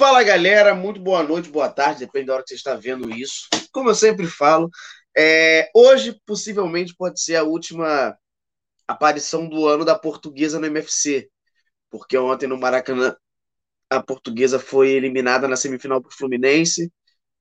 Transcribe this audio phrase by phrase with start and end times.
[0.00, 3.46] Fala galera, muito boa noite, boa tarde, depende da hora que você está vendo isso.
[3.70, 4.70] Como eu sempre falo,
[5.14, 8.16] é, hoje possivelmente pode ser a última
[8.88, 11.28] aparição do ano da portuguesa no MFC,
[11.90, 13.14] porque ontem no Maracanã
[13.90, 16.90] a portuguesa foi eliminada na semifinal para o Fluminense.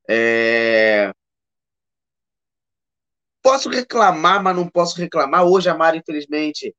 [0.10, 1.14] É,
[3.42, 5.46] posso reclamar, mas não posso reclamar.
[5.46, 6.76] Hoje a Mari, infelizmente,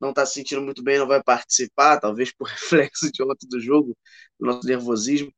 [0.00, 3.60] não está se sentindo muito bem, não vai participar, talvez por reflexo de ontem do
[3.60, 3.96] jogo,
[4.38, 5.32] do nosso nervosismo.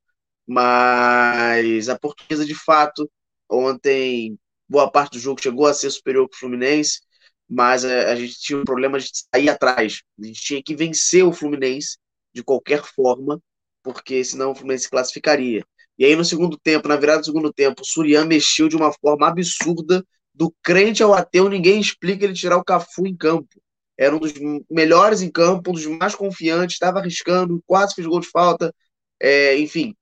[0.46, 3.10] Mas a portuguesa, de fato,
[3.50, 4.38] ontem,
[4.68, 7.00] boa parte do jogo chegou a ser superior que o Fluminense,
[7.48, 10.02] mas a, a gente tinha um problema de sair atrás.
[10.20, 11.98] A gente tinha que vencer o Fluminense
[12.34, 13.40] de qualquer forma,
[13.82, 15.64] porque senão o Fluminense classificaria.
[15.98, 18.92] E aí, no segundo tempo, na virada do segundo tempo, o Surian mexeu de uma
[18.92, 23.60] forma absurda do crente ao ateu, ninguém explica ele tirar o Cafu em campo.
[23.98, 24.32] Era um dos
[24.70, 28.72] melhores em campo, um dos mais confiantes, estava arriscando, quase fez gol de falta,
[29.20, 29.94] é, enfim.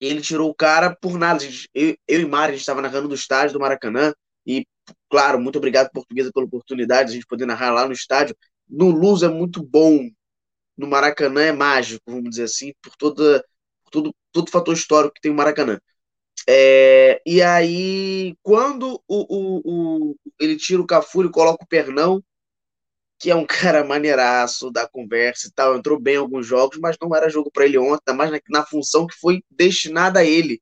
[0.00, 1.42] Ele tirou o cara por nada.
[1.74, 4.12] Eu, eu e Mari, a gente estava narrando do estádio do Maracanã,
[4.46, 4.66] e,
[5.08, 8.36] claro, muito obrigado, Portuguesa, pela oportunidade de a gente poder narrar lá no estádio.
[8.68, 10.08] No Luz é muito bom,
[10.76, 13.44] no Maracanã é mágico, vamos dizer assim, por toda,
[13.90, 15.80] todo, todo fator histórico que tem o Maracanã.
[16.48, 22.22] É, e aí, quando o, o, o, ele tira o Cafu e coloca o Pernão,
[23.20, 26.96] que é um cara maneiraço da conversa e tal, entrou bem em alguns jogos, mas
[27.00, 30.60] não era jogo para ele ontem, mais na, na, função que foi destinada a ele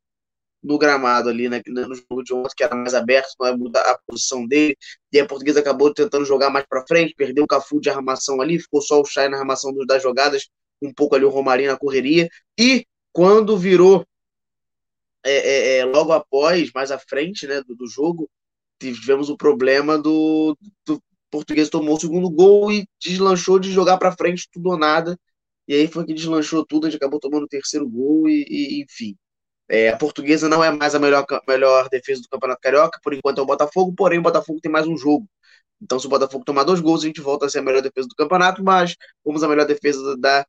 [0.60, 3.82] no gramado ali, né, no jogo de ontem, que era mais aberto, não é mudar
[3.82, 4.76] a posição dele,
[5.12, 8.58] e a portuguesa acabou tentando jogar mais para frente, perdeu o Cafu de armação ali,
[8.58, 10.48] ficou só o Chay na armação das jogadas,
[10.82, 14.04] um pouco ali o Romarinho na correria, e quando virou
[15.24, 18.28] é, é, é, logo após, mais à frente né, do, do jogo,
[18.80, 24.12] tivemos o problema do, do português tomou o segundo gol e deslanchou de jogar para
[24.16, 25.18] frente tudo ou nada.
[25.66, 28.82] E aí foi que deslanchou tudo, a gente acabou tomando o terceiro gol e, e
[28.82, 29.16] enfim.
[29.68, 33.38] É, a portuguesa não é mais a melhor, melhor defesa do Campeonato Carioca, por enquanto
[33.38, 35.28] é o Botafogo, porém o Botafogo tem mais um jogo.
[35.80, 38.08] Então, se o Botafogo tomar dois gols, a gente volta a ser a melhor defesa
[38.08, 40.46] do campeonato, mas fomos a melhor defesa da,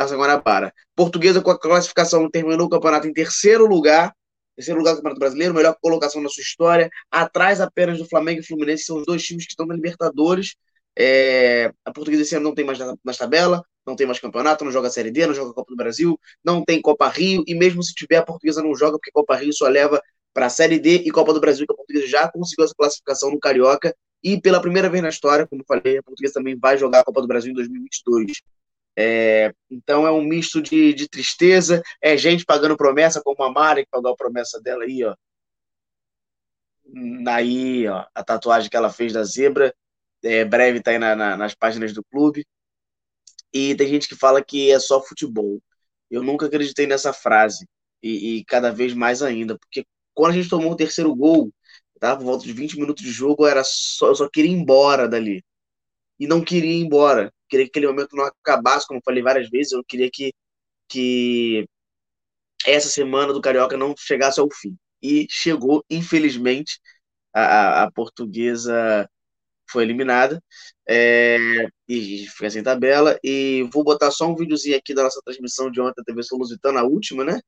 [0.00, 0.72] Taça Guanabara.
[0.96, 4.14] Portuguesa com a classificação terminou o campeonato em terceiro lugar,
[4.60, 8.46] terceiro lugar do Campeonato Brasileiro, melhor colocação na sua história, atrás apenas do Flamengo e
[8.46, 10.54] Fluminense, são os dois times que estão na Libertadores.
[10.98, 14.70] É, a Portuguesa esse ano não tem mais na, tabela, não tem mais campeonato, não
[14.70, 17.82] joga Série D, não joga a Copa do Brasil, não tem Copa Rio, e mesmo
[17.82, 20.00] se tiver, a Portuguesa não joga, porque Copa Rio só leva
[20.34, 23.30] para a Série D e Copa do Brasil, que a Portuguesa já conseguiu essa classificação
[23.30, 27.00] no Carioca, e pela primeira vez na história, como falei, a Portuguesa também vai jogar
[27.00, 28.42] a Copa do Brasil em 2022.
[28.96, 33.84] É, então é um misto de, de, tristeza, é gente pagando promessa, como a Mari
[33.84, 35.14] que pagou a promessa dela aí, ó.
[37.28, 39.74] Aí, ó, a tatuagem que ela fez da zebra,
[40.22, 42.44] é, breve tá aí na, na, nas páginas do clube.
[43.52, 45.60] E tem gente que fala que é só futebol.
[46.10, 47.66] Eu nunca acreditei nessa frase,
[48.02, 49.84] e, e cada vez mais ainda, porque
[50.14, 51.52] quando a gente tomou o terceiro gol,
[52.00, 55.08] tava por volta de 20 minutos de jogo, era só, eu só queria ir embora
[55.08, 55.44] dali.
[56.18, 59.72] E não queria ir embora queria que aquele momento não acabasse, como falei várias vezes,
[59.72, 60.32] eu queria que,
[60.88, 61.66] que
[62.66, 64.76] essa semana do Carioca não chegasse ao fim.
[65.02, 66.80] E chegou, infelizmente,
[67.34, 69.08] a, a portuguesa
[69.70, 70.42] foi eliminada
[70.88, 71.38] é,
[71.88, 73.18] e fica sem tabela.
[73.24, 76.80] E vou botar só um videozinho aqui da nossa transmissão de ontem da TV Solusitana,
[76.80, 77.40] a última, né?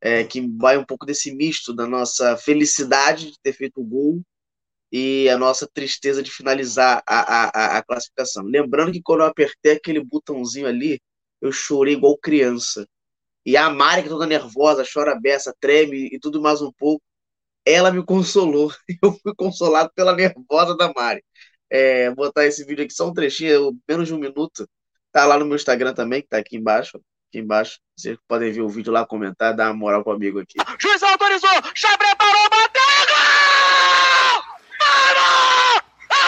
[0.00, 4.22] É, que vai um pouco desse misto da nossa felicidade de ter feito o gol
[4.96, 8.44] e a nossa tristeza de finalizar a, a, a classificação.
[8.44, 11.00] Lembrando que quando eu apertei aquele botãozinho ali,
[11.40, 12.86] eu chorei igual criança.
[13.44, 17.02] E a Mari, que toda nervosa, chora beça, treme e tudo mais um pouco,
[17.66, 18.72] ela me consolou.
[19.02, 21.24] Eu fui consolado pela nervosa da Mari.
[21.68, 24.68] É, botar esse vídeo aqui, só um trechinho, menos de um minuto.
[25.10, 26.98] Tá lá no meu Instagram também, que tá aqui embaixo.
[27.28, 27.80] Aqui embaixo.
[27.96, 30.54] Vocês podem ver o vídeo lá, comentar, dar uma moral pro amigo aqui.
[30.80, 31.50] Juiz autorizou!
[31.74, 32.73] Já preparou, bateu!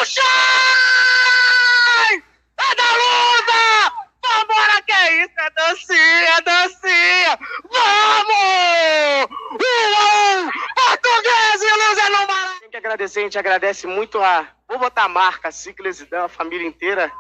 [0.06, 0.23] Shine!
[2.58, 3.93] É da Lusa!
[4.25, 5.35] Vambora que é isso?
[5.37, 7.38] É dancinha, é dancinha!
[7.64, 9.29] Vamos!
[9.50, 10.53] Uou!
[10.76, 12.61] Português e Lusa no mar!
[12.61, 16.29] Tem que agradecer, a gente agradece muito a vou botar a marca, a Ciclesidão, a
[16.29, 17.11] família inteira,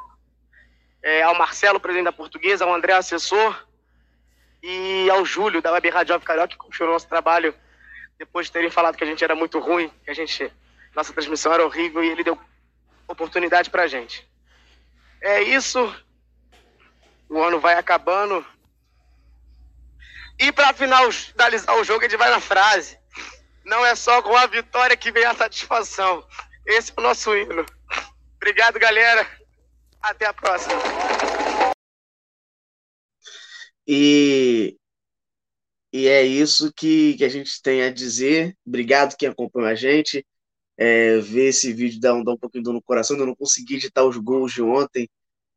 [1.02, 3.66] é, ao Marcelo, presidente da Portuguesa, ao André, assessor,
[4.62, 7.54] e ao Júlio, da Web Rádio Carioca, que confiou no nosso trabalho,
[8.18, 10.52] depois de terem falado que a gente era muito ruim, que a gente,
[10.94, 12.38] nossa transmissão era horrível, e ele deu
[13.08, 14.28] oportunidade pra gente.
[15.20, 15.94] É isso,
[17.28, 18.44] o ano vai acabando,
[20.38, 22.98] e para finalizar o jogo, a gente vai na frase.
[23.64, 26.26] Não é só com a vitória que vem a satisfação.
[26.66, 27.64] Esse é o nosso hino.
[28.36, 29.26] Obrigado, galera.
[30.00, 30.74] Até a próxima.
[33.88, 34.76] E,
[35.92, 38.54] e é isso que, que a gente tem a dizer.
[38.66, 40.24] Obrigado quem acompanha a gente.
[40.78, 43.16] É, ver esse vídeo dá um, dá um pouquinho de dor no coração.
[43.16, 45.08] Eu não consegui editar os gols de ontem,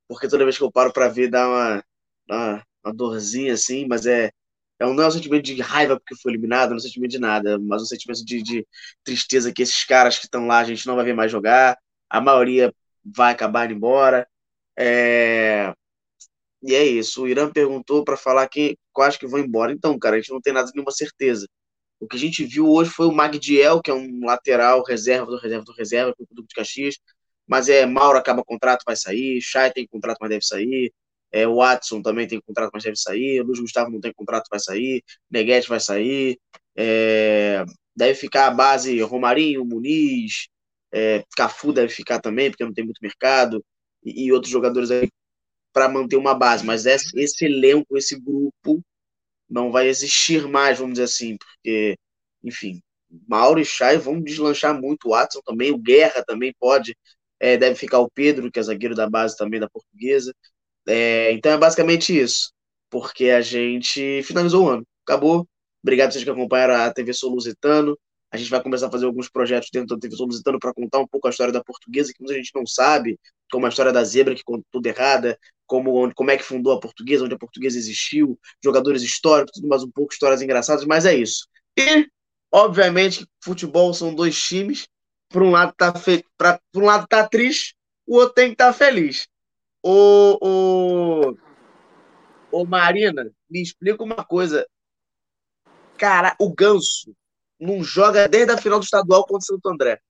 [0.08, 1.86] porque toda vez que eu paro para ver dá uma,
[2.30, 4.32] uma, uma dorzinha assim, mas é
[4.80, 7.20] é não é um sentimento de raiva porque foi eliminado, não é um sentimento de
[7.20, 8.68] nada, mas um sentimento de, de
[9.04, 11.78] tristeza que esses caras que estão lá a gente não vai ver mais jogar,
[12.10, 12.74] a maioria
[13.04, 14.28] vai acabar indo embora.
[14.78, 15.74] É...
[16.62, 17.24] E é isso.
[17.24, 19.72] O Irã perguntou para falar que quais que vão embora.
[19.72, 21.48] Então, cara, a gente não tem nada nenhuma certeza.
[22.00, 25.38] O que a gente viu hoje foi o Magdiel, que é um lateral reserva do
[25.38, 26.96] reserva do reserva, com o Clube de Caxias.
[27.48, 29.42] Mas é Mauro acaba contrato, vai sair.
[29.42, 30.94] Chay tem contrato, mas deve sair.
[31.32, 33.42] É, Watson também tem contrato, mas deve sair.
[33.44, 35.04] Luiz Gustavo não tem contrato, vai sair.
[35.30, 36.40] Neguete vai sair.
[36.76, 37.66] É,
[37.96, 40.48] deve ficar a base Romarinho, Muniz.
[40.92, 43.64] É, Cafu deve ficar também, porque não tem muito mercado.
[44.04, 45.10] E, e outros jogadores aí
[45.74, 46.66] para manter uma base.
[46.66, 48.82] Mas esse, esse elenco, esse grupo,
[49.50, 51.98] não vai existir mais, vamos dizer assim, porque,
[52.44, 52.82] enfim,
[53.28, 55.08] Mauro e Chay vão deslanchar muito.
[55.08, 56.96] O Watson também, o Guerra também pode.
[57.40, 60.34] É, deve ficar o Pedro, que é zagueiro da base também da portuguesa.
[60.88, 62.52] É, então é basicamente isso,
[62.90, 65.48] porque a gente finalizou o ano, acabou.
[65.84, 67.98] Obrigado a vocês que acompanharam a TV Solusitano.
[68.32, 71.08] A gente vai começar a fazer alguns projetos dentro da TV Solusitano para contar um
[71.08, 73.20] pouco a história da portuguesa, que muita gente não sabe,
[73.52, 76.80] como a história da zebra, que conta tudo errada, como, como é que fundou a
[76.80, 81.16] portuguesa, onde a portuguesa existiu, jogadores históricos, tudo mais um pouco, histórias engraçadas, mas é
[81.16, 81.48] isso.
[81.78, 82.08] E,
[82.52, 84.88] obviamente, futebol são dois times.
[85.30, 86.26] Por um lado tá, fe...
[86.36, 86.60] pra...
[86.72, 87.76] por um lado tá triste,
[88.08, 89.28] o outro tem que estar tá feliz.
[89.84, 91.38] Ô, ô,
[92.52, 94.68] ô, Marina, me explica uma coisa.
[95.98, 97.16] Cara, o Ganso
[97.60, 100.02] não joga desde a final do estadual contra o Santo André.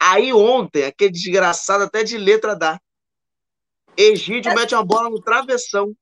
[0.00, 2.80] Aí ontem, aquele desgraçado até de letra dá.
[3.96, 5.94] Egídio mete uma bola no travessão.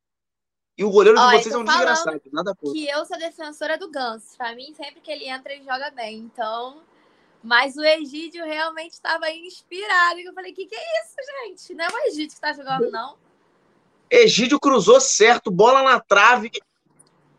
[0.76, 2.20] E o goleiro de vocês é um desgraçado.
[2.30, 2.74] Nada contra.
[2.74, 4.36] Que eu sou defensora do Ganso.
[4.36, 6.18] Pra mim, sempre que ele entra, ele joga bem.
[6.18, 6.82] Então,
[7.42, 10.20] mas o Egídio realmente estava inspirado.
[10.20, 11.74] E eu falei, o que, que é isso, gente?
[11.74, 13.16] Não é o Egídio que está jogando, não.
[14.10, 16.50] Egídio cruzou certo, bola na trave.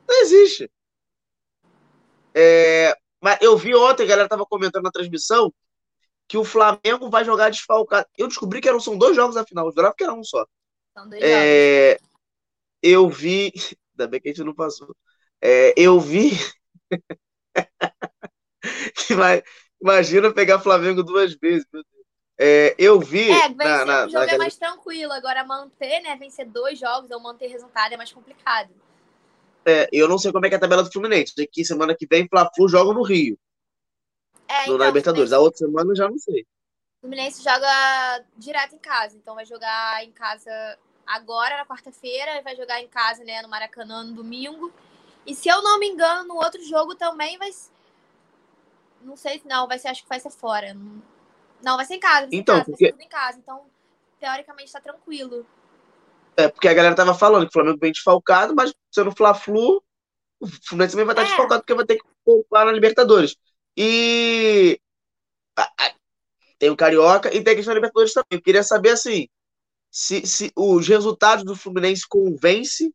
[0.08, 0.72] Não existe.
[2.34, 5.53] É, mas eu vi ontem, a galera estava comentando na transmissão,
[6.27, 8.07] que o Flamengo vai jogar desfalcado.
[8.17, 9.67] Eu descobri que eram, são dois jogos na final.
[9.67, 10.46] Eu jurava que era um só.
[10.93, 12.07] São dois é, jogos.
[12.81, 13.53] Eu vi.
[13.98, 14.96] Ainda bem que a gente não passou.
[15.41, 16.31] É, eu vi.
[19.81, 22.05] Imagina pegar Flamengo duas vezes, meu Deus.
[22.39, 23.31] É, eu vi.
[23.31, 24.34] É, vencer na, na, um jogo na...
[24.34, 25.13] é mais tranquilo.
[25.13, 26.15] Agora, manter, né?
[26.17, 28.69] Vencer dois jogos ou manter resultado é mais complicado.
[29.65, 31.34] É, eu não sei como é que é a tabela do Fluminense.
[31.51, 33.38] Que semana que vem Fla-Flu joga no Rio.
[34.48, 35.30] É, no então, Libertadores.
[35.30, 35.36] Fluminense...
[35.36, 36.42] A outra semana eu já não sei.
[36.42, 39.16] O Fluminense joga direto em casa.
[39.16, 40.51] Então vai jogar em casa
[41.06, 44.72] agora, na quarta-feira, vai jogar em casa, né, no Maracanã no domingo.
[45.25, 47.51] E se eu não me engano, no outro jogo também vai
[49.01, 50.75] não sei se não, vai ser, acho que vai ser fora.
[51.63, 52.84] Não, vai ser em casa, vai ser então, em casa, porque...
[52.84, 53.39] vai ser tudo em casa.
[53.39, 53.66] Então,
[54.20, 55.46] teoricamente, tá tranquilo.
[56.36, 59.82] É, porque a galera tava falando que o Flamengo vem desfalcado, mas sendo Fla-Flu,
[60.39, 61.25] o Fluminense também vai estar é.
[61.25, 63.36] desfalcado porque vai ter que poupar na Libertadores.
[63.77, 64.79] E
[66.57, 68.27] tem o Carioca e tem a questão da Libertadores também.
[68.31, 69.27] Eu queria saber, assim,
[69.91, 72.91] se, se os resultados do Fluminense convence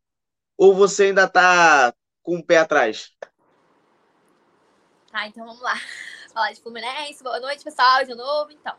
[0.57, 3.11] ou você ainda tá com o pé atrás?
[5.09, 5.75] Tá, então vamos lá.
[6.33, 7.23] Falar de Fluminense.
[7.23, 8.51] Boa noite, pessoal, de novo.
[8.51, 8.75] Então,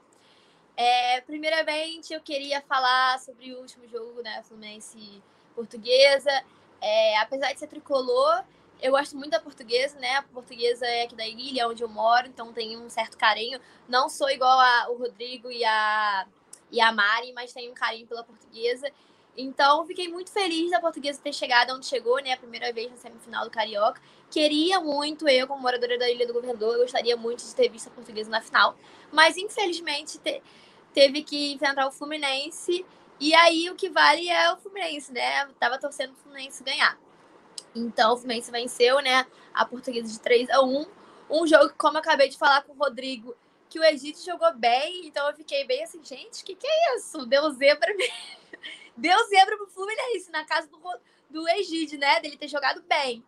[0.77, 5.23] é, primeiramente eu queria falar sobre o último jogo, né, Fluminense
[5.55, 6.45] Portuguesa.
[6.81, 8.45] É, apesar de ser tricolor,
[8.81, 10.17] eu gosto muito da portuguesa, né?
[10.17, 13.61] A portuguesa é aqui da ilha, onde eu moro, então tenho um certo carinho.
[13.89, 16.27] Não sou igual a, o Rodrigo e a,
[16.71, 18.91] e a Mari, mas tenho um carinho pela portuguesa.
[19.37, 22.33] Então, fiquei muito feliz da portuguesa ter chegado onde chegou, né?
[22.33, 24.01] A primeira vez na semifinal do Carioca.
[24.31, 27.91] Queria muito, eu, como moradora da Ilha do Governador, gostaria muito de ter visto a
[27.91, 28.77] portuguesa na final.
[29.13, 30.41] Mas, infelizmente, te,
[30.93, 32.85] teve que enfrentar o Fluminense.
[33.19, 35.49] E aí, o que vale é o Fluminense, né?
[35.59, 36.97] tava torcendo o Fluminense ganhar.
[37.75, 39.27] Então, o Fluminense venceu, né?
[39.53, 40.87] A portuguesa de 3 a 1
[41.31, 43.35] Um jogo que, como eu acabei de falar com o Rodrigo,
[43.69, 46.97] que o Egito jogou bem, então eu fiquei bem assim, gente, o que, que é
[46.97, 47.27] isso?
[47.27, 47.93] Deu zebra
[48.97, 50.79] Deu zebra pro Fluminense na casa do,
[51.29, 52.21] do Egide, né?
[52.21, 53.25] Dele ter jogado bem.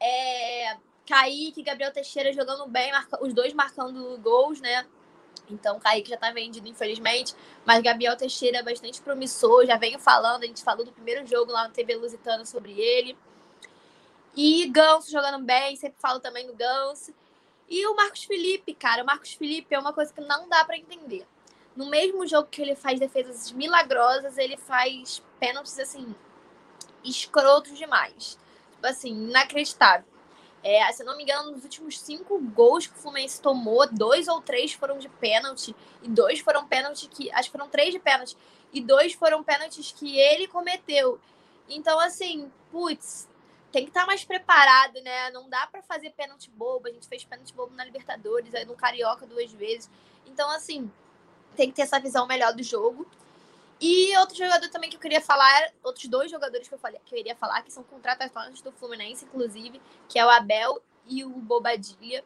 [0.00, 0.76] É,
[1.06, 4.84] Kaique, Gabriel Teixeira jogando bem, marca, os dois marcando gols, né?
[5.48, 7.34] Então, Kaique já tá vendido, infelizmente.
[7.64, 11.52] Mas Gabriel Teixeira é bastante promissor, já venho falando, a gente falou do primeiro jogo
[11.52, 13.16] lá no TV Lusitano sobre ele.
[14.36, 17.14] E Ganso jogando bem, sempre falo também do Ganso.
[17.68, 20.76] E o Marcos Felipe, cara, o Marcos Felipe é uma coisa que não dá para
[20.76, 21.26] entender.
[21.74, 26.14] No mesmo jogo que ele faz defesas milagrosas, ele faz pênaltis assim
[27.02, 28.38] escrotos demais.
[28.72, 30.06] Tipo assim, inacreditável.
[30.62, 34.40] É, se não me engano, nos últimos cinco gols que o Fluminense tomou, dois ou
[34.40, 37.30] três foram de pênalti, e dois foram pênalti que.
[37.30, 38.36] Acho que foram três de pênalti,
[38.72, 41.20] e dois foram pênaltis que ele cometeu.
[41.68, 43.28] Então, assim, putz,
[43.72, 45.30] tem que estar mais preparado, né?
[45.30, 46.88] Não dá para fazer pênalti bobo.
[46.88, 49.90] A gente fez pênalti bobo na Libertadores, aí no Carioca duas vezes.
[50.26, 50.90] Então, assim,
[51.56, 53.06] tem que ter essa visão melhor do jogo.
[53.80, 57.14] E outro jogador também que eu queria falar, outros dois jogadores que eu, falei, que
[57.14, 61.28] eu iria falar, que são contratações do Fluminense, inclusive, que é o Abel e o
[61.28, 62.24] Bobadilha.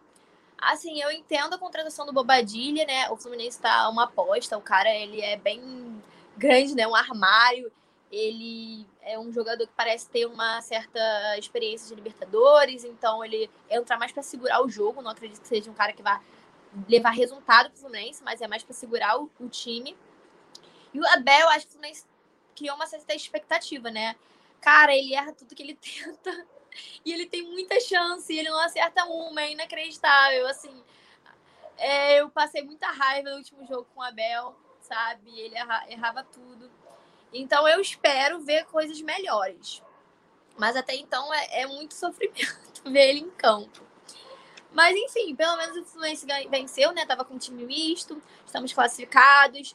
[0.56, 3.10] Assim, eu entendo a contratação do Bobadilha, né?
[3.10, 6.00] O Fluminense tá uma aposta, o cara, ele é bem
[6.36, 6.86] grande, né?
[6.86, 7.72] Um armário.
[8.10, 13.96] Ele é um jogador que parece ter uma certa experiência de Libertadores, então ele entra
[13.96, 15.00] mais para segurar o jogo.
[15.00, 16.20] Não acredito que seja um cara que vai
[16.88, 19.96] levar resultado pro Fluminense, mas é mais para segurar o, o time.
[20.92, 22.04] E o Abel, acho que o Fluminense
[22.56, 24.16] criou uma certa expectativa, né?
[24.60, 26.46] Cara, ele erra tudo que ele tenta.
[27.04, 30.46] E ele tem muita chance, e ele não acerta uma, é inacreditável.
[30.46, 30.82] Assim,
[31.76, 35.38] é, eu passei muita raiva no último jogo com o Abel, sabe?
[35.38, 36.70] Ele erra, errava tudo.
[37.32, 39.82] Então eu espero ver coisas melhores.
[40.58, 43.82] Mas até então é, é muito sofrimento ver ele em campo.
[44.72, 47.04] Mas enfim, pelo menos o Fluminense venceu, né?
[47.04, 49.74] Tava com um time misto, estamos classificados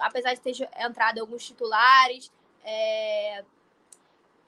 [0.00, 2.30] apesar de ter entrado alguns titulares,
[2.64, 3.44] é,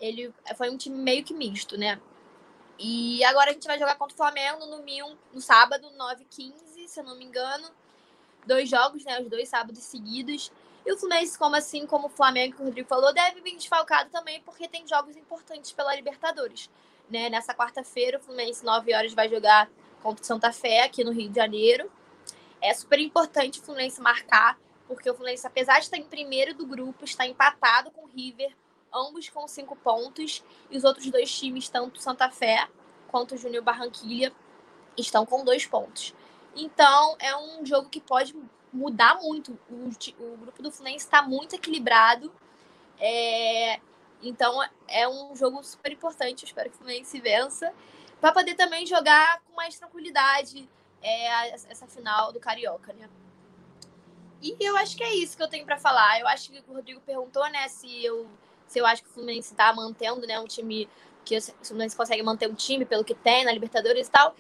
[0.01, 2.01] ele foi um time meio que misto, né?
[2.79, 4.79] E agora a gente vai jogar contra o Flamengo no
[5.33, 7.69] no sábado, 9h15, se eu não me engano.
[8.47, 9.21] Dois jogos, né?
[9.21, 10.53] Os dois sábados seguidos.
[10.87, 14.11] E o Fluminense, como assim, como o Flamengo, que o Rodrigo falou, deve vir desfalcado
[14.11, 16.71] também, porque tem jogos importantes pela Libertadores.
[17.11, 17.29] Né?
[17.29, 19.69] Nessa quarta-feira, o Fluminense, 9 horas, vai jogar
[20.03, 21.91] contra o Santa Fé, aqui no Rio de Janeiro.
[22.61, 24.59] É super importante o Fluminense marcar
[24.89, 28.57] porque o Fluminense, apesar de estar em primeiro do grupo, está empatado com o River,
[28.93, 32.67] ambos com cinco pontos, e os outros dois times, tanto Santa Fé
[33.07, 34.33] quanto o Júnior Barranquilha,
[34.97, 36.15] estão com dois pontos.
[36.57, 38.35] Então, é um jogo que pode
[38.73, 39.59] mudar muito.
[39.71, 39.91] O,
[40.25, 42.33] o grupo do Fluminense está muito equilibrado.
[43.01, 43.81] É,
[44.23, 46.43] então, é um jogo super importante.
[46.43, 47.73] Eu espero que o Fluminense vença.
[48.21, 50.69] Para poder também jogar com mais tranquilidade
[51.03, 53.09] é, essa final do Carioca, né?
[54.43, 56.21] E eu acho que é isso que eu tenho para falar.
[56.21, 58.29] Eu acho que o Rodrigo perguntou, né, se eu,
[58.67, 60.89] se eu acho que o Fluminense está mantendo, né, um time
[61.25, 64.35] que o Fluminense consegue manter um time pelo que tem na Libertadores e tal.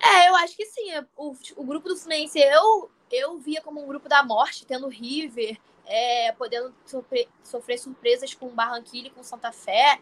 [0.00, 0.90] É, eu acho que sim.
[1.16, 5.58] O, o grupo do Fluminense eu eu via como um grupo da morte, tendo River,
[5.86, 10.00] é, podendo sofrer, sofrer surpresas com Barranquilla e com Santa Fé.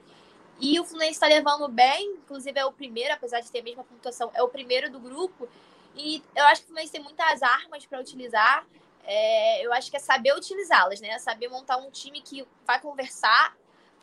[0.61, 3.85] E o Fluminense está levando bem, inclusive é o primeiro, apesar de ter a mesma
[3.85, 5.49] pontuação, é o primeiro do grupo.
[5.97, 8.67] E eu acho que o Fluminense tem muitas armas para utilizar.
[9.05, 11.19] É, eu acho que é saber utilizá-las, né?
[11.19, 13.57] Saber montar um time que vai conversar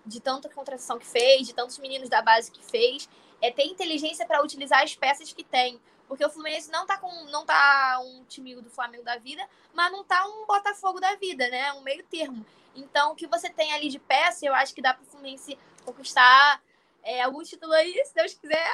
[0.06, 3.08] de tanta contratação que fez, de tantos meninos da base que fez.
[3.42, 5.80] É ter inteligência para utilizar as peças que tem.
[6.08, 9.92] Porque o Fluminense não tá com não tá um time do Flamengo da vida, mas
[9.92, 11.74] não tá um Botafogo da vida, né?
[11.74, 12.46] Um meio termo.
[12.76, 15.58] Então, o que você tem ali de peça, eu acho que dá para o Fluminense
[15.84, 16.62] conquistar
[17.02, 18.74] é, alguns títulos aí, se Deus quiser.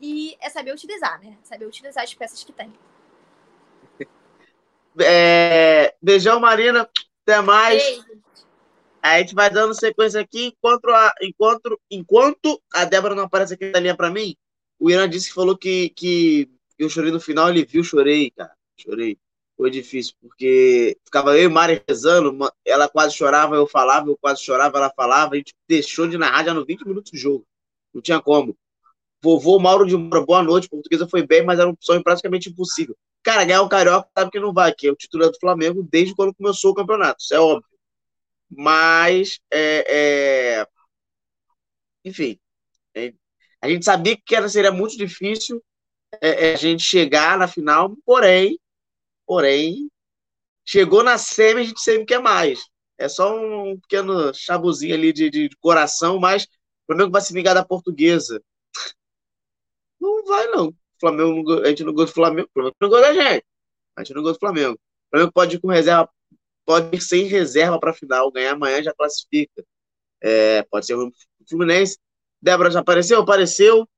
[0.00, 1.36] E é saber utilizar, né?
[1.44, 2.72] Saber utilizar as peças que tem.
[5.00, 6.86] É, beijão, Marina.
[7.22, 7.82] Até mais.
[7.82, 8.22] Beijo.
[9.00, 10.48] A gente vai dando sequência aqui.
[10.48, 14.36] Enquanto a, enquanto, enquanto a Débora não aparece aqui na linha para mim,
[14.82, 17.48] o Irã disse que falou que, que eu chorei no final.
[17.48, 18.52] Ele viu, chorei, cara.
[18.76, 19.16] Chorei.
[19.56, 22.36] Foi difícil, porque ficava eu e Mari rezando.
[22.64, 25.34] Ela quase chorava, eu falava, eu quase chorava, ela falava.
[25.34, 27.46] A gente deixou de narrar já no 20 minutos do jogo.
[27.94, 28.56] Não tinha como.
[29.22, 30.68] Vovô Mauro de Moura, boa noite.
[30.68, 32.96] Portuguesa foi bem, mas era um sonho praticamente impossível.
[33.22, 36.12] Cara, ganhar o Carioca sabe que não vai, que é o titular do Flamengo desde
[36.12, 37.22] quando começou o campeonato.
[37.22, 37.70] Isso é óbvio.
[38.50, 40.66] Mas, é, é...
[42.04, 42.41] enfim.
[43.62, 45.62] A gente sabia que era, seria muito difícil
[46.20, 48.58] é, é, a gente chegar na final, porém,
[49.24, 49.88] porém,
[50.64, 52.60] chegou na semi, a gente sempre quer mais.
[52.98, 56.48] É só um pequeno chabuzinho ali de, de, coração, mas o
[56.86, 58.42] Flamengo vai se vingar da portuguesa.
[60.00, 60.74] Não vai, não.
[60.98, 63.44] Flamengo, a gente não gosta do Flamengo, o Flamengo não gosta da gente.
[63.96, 64.74] A gente não gosta do Flamengo.
[64.74, 66.08] O Flamengo pode ir com reserva,
[66.64, 69.64] pode ir sem reserva para final, ganhar amanhã já classifica.
[70.20, 71.12] É, pode ser o
[71.48, 71.98] Fluminense.
[72.42, 73.20] Débora já apareceu?
[73.20, 73.88] Apareceu.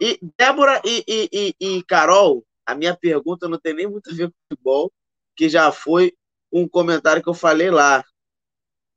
[0.00, 4.14] E Débora e, e, e, e Carol, a minha pergunta não tem nem muito a
[4.14, 4.92] ver com futebol,
[5.36, 6.14] que já foi
[6.52, 8.04] um comentário que eu falei lá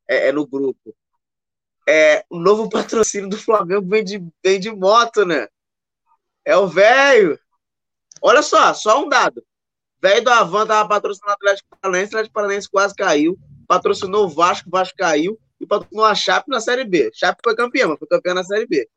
[0.07, 0.95] é, é no grupo.
[1.87, 5.47] É, o novo patrocínio do Flamengo vem de, vem de moto, né?
[6.45, 7.39] É o velho.
[8.21, 9.43] Olha só, só um dado.
[10.01, 13.37] Velho do Avan tava patrocinando o Atlético Paranaense, o Atlético Paranaense quase caiu.
[13.67, 15.39] Patrocinou o Vasco, o Vasco caiu.
[15.61, 17.11] E patrocinou a Chape na Série B.
[17.13, 18.89] Chape foi campeão, mas foi campeão na Série B.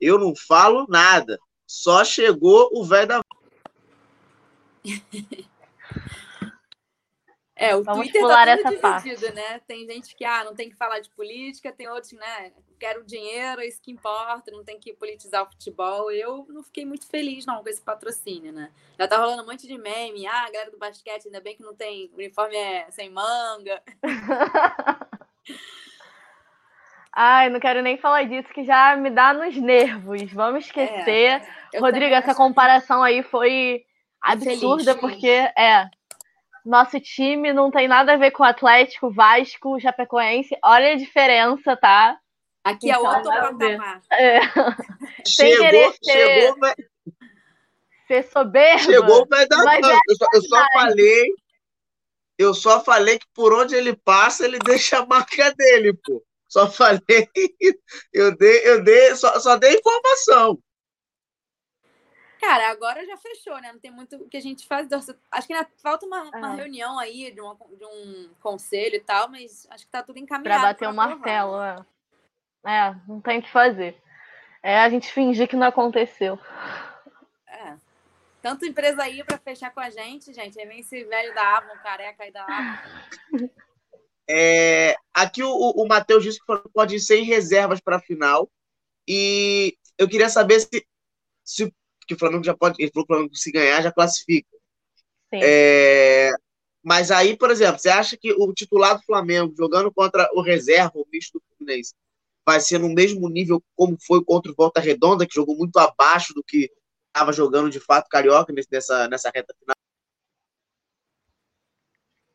[0.00, 1.36] Eu não falo nada.
[1.66, 3.22] Só chegou o velho da
[7.54, 9.34] É, o Vamos Twitter pular tá todo essa dividido, parte.
[9.36, 9.60] né?
[9.68, 12.52] Tem gente que ah, não tem que falar de política, tem outros, né?
[12.76, 16.10] Quero dinheiro, é isso que importa, não tem que politizar o futebol.
[16.10, 18.72] Eu não fiquei muito feliz, não, com esse patrocínio, né?
[18.98, 20.26] Já tá rolando um monte de meme.
[20.26, 22.10] Ah, a galera do basquete, ainda bem que não tem.
[22.12, 23.80] O uniforme é sem manga.
[27.14, 30.32] Ai, não quero nem falar disso, que já me dá nos nervos.
[30.32, 31.42] Vamos esquecer.
[31.72, 33.84] Eu Rodrigo, essa acho comparação aí foi
[34.20, 35.00] absurda, Infeliz.
[35.00, 35.88] porque é.
[36.64, 40.56] Nosso time não tem nada a ver com o Atlético, Vasco, Chapecoense.
[40.64, 42.16] Olha a diferença, tá?
[42.64, 43.76] Aqui é Então, outro a ver.
[43.78, 44.00] patamar.
[44.12, 44.40] É,
[45.26, 46.74] Sem Chegou, querer ser- chegou, vai-
[48.06, 48.78] ser soberba.
[48.78, 51.34] chegou, vai dar Mas é eu, só, eu só falei,
[52.38, 56.22] eu só falei que por onde ele passa, ele deixa a marca dele, pô.
[56.52, 57.00] Só falei,
[58.12, 60.58] eu dei, eu dei, só, só dei informação.
[62.38, 63.72] Cara, agora já fechou, né?
[63.72, 64.86] Não tem muito o que a gente faz.
[65.30, 66.56] Acho que ainda falta uma, uma É.
[66.56, 70.22] reunião aí de, uma- de um conselho e tal, mas acho que tá tudo Pra
[70.24, 70.62] encaminhado.
[70.62, 71.08] bater o aprovar.
[71.16, 71.76] martelo, é.
[72.66, 73.96] É, não tem o que fazer.
[74.62, 76.38] É a gente fingir que não aconteceu.
[77.46, 77.76] É.
[78.42, 80.60] Tanto empresa aí pra fechar com a gente, gente.
[80.60, 82.78] Aí vem esse velho da Avon, careca aí da Avon.
[84.28, 88.00] É, aqui o, o Matheus disse que o Flamengo pode ir sem reservas para a
[88.00, 88.50] final.
[89.06, 90.86] E eu queria saber se,
[91.44, 91.72] se
[92.06, 92.82] que o Flamengo já pode.
[92.82, 94.48] Ele falou que o Flamengo, se ganhar, já classifica.
[95.32, 95.40] Sim.
[95.42, 96.30] É,
[96.82, 100.92] mas aí, por exemplo, você acha que o titular do Flamengo jogando contra o reserva,
[100.94, 101.94] o misto do Fluminense,
[102.44, 106.34] vai ser no mesmo nível como foi contra o Volta Redonda, que jogou muito abaixo
[106.34, 106.70] do que
[107.06, 109.76] estava jogando de fato Carioca nessa, nessa reta final?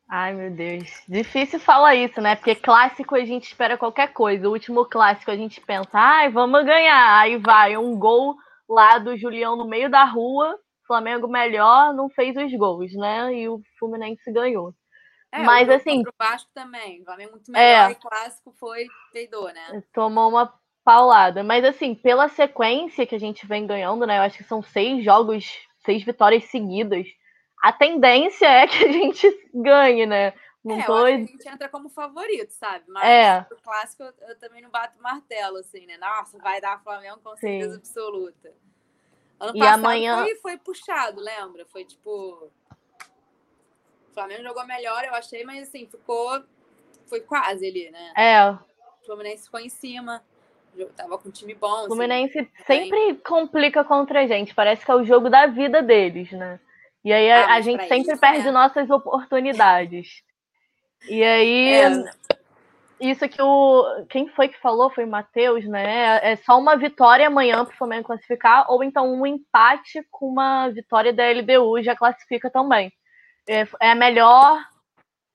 [0.09, 0.89] Ai, meu Deus.
[1.07, 2.35] Difícil falar isso, né?
[2.35, 4.47] Porque clássico a gente espera qualquer coisa.
[4.47, 7.19] O último clássico a gente pensa, ai, vamos ganhar.
[7.19, 8.35] Aí vai um gol
[8.69, 10.57] lá do Julião no meio da rua.
[10.85, 13.33] Flamengo melhor, não fez os gols, né?
[13.35, 14.73] E o Fluminense ganhou.
[15.29, 17.01] É, Mas, assim- o Vasco também.
[17.01, 17.91] O Flamengo muito melhor É.
[17.91, 19.83] e clássico foi peidou, né?
[19.93, 20.53] Tomou uma
[20.85, 21.43] paulada.
[21.43, 24.19] Mas assim, pela sequência que a gente vem ganhando, né?
[24.19, 25.45] Eu acho que são seis jogos,
[25.83, 27.05] seis vitórias seguidas.
[27.61, 30.33] A tendência é que a gente ganhe, né?
[30.63, 30.93] Não é, tô.
[31.05, 32.83] a gente entra como favorito, sabe?
[32.89, 33.41] Mas É.
[33.43, 35.97] pro clássico eu, eu também não bato martelo, assim, né?
[35.97, 37.77] Nossa, vai dar Flamengo com certeza Sim.
[37.77, 38.53] absoluta.
[39.39, 41.65] Ano E passado amanhã- foi, foi puxado, lembra?
[41.67, 42.09] Foi tipo.
[44.09, 46.43] O Flamengo jogou melhor, eu achei, mas assim, ficou.
[47.05, 48.13] Foi quase ali, né?
[48.17, 50.23] É, O Fluminense ficou em cima.
[50.95, 51.67] Tava com um time bom.
[51.71, 51.87] o assim.
[51.87, 54.53] Fluminense sempre complica contra a gente.
[54.53, 56.59] Parece que é o jogo da vida deles, né?
[57.07, 58.51] E aí a, Ah, a gente sempre isso, perde é.
[58.51, 60.09] nossas oportunidades.
[61.07, 61.89] E aí, É.
[62.99, 64.05] isso que o.
[64.09, 64.89] Quem foi que falou?
[64.89, 66.19] Foi o Matheus, né?
[66.21, 70.67] É só uma vitória amanhã para o Flamengo classificar, ou então um empate com uma
[70.67, 72.91] vitória da LDU já classifica também.
[73.47, 74.61] É, é melhor.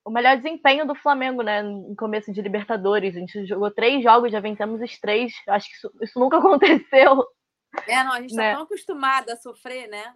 [0.05, 1.63] O melhor desempenho do Flamengo, né?
[1.63, 3.17] No começo de Libertadores.
[3.17, 5.33] A gente jogou três jogos, já vencemos os três.
[5.49, 7.25] Acho que isso, isso nunca aconteceu.
[7.89, 8.51] É, não, a gente né?
[8.51, 10.13] tá tão acostumado a sofrer, né?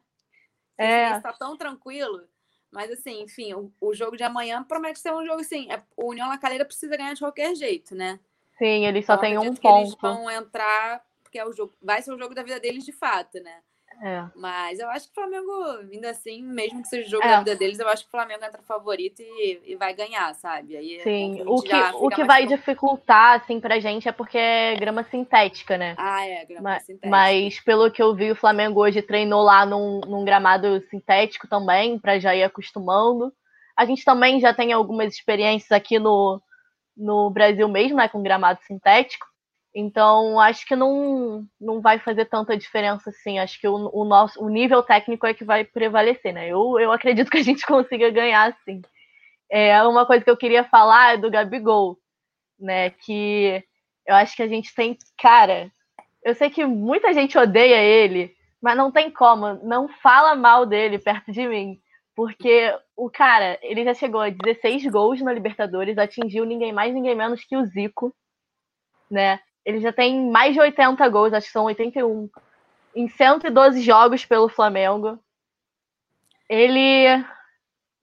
[0.78, 1.12] É.
[1.12, 2.26] Isso tá tão tranquilo.
[2.70, 6.10] Mas, assim, enfim, o, o jogo de amanhã promete ser um jogo, assim, é, o
[6.10, 8.20] União La Calera precisa ganhar de qualquer jeito, né?
[8.58, 10.00] Sim, eles só Então, têm um que Eles ponto.
[10.00, 13.40] vão entrar, porque é o jogo, vai ser o jogo da vida deles de fato,
[13.40, 13.62] né?
[14.02, 14.24] É.
[14.36, 15.52] Mas eu acho que o Flamengo,
[15.92, 17.28] ainda assim, mesmo que seja o jogo É.
[17.30, 20.76] da vida deles, eu acho que o Flamengo entra favorito e, e vai ganhar, sabe?
[20.76, 22.56] Aí é Sim, o que, o que vai tranquilo.
[22.58, 25.94] dificultar, assim, pra gente é porque é grama sintética, né?
[25.96, 27.08] Ah, é, grama Ma- sintética.
[27.08, 31.98] Mas, pelo que eu vi, o Flamengo hoje treinou lá num, num gramado sintético também,
[31.98, 33.32] pra já ir acostumando.
[33.76, 36.40] A gente também já tem algumas experiências aqui no,
[36.96, 39.26] no Brasil mesmo, né, com gramado sintético.
[39.78, 43.38] Então, acho que não, não vai fazer tanta diferença assim.
[43.38, 46.48] Acho que o, o nosso o nível técnico é que vai prevalecer, né?
[46.48, 48.80] Eu, eu acredito que a gente consiga ganhar, sim.
[49.50, 51.98] É, uma coisa que eu queria falar é do Gabigol,
[52.58, 52.88] né?
[52.88, 53.62] Que
[54.06, 54.96] eu acho que a gente tem.
[55.18, 55.70] Cara,
[56.24, 59.62] eu sei que muita gente odeia ele, mas não tem como.
[59.62, 61.78] Não fala mal dele perto de mim.
[62.14, 67.14] Porque o cara, ele já chegou a 16 gols na Libertadores, atingiu ninguém mais, ninguém
[67.14, 68.14] menos que o Zico,
[69.10, 69.38] né?
[69.66, 72.30] Ele já tem mais de 80 gols, acho que são 81,
[72.94, 75.18] em 112 jogos pelo Flamengo.
[76.48, 77.24] Ele,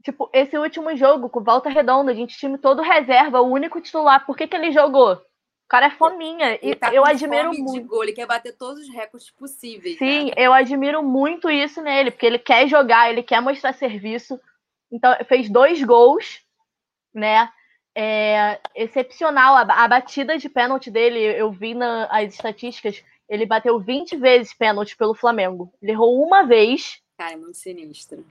[0.03, 4.25] tipo, esse último jogo com volta redonda, a gente time todo reserva, o único titular,
[4.25, 5.13] por que, que ele jogou?
[5.13, 6.59] O cara é fominha.
[6.61, 7.87] E tá eu admiro muito.
[7.87, 9.97] Gol, ele quer bater todos os recordes possíveis.
[9.97, 10.31] Sim, né?
[10.35, 14.37] eu admiro muito isso nele, porque ele quer jogar, ele quer mostrar serviço.
[14.91, 16.41] Então, fez dois gols,
[17.13, 17.49] né?
[17.95, 19.55] É, excepcional.
[19.55, 24.97] A, a, batida de pênalti dele, eu vi nas estatísticas, ele bateu 20 vezes pênalti
[24.97, 25.71] pelo Flamengo.
[25.81, 27.01] Ele errou uma vez.
[27.17, 28.25] Cara, é muito sinistro.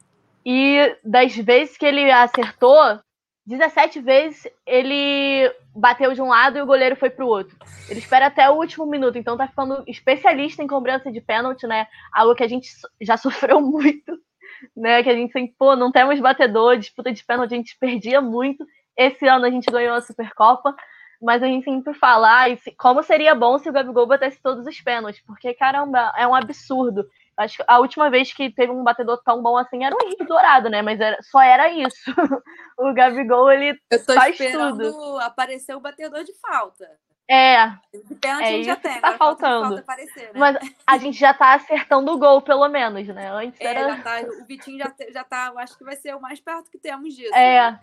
[0.45, 3.01] E das vezes que ele acertou,
[3.47, 7.57] 17 vezes ele bateu de um lado e o goleiro foi pro outro.
[7.89, 11.87] Ele espera até o último minuto, então tá ficando especialista em cobrança de pênalti, né?
[12.13, 12.69] Algo que a gente
[13.01, 14.19] já sofreu muito,
[14.77, 15.03] né?
[15.03, 18.65] Que a gente sempre, pô, não temos batedor, disputa de pênalti, a gente perdia muito.
[18.97, 20.75] Esse ano a gente ganhou a Supercopa,
[21.21, 24.81] mas a gente sempre fala, ah, como seria bom se o Gabigol batesse todos os
[24.81, 27.09] pênaltis, porque, caramba, é um absurdo.
[27.37, 30.25] Acho que a última vez que teve um batedor tão bom assim era o Henrique
[30.25, 30.83] Dourado, né?
[30.83, 31.95] Mas era, só era isso.
[32.79, 35.19] o Gabigol, ele Eu tô faz esperando tudo.
[35.21, 36.87] aparecer o batedor de falta.
[37.29, 37.69] É.
[38.09, 39.01] De pênalti É a gente já tem.
[39.01, 39.67] tá faltando.
[39.69, 40.33] Falta aparecer, né?
[40.35, 43.31] Mas a gente já tá acertando o gol, pelo menos, né?
[43.33, 43.97] Antes É, era.
[44.03, 46.79] tá, o Vitinho já, já tá, eu acho que vai ser o mais perto que
[46.79, 47.35] temos disso.
[47.35, 47.71] É.
[47.71, 47.79] né?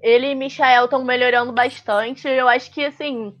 [0.00, 2.28] Ele e Michael estão melhorando bastante.
[2.28, 3.34] Eu acho que, assim,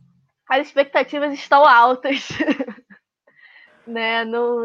[0.48, 2.28] as expectativas estão altas.
[3.86, 4.24] né?
[4.24, 4.64] Não,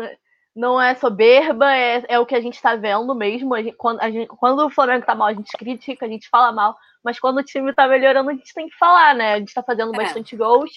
[0.55, 3.55] não é soberba, é, é o que a gente está vendo mesmo.
[3.57, 6.75] Gente- quando, gente- quando o Flamengo tá mal, a gente critica, a gente fala mal.
[7.03, 9.33] Mas quando o time tá melhorando, a gente tem que falar, né?
[9.33, 9.97] A gente tá fazendo É.
[9.97, 10.71] bastante gols.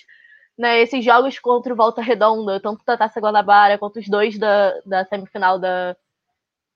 [0.58, 4.72] Né, esses jogos contra o Volta Redonda, tanto da Taça Guanabara quanto os dois da,
[4.86, 5.94] da semifinal da,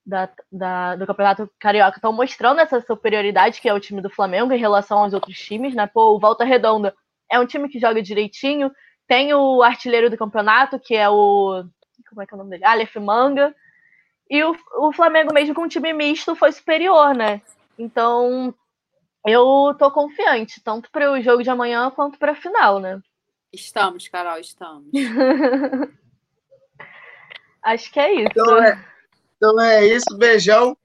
[0.05, 4.53] da, da- do Campeonato Carioca estão mostrando essa superioridade que é o time do Flamengo
[4.53, 5.87] em relação aos outros times, né?
[5.87, 6.95] Pô, o Volta Redonda
[7.31, 8.71] é um time que joga direitinho,
[9.07, 11.65] tem o artilheiro do campeonato, que é o.
[12.09, 12.65] Como é que é o nome dele?
[12.65, 13.55] Aleph Manga.
[14.29, 17.43] E o, o Flamengo, mesmo com um time misto, foi superior, né?
[17.79, 18.55] Então,
[19.27, 23.01] eu tô confiante, tanto para o jogo de amanhã quanto para a final, né?
[23.53, 24.87] Estamos, Carol, estamos.
[27.63, 28.29] Acho que é isso.
[28.31, 28.85] Então é,
[29.41, 30.77] então é isso, beijão.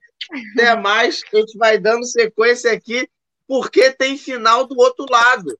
[0.54, 1.22] Até mais.
[1.30, 3.06] A gente vai dando sequência aqui,
[3.46, 5.58] porque tem final do outro lado.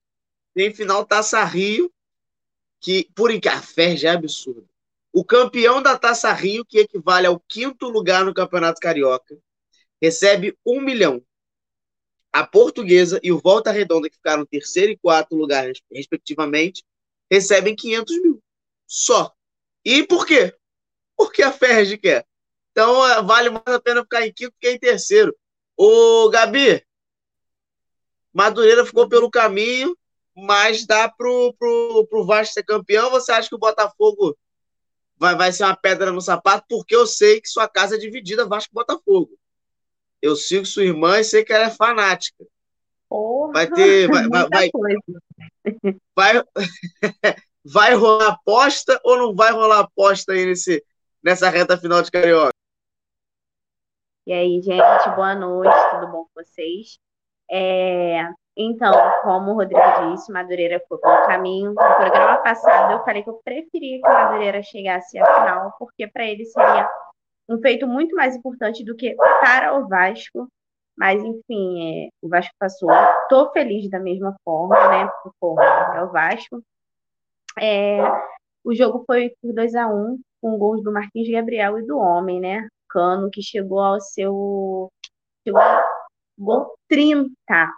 [0.55, 1.93] Tem final Taça Rio,
[2.81, 4.67] que por café já é absurdo.
[5.13, 9.39] O campeão da Taça Rio, que equivale ao quinto lugar no Campeonato Carioca,
[10.01, 11.23] recebe um milhão.
[12.33, 16.83] A Portuguesa e o Volta Redonda, que ficaram terceiro e quarto lugar, respectivamente,
[17.31, 18.43] recebem 500 mil.
[18.87, 19.35] Só.
[19.85, 20.55] E por quê?
[21.15, 22.27] Porque a Ferg quer.
[22.77, 25.35] Então é, vale mais a pena ficar em quinto que em terceiro.
[25.75, 26.85] Ô, Gabi,
[28.35, 29.97] Madureira ficou pelo caminho,
[30.37, 33.09] mas dá pro, pro, pro Vasco ser campeão.
[33.09, 34.37] Você acha que o Botafogo
[35.17, 36.67] vai, vai ser uma pedra no sapato?
[36.69, 39.31] Porque eu sei que sua casa é dividida Vasco e Botafogo.
[40.21, 42.45] Eu sigo sua irmã e sei que ela é fanática.
[43.09, 44.07] Porra, Vai ter.
[44.13, 44.71] Vai, vai,
[46.15, 46.45] vai, vai,
[47.65, 50.85] vai rolar aposta ou não vai rolar aposta aí nesse,
[51.23, 52.56] nessa reta final de Carioca?
[54.27, 56.99] E aí, gente, boa noite, tudo bom com vocês?
[57.49, 61.69] É, então, como o Rodrigo disse, Madureira ficou pelo caminho.
[61.69, 66.25] No programa passado, eu falei que eu preferia que Madureira chegasse à final, porque para
[66.25, 66.91] ele seria
[67.49, 70.49] um feito muito mais importante do que para o Vasco.
[70.99, 72.91] Mas, enfim, é, o Vasco passou.
[73.29, 75.09] Tô feliz da mesma forma, né?
[75.23, 76.61] Porque, é o Vasco.
[77.61, 77.99] É,
[78.65, 82.41] o jogo foi por 2 a 1 com gols do Marquinhos Gabriel e do Homem,
[82.41, 82.67] né?
[82.97, 84.91] Cano, que chegou ao seu.
[86.39, 87.31] Gol 30.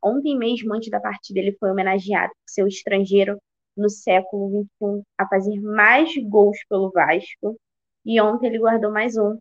[0.02, 3.37] Ontem mesmo, antes da partida, ele foi homenageado por ser o estrangeiro
[3.76, 7.57] no século XXI a fazer mais gols pelo Vasco.
[8.04, 9.37] E ontem ele guardou mais um.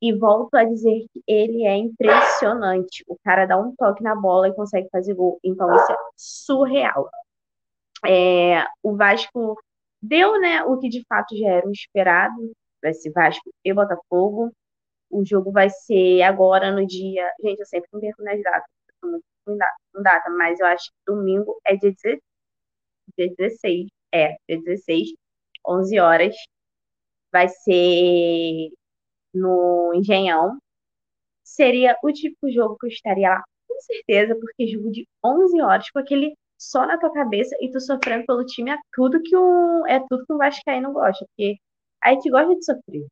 [0.00, 3.04] E volto a dizer que ele é impressionante.
[3.08, 5.40] O cara dá um toque na bola e consegue fazer gol.
[5.42, 7.10] Então, isso é surreal.
[8.06, 9.56] É, o Vasco
[10.00, 12.52] deu né, o que de fato já era o esperado.
[12.92, 14.52] Ser Vasco e Botafogo.
[15.10, 17.30] O jogo vai ser agora no dia.
[17.42, 18.70] Gente, eu sempre me perco nas datas.
[19.02, 22.20] ruim em data- data, mas eu acho que domingo é dia 16.
[23.18, 23.86] Dia 16.
[24.14, 25.08] É, dia 16,
[25.66, 26.34] 11 horas.
[27.32, 28.70] Vai ser
[29.34, 30.58] no Engenhão.
[31.44, 35.60] Seria o tipo de jogo que eu estaria lá, com certeza, porque jogo de 11
[35.62, 39.36] horas, com aquele só na tua cabeça e tu sofrendo pelo time é tudo que
[39.36, 41.56] um, é tudo que um Vascaíno gosta, porque
[42.04, 43.06] a gente gosta de sofrer.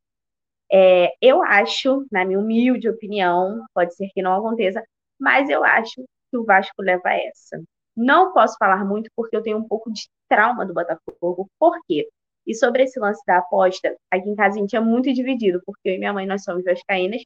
[0.79, 4.85] É, eu acho, na minha humilde opinião, pode ser que não aconteça,
[5.19, 5.95] mas eu acho
[6.31, 7.63] que o Vasco leva essa.
[7.97, 11.49] Não posso falar muito porque eu tenho um pouco de trauma do Botafogo.
[11.59, 12.07] Por quê?
[12.47, 15.89] E sobre esse lance da aposta, aqui em casa a gente é muito dividido, porque
[15.89, 17.23] eu e minha mãe nós somos vascaínas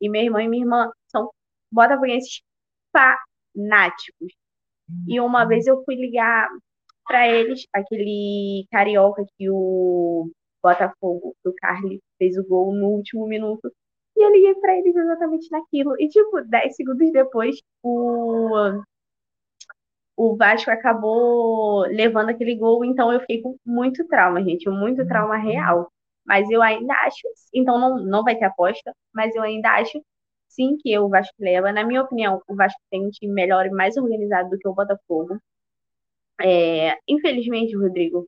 [0.00, 1.30] e meu irmão e minha irmã são
[1.72, 2.42] botafoguenses
[2.92, 4.32] fanáticos.
[5.08, 6.48] E uma vez eu fui ligar
[7.06, 10.30] para eles, aquele carioca que o
[10.62, 13.72] Botafogo, do Carly, fez o gol no último minuto.
[14.16, 15.94] E eu liguei para eles exatamente naquilo.
[15.98, 18.82] E, tipo, 10 segundos depois, o,
[20.16, 22.84] o Vasco acabou levando aquele gol.
[22.84, 24.68] Então, eu fiquei com muito trauma, gente.
[24.68, 25.90] Muito trauma real.
[26.26, 27.26] Mas eu ainda acho.
[27.54, 28.94] Então, não, não vai ter aposta.
[29.14, 30.02] Mas eu ainda acho,
[30.48, 31.72] sim, que o Vasco leva.
[31.72, 34.74] Na minha opinião, o Vasco tem um time melhor e mais organizado do que o
[34.74, 35.38] Botafogo.
[36.42, 38.26] É, infelizmente, Rodrigo,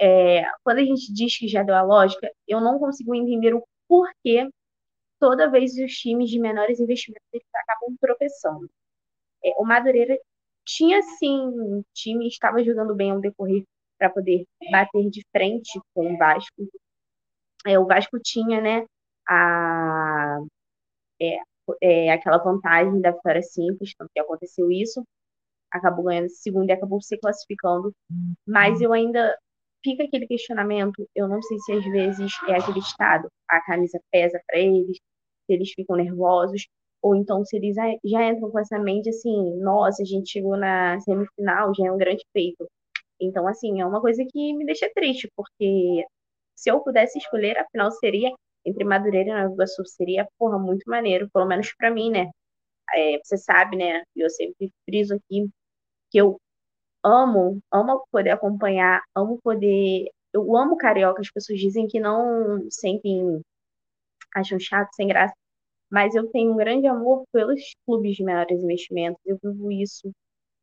[0.00, 3.64] é, quando a gente diz que já deu a lógica, eu não consigo entender o
[3.88, 4.48] porquê
[5.18, 8.70] toda vez os times de menores investimentos acabam tropeçando.
[9.44, 10.18] É, o Madureira
[10.64, 13.64] tinha sim time, estava jogando bem ao decorrer
[13.98, 16.68] para poder bater de frente com o Vasco.
[17.66, 18.86] É, o Vasco tinha, né,
[19.28, 20.38] a,
[21.20, 21.38] é,
[21.82, 25.02] é, aquela vantagem da vitória simples, tanto que aconteceu isso,
[25.70, 27.92] acabou ganhando segundo e acabou se classificando.
[28.46, 29.36] Mas eu ainda
[29.86, 34.40] fica aquele questionamento, eu não sei se às vezes é aquele estado, a camisa pesa
[34.48, 34.96] para eles,
[35.46, 36.66] se eles ficam nervosos,
[37.00, 40.98] ou então se eles já entram com essa mente assim, nossa, a gente chegou na
[41.00, 42.66] semifinal, já é um grande feito.
[43.20, 46.04] Então, assim, é uma coisa que me deixa triste, porque
[46.56, 48.32] se eu pudesse escolher, a final seria
[48.64, 52.30] entre Madureira e Nova Iguaçu, seria, porra, muito maneiro, pelo menos para mim, né?
[52.94, 54.02] É, você sabe, né?
[54.16, 55.48] Eu sempre friso aqui
[56.10, 56.38] que eu
[57.06, 60.10] amo, amo poder acompanhar, amo poder.
[60.32, 63.40] Eu amo carioca, as pessoas dizem que não sentem,
[64.34, 65.34] acham chato, sem graça,
[65.90, 69.20] mas eu tenho um grande amor pelos clubes de menores investimentos.
[69.26, 70.12] Eu vivo isso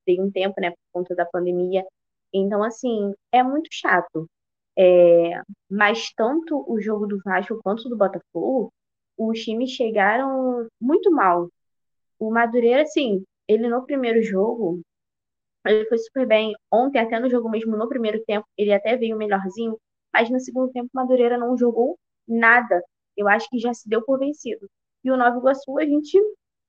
[0.05, 1.85] tem um tempo, né, por conta da pandemia.
[2.33, 4.27] Então, assim, é muito chato.
[4.77, 8.71] É, mas tanto o jogo do Vasco quanto do Botafogo,
[9.17, 11.49] os times chegaram muito mal.
[12.19, 14.81] O Madureira, assim, ele no primeiro jogo,
[15.65, 16.53] ele foi super bem.
[16.71, 19.77] Ontem, até no jogo mesmo, no primeiro tempo, ele até veio melhorzinho,
[20.13, 21.97] mas no segundo tempo, Madureira não jogou
[22.27, 22.81] nada.
[23.17, 24.67] Eu acho que já se deu por vencido.
[25.03, 26.19] E o Nova Iguaçu, a gente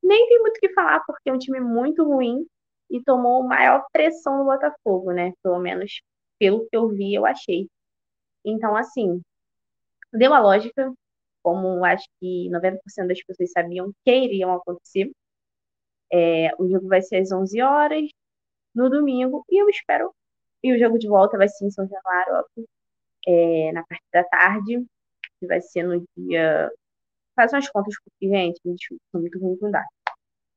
[0.02, 2.46] nem tem muito o que falar, porque é um time muito ruim
[2.90, 5.32] e tomou maior pressão no Botafogo, né?
[5.42, 6.00] Pelo menos
[6.38, 7.68] pelo que eu vi, eu achei.
[8.44, 9.20] Então, assim,
[10.12, 10.92] deu a lógica,
[11.42, 15.10] como acho que 90% das pessoas sabiam que iriam acontecer.
[16.12, 18.08] É, o jogo vai ser às 11 horas,
[18.74, 20.14] no domingo, e eu espero.
[20.62, 22.46] E o jogo de volta vai ser em São Januário,
[23.26, 24.84] é, na parte da tarde,
[25.40, 26.70] que vai ser no dia.
[27.36, 28.76] Faz umas contas, porque, gente, me
[29.14, 29.88] muito ruim com data.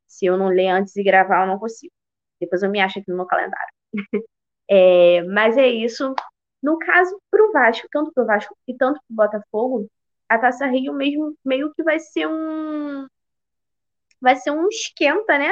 [0.08, 1.94] Se eu não ler antes e gravar, eu não consigo.
[2.40, 3.74] Depois eu me acho aqui no meu calendário.
[4.70, 6.14] é, mas é isso.
[6.62, 9.90] No caso, pro Vasco, tanto pro Vasco e tanto pro Botafogo,
[10.30, 13.08] a Taça Rio mesmo meio que vai ser um
[14.22, 15.52] vai ser um esquenta, né?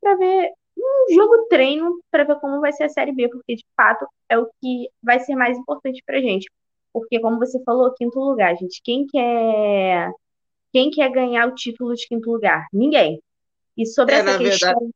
[0.00, 0.52] Para ver
[0.88, 4.38] um jogo treino para ver como vai ser a Série B, porque de fato é
[4.38, 6.50] o que vai ser mais importante pra gente.
[6.92, 8.80] Porque, como você falou, quinto lugar, gente.
[8.82, 10.10] Quem quer,
[10.72, 12.66] quem quer ganhar o título de quinto lugar?
[12.72, 13.22] Ninguém.
[13.76, 14.70] E sobre é, essa questão.
[14.70, 14.94] Verdade,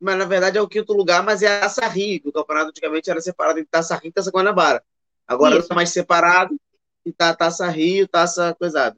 [0.00, 2.70] mas na verdade é o quinto lugar, mas é a Taça Rio, que o campeonato
[2.70, 4.82] antigamente era separado entre Taça Rio e Taça Guanabara.
[5.26, 6.58] Agora está mais separado
[7.04, 8.96] e tá Taça Rio, Taça Coisada.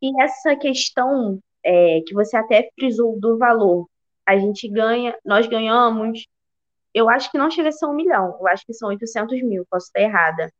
[0.00, 3.88] E essa questão é, que você até frisou do valor.
[4.24, 6.26] A gente ganha, nós ganhamos,
[6.94, 9.66] eu acho que não chega a ser um milhão, eu acho que são 800 mil,
[9.68, 10.50] posso estar errada.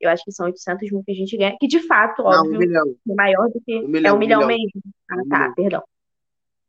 [0.00, 2.60] Eu acho que são 800 mil que a gente ganha, que de fato, não, óbvio,
[3.06, 3.76] um é maior do que.
[3.76, 4.80] Um milhão, é um milhão, milhão mesmo.
[5.10, 5.82] Ah, tá, perdão.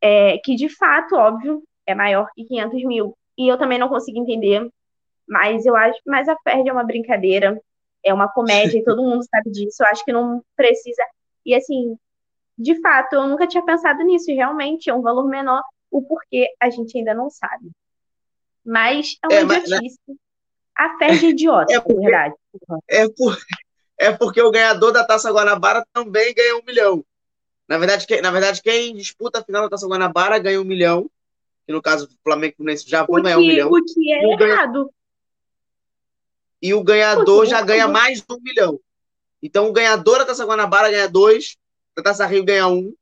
[0.02, 3.18] É, que de fato, óbvio, é maior que 500 mil.
[3.38, 4.68] E eu também não consigo entender,
[5.28, 6.00] mas eu acho.
[6.06, 7.62] Mas a Ferd é uma brincadeira,
[8.04, 9.84] é uma comédia, e todo mundo sabe disso.
[9.84, 11.04] Eu acho que não precisa.
[11.46, 11.96] E assim,
[12.60, 16.54] de fato, eu nunca tinha pensado nisso, e realmente é um valor menor, o porquê
[16.60, 17.72] a gente ainda não sabe.
[18.66, 20.00] Mas é uma é, idiotice.
[20.06, 20.18] Mas...
[20.76, 22.36] A fé de idiota, é porque, verdade.
[22.88, 23.38] É, por,
[23.98, 27.04] é porque o ganhador da Taça Guanabara também ganha um milhão.
[27.68, 31.10] Na verdade, que, na verdade, quem disputa a final da Taça Guanabara ganha um milhão.
[31.66, 33.70] Que no caso, o Flamengo já vai ganhar um milhão.
[33.70, 34.74] O que é e errado.
[34.74, 34.90] Ganha...
[36.62, 38.80] E o ganhador já ganha mais de um milhão.
[39.42, 41.58] Então, o ganhador da Taça Guanabara ganha dois,
[42.00, 42.94] a Taça Rio ganha um.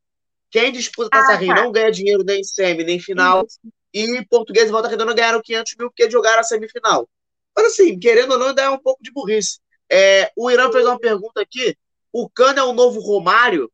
[0.49, 1.63] Quem disputa a Taça ah, Rio tá.
[1.63, 3.45] não ganha dinheiro nem semi, nem final.
[3.45, 3.59] Isso.
[3.93, 7.09] E Português e Volta Redonda ganharam 500 mil porque jogaram a semifinal.
[7.55, 9.59] Mas assim, querendo ou não, ainda é um pouco de burrice.
[9.89, 11.75] É, o Irã fez uma pergunta aqui.
[12.11, 13.71] O Cano é o novo Romário?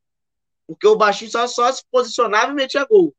[0.65, 3.13] Porque o baixinho só, só se posicionava e metia gol.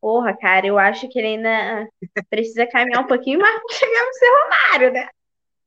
[0.00, 1.88] Porra, cara, eu acho que ele ainda
[2.30, 5.08] precisa caminhar um pouquinho mais para chegar no ser Romário, né?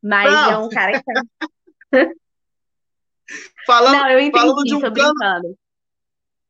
[0.01, 0.51] Mas Não.
[0.51, 1.21] é um cara que tá.
[3.65, 5.57] Falando, Não, eu falando entendi, de um cano, brincando.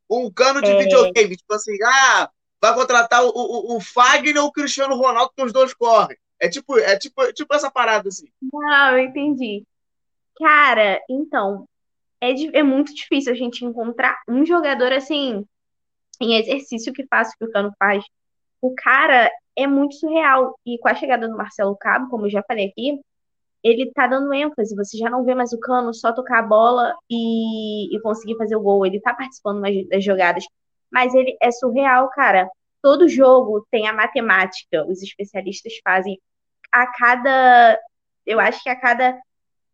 [0.09, 0.77] um cano de É.
[0.77, 1.35] videogame.
[1.37, 2.29] Tipo assim, ah,
[2.61, 6.17] vai contratar o, o, o Fagner ou o Cristiano Ronaldo, que os dois correm.
[6.39, 8.27] É tipo, é tipo, tipo essa parada assim.
[8.41, 9.63] Não, eu entendi.
[10.39, 11.67] Cara, então,
[12.19, 15.45] é, é muito difícil a gente encontrar um jogador assim,
[16.19, 18.03] em exercício que faça o que o Cano faz.
[18.59, 20.57] O cara é muito surreal.
[20.65, 22.99] E com a chegada do Marcelo Cabo, como eu já falei aqui,
[23.63, 24.75] ele tá dando ênfase.
[24.75, 28.55] Você já não vê mais o Cano só tocar a bola e, e conseguir fazer
[28.55, 28.85] o gol.
[28.85, 30.45] Ele tá participando mais das jogadas.
[30.91, 32.49] Mas ele é surreal, cara.
[32.81, 34.85] Todo jogo tem a matemática.
[34.87, 36.19] Os especialistas fazem
[36.71, 37.79] a cada.
[38.25, 39.19] Eu acho que a cada.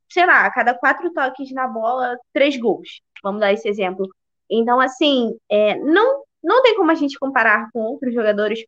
[0.09, 3.01] Sei lá, a cada quatro toques na bola, três gols.
[3.23, 4.07] Vamos dar esse exemplo.
[4.49, 8.63] Então, assim, é, não, não tem como a gente comparar com outros jogadores,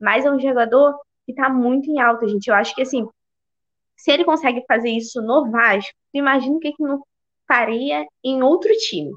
[0.00, 2.48] mas é um jogador que tá muito em alta, gente.
[2.48, 3.06] Eu acho que, assim,
[4.00, 7.02] se ele consegue fazer isso no Vasco, imagina o que que não
[7.46, 9.12] faria em outro time,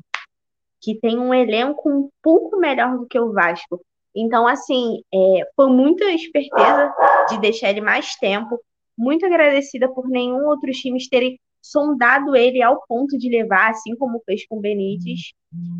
[0.81, 3.79] que tem um elenco um pouco melhor do que o Vasco.
[4.13, 6.93] Então, assim, é, foi muita esperteza
[7.29, 8.59] de deixar ele mais tempo.
[8.97, 14.21] Muito agradecida por nenhum outro time terem sondado ele ao ponto de levar, assim como
[14.25, 15.31] fez com o Benítez.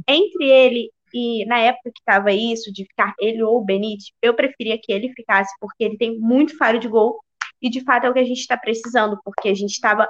[0.08, 4.34] Entre ele e na época que estava isso, de ficar ele ou o Benítez, eu
[4.34, 7.20] preferia que ele ficasse, porque ele tem muito faro de gol.
[7.64, 10.06] E de fato é o que a gente está precisando, porque a gente estava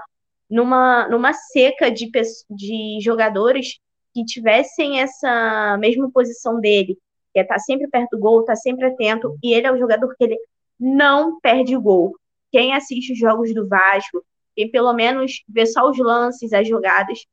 [0.49, 2.09] numa, numa seca de,
[2.49, 3.79] de jogadores
[4.11, 6.97] que tivessem essa mesma posição dele,
[7.31, 10.15] que é estar sempre perto do gol, estar sempre atento, e ele é o jogador
[10.15, 10.37] que ele
[10.79, 12.15] não perde gol.
[12.51, 17.25] Quem assiste os jogos do Vasco, quem pelo menos vê só os lances, as jogadas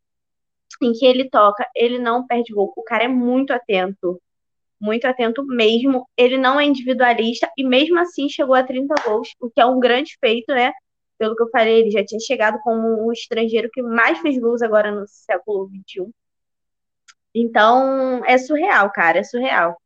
[0.82, 2.72] em que ele toca, ele não perde gol.
[2.76, 4.20] O cara é muito atento,
[4.80, 6.08] muito atento mesmo.
[6.16, 9.78] Ele não é individualista e mesmo assim chegou a 30 gols, o que é um
[9.78, 10.72] grande feito, né?
[11.18, 14.62] Pelo que eu falei, ele já tinha chegado como o estrangeiro que mais fez gols
[14.62, 16.10] agora no século XXI.
[17.34, 19.80] Então, é surreal, cara, é surreal.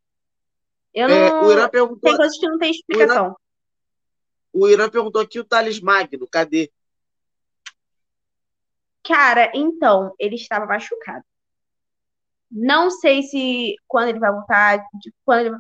[0.95, 1.45] Eu É, não.
[1.45, 3.37] o Irã perguntou, Tem coisas que não tem explicação.
[4.53, 6.71] o Irã perguntou aqui o Thales Magno, cadê?
[9.03, 11.25] Cara, então, ele estava machucado.
[12.51, 14.85] Não sei se quando ele vai voltar,
[15.25, 15.57] quando ele,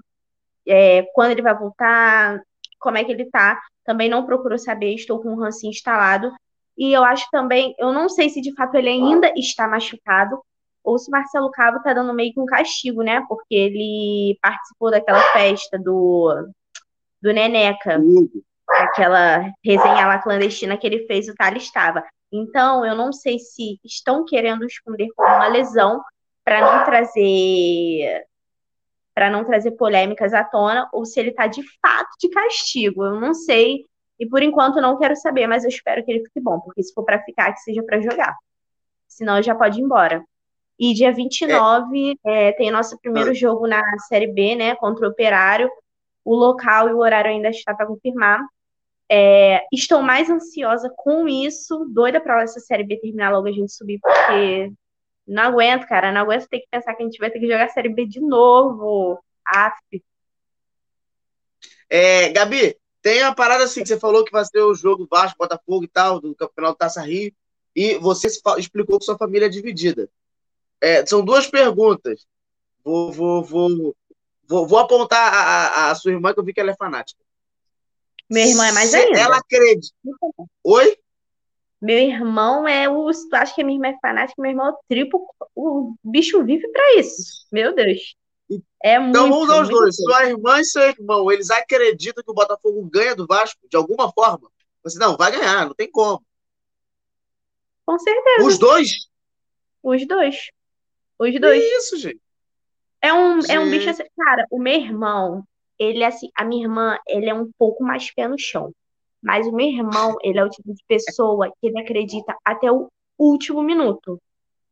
[0.66, 2.40] é, quando ele vai voltar,
[2.78, 3.60] como é que ele tá.
[3.84, 6.32] Também não procuro saber, estou com o Hansi instalado.
[6.76, 10.40] E eu acho também, eu não sei se de fato ele ainda está machucado,
[10.82, 13.24] ou se Marcelo Cabo tá dando meio que um castigo, né?
[13.28, 16.48] Porque ele participou daquela festa do,
[17.22, 17.98] do Neneca
[18.68, 22.04] aquela resenha lá clandestina que ele fez, o Thales estava.
[22.32, 26.02] Então, eu não sei se estão querendo esconder como uma lesão
[26.44, 28.26] para não trazer
[29.14, 33.04] para não trazer polêmicas à tona ou se ele está de fato de castigo.
[33.04, 33.86] Eu não sei
[34.18, 36.92] e por enquanto não quero saber, mas eu espero que ele fique bom, porque se
[36.92, 38.36] for para ficar, que seja para jogar.
[39.08, 40.24] Senão já pode ir embora.
[40.78, 45.70] E dia 29 é, tem nosso primeiro jogo na Série B, né, contra o Operário.
[46.24, 48.40] O local e o horário ainda está para confirmar.
[49.10, 53.72] É, estou mais ansiosa com isso, doida para essa Série B terminar logo a gente
[53.72, 54.72] subir, porque
[55.26, 57.64] não aguento, cara, não aguento ter que pensar que a gente vai ter que jogar
[57.64, 59.18] a Série B de novo.
[59.46, 60.02] Aff.
[61.88, 65.38] É, Gabi, tem uma parada assim que você falou que vai ser o jogo Vasco,
[65.38, 67.32] Botafogo e tal, do Campeonato Taça Rio,
[67.74, 70.08] e você explicou que sua família é dividida.
[70.80, 72.26] É, são duas perguntas.
[72.84, 73.96] Vou, vou, vou,
[74.46, 77.20] vou, vou apontar a, a, a sua irmã, que eu vi que ela é fanática.
[78.30, 79.18] Meu irmão é mais ainda.
[79.18, 79.94] Ela acredita.
[80.64, 80.98] Oi?
[81.84, 83.10] Meu irmão é o.
[83.10, 84.40] Tu acha que a minha irmã é fanática?
[84.40, 85.20] Meu irmão é o triplo.
[85.54, 87.46] O bicho vive pra isso.
[87.52, 88.16] Meu Deus.
[88.82, 89.10] É muito.
[89.10, 89.96] Então vamos dar os muito dois.
[89.96, 94.10] Sua irmã e seu irmão, eles acreditam que o Botafogo ganha do Vasco de alguma
[94.10, 94.50] forma?
[94.82, 96.24] Você não, vai ganhar, não tem como.
[97.84, 98.46] Com certeza.
[98.46, 98.90] Os dois?
[99.82, 100.36] Os dois.
[101.18, 101.62] Os Que dois.
[101.62, 102.20] isso, gente?
[103.02, 103.70] É um, é um Gente.
[103.70, 104.04] bicho assim.
[104.16, 105.44] Cara, o meu irmão,
[105.78, 106.30] ele é assim.
[106.34, 108.72] A minha irmã, ele é um pouco mais pé no chão.
[109.24, 112.88] Mas o meu irmão, ele é o tipo de pessoa que ele acredita até o
[113.18, 114.20] último minuto.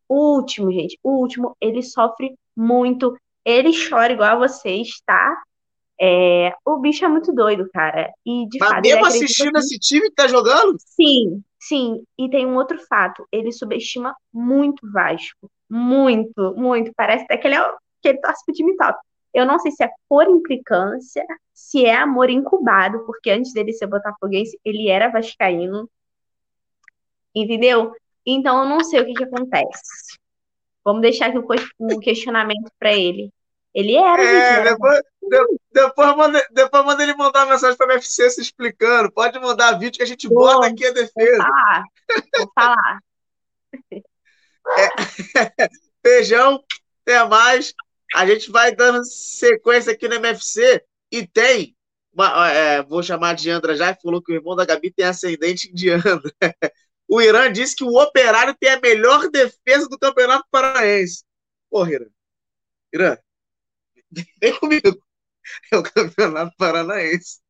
[0.09, 0.99] O último, gente.
[1.03, 3.17] O último, ele sofre muito.
[3.45, 5.43] Ele chora igual a vocês, tá?
[6.01, 8.13] É, o bicho é muito doido, cara.
[8.27, 10.77] E de Mas fato, mesmo assistindo que- esse time que tá jogando?
[10.85, 12.03] Sim, sim.
[12.19, 13.25] E tem um outro fato.
[13.33, 15.49] Ele subestima muito o Vasco.
[15.71, 16.93] Muito, muito.
[16.97, 18.99] Parece até que ele, é, o- que ele torce pro time top.
[19.33, 21.25] Eu não sei se é por implicância,
[21.55, 25.89] se é amor incubado, porque antes dele ser botafoguense, ele era vascaíno.
[27.35, 27.95] Entendeu?
[28.27, 30.19] Então eu não sei o que, que acontece.
[30.85, 31.39] Vamos deixar aqui
[31.81, 33.33] um questionamento para ele.
[33.75, 37.97] Ele era, É, depois, de- depois, manda, depois manda ele mandar uma mensagem para a
[37.97, 39.11] UFC se explicando.
[39.11, 40.57] Pode mandar vídeo que a gente Boa.
[40.57, 41.39] bota aqui a Vou defesa.
[41.43, 41.85] falar.
[42.37, 42.99] Vou falar.
[46.05, 46.63] Feijão,
[47.03, 47.73] até mais.
[48.15, 51.77] A gente vai dando sequência aqui no MFC e tem.
[52.13, 55.71] uma- é, vou chamar de Andra já, falou que o irmão da Gabi tem ascendente
[55.71, 56.23] indiano.
[57.09, 61.25] O Irã disse que o Operário tem a melhor defesa do Campeonato Paranaense.
[61.71, 62.07] Porra, Irã.
[62.95, 63.19] Irã,
[64.41, 65.03] vem comigo.
[65.73, 67.41] É o Campeonato Paranaense.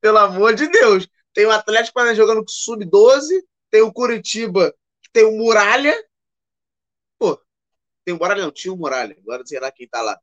[0.00, 1.08] Pelo amor de Deus.
[1.34, 4.74] Tem o Atlético Paranaense jogando com Sub-12, tem o Curitiba,
[5.12, 5.94] tem o Muralha.
[8.04, 9.16] Tem o Muralha, não, tinha o Muralha.
[9.20, 10.18] Agora sei lá quem tá lá.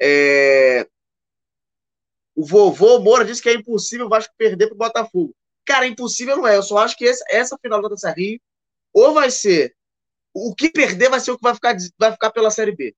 [0.00, 0.88] É...
[2.34, 5.34] O vovô Moura disse que é impossível o Vasco perder pro Botafogo.
[5.66, 6.56] Cara, impossível não é.
[6.56, 8.40] Eu só acho que esse- essa final da Taça Rio
[8.94, 9.74] ou vai ser
[10.32, 12.94] o que perder vai ser o que vai ficar, vai ficar pela Série B.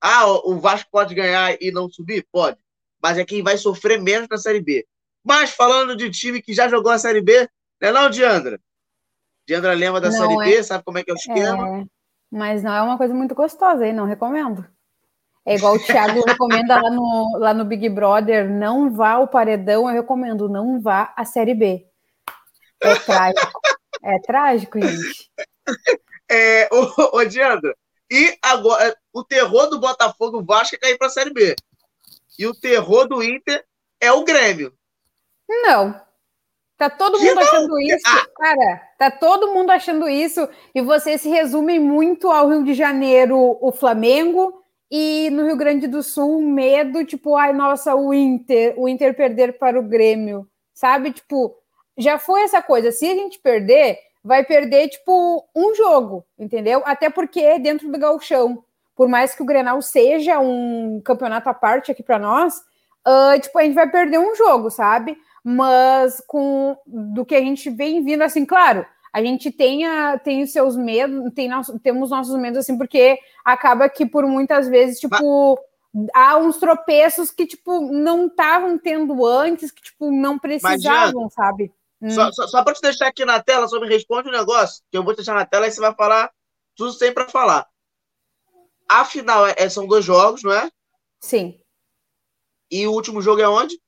[0.00, 2.26] Ah, o o Vasco pode ganhar e não subir?
[2.30, 2.58] Pode.
[3.02, 4.86] Mas é quem vai sofrer menos na Série B.
[5.24, 7.48] Mas falando de time que já jogou a Série B,
[7.80, 8.60] não é não, Diandra?
[9.48, 10.56] Diandra lembra da Não, Série é.
[10.56, 11.80] B, sabe como é que é o esquema?
[11.80, 11.86] É,
[12.34, 13.92] mas não é uma coisa muito gostosa, hein?
[13.92, 14.66] Não recomendo.
[15.46, 19.88] É igual o Thiago recomenda lá no, lá no Big Brother, não vá ao paredão,
[19.88, 21.86] eu recomendo, não vá à Série B.
[22.80, 23.60] É trágico.
[24.02, 25.30] É trágico, gente.
[26.28, 27.76] É, ô, ô, Diandra,
[28.10, 31.54] e agora, o terror do Botafogo Vasco é cair pra Série B.
[32.36, 33.64] E o terror do Inter
[34.00, 34.74] é o Grêmio.
[35.48, 36.00] Não.
[36.76, 37.42] Tá todo mundo não?
[37.42, 38.26] achando isso, Ah.
[38.36, 38.82] cara.
[38.98, 43.70] Tá todo mundo achando isso e vocês se resumem muito ao Rio de Janeiro, o
[43.72, 44.60] Flamengo
[44.90, 49.14] e no Rio Grande do Sul, um medo, tipo, ai, nossa, o Inter, o Inter
[49.14, 51.12] perder para o Grêmio, sabe?
[51.12, 51.54] Tipo,
[51.96, 52.90] já foi essa coisa.
[52.92, 56.82] Se a gente perder, vai perder, tipo, um jogo, entendeu?
[56.84, 58.64] Até porque é dentro do gauchão,
[58.96, 62.54] por mais que o Grenal seja um campeonato à parte aqui para nós,
[63.04, 65.16] ah, tipo, a gente vai perder um jogo, sabe?
[65.44, 70.42] Mas com do que a gente vem vindo, assim, claro, a gente tem, a, tem
[70.42, 74.98] os seus medos, tem nosso, temos nossos medos, assim, porque acaba que por muitas vezes,
[74.98, 75.58] tipo,
[76.12, 81.70] há uns tropeços que, tipo, não estavam tendo antes, que, tipo, não precisavam, sabe?
[82.00, 82.10] Hum.
[82.10, 84.96] Só, só, só para te deixar aqui na tela, só me responde um negócio, que
[84.96, 86.32] eu vou te deixar na tela e você vai falar
[86.74, 87.68] tudo sem para falar.
[88.88, 90.70] Afinal, é, são dois jogos, não é?
[91.20, 91.60] Sim.
[92.70, 93.80] E o último jogo é onde?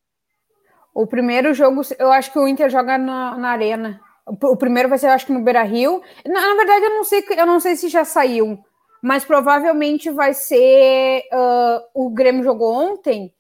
[0.97, 4.01] O primeiro jogo, eu acho que o Inter joga na, na Arena.
[4.25, 6.01] O, o primeiro vai ser, eu acho que no Beira Rio.
[6.25, 8.59] Na, na, verdade, eu não sei, eu não sei se já saiu,
[9.03, 11.23] mas provavelmente vai ser.
[11.31, 13.31] Uh, o Grêmio jogou ontem.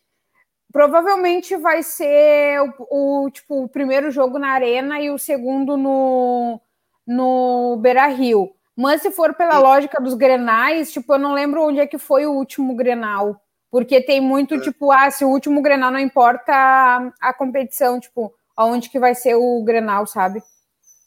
[0.70, 6.60] Provavelmente vai ser o, o, tipo, o primeiro jogo na Arena e o segundo no,
[7.06, 8.50] no Beira Rio.
[8.76, 12.26] Mas se for pela lógica dos grenais, tipo, eu não lembro onde é que foi
[12.26, 13.40] o último grenal.
[13.76, 18.32] Porque tem muito, tipo, ah, se o último Grenal não importa a, a competição, tipo,
[18.56, 20.42] aonde que vai ser o Grenal, sabe?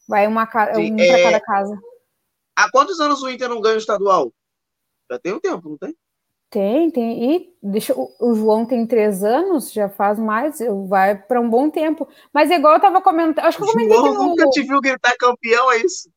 [0.08, 0.46] Vai uma,
[0.76, 1.24] Sim, um para é...
[1.24, 1.80] cada casa.
[2.56, 4.32] Há quantos anos o Inter não ganha o estadual?
[5.10, 5.98] Já tem um tempo, não tem?
[6.52, 7.34] Tem, tem.
[7.34, 11.72] E deixa, o, o João tem três anos, já faz mais, vai para um bom
[11.72, 12.08] tempo.
[12.32, 14.26] Mas igual eu tava comentando, acho que eu comentei João que no...
[14.26, 16.08] nunca te viu gritar campeão, é isso?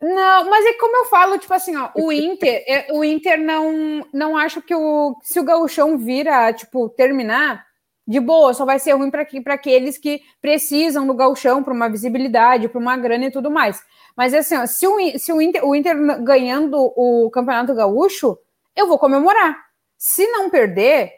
[0.00, 4.36] Não, mas é como eu falo, tipo assim, ó, o Inter, o Inter não, não
[4.36, 7.66] acho que o se o gauchão vira, tipo, terminar,
[8.06, 12.68] de boa, só vai ser ruim para aqueles que precisam do gauchão para uma visibilidade,
[12.68, 13.80] para uma grana e tudo mais.
[14.16, 18.36] Mas assim, ó, se, o, se o, Inter, o Inter ganhando o Campeonato Gaúcho,
[18.74, 19.56] eu vou comemorar.
[19.96, 21.12] Se não perder,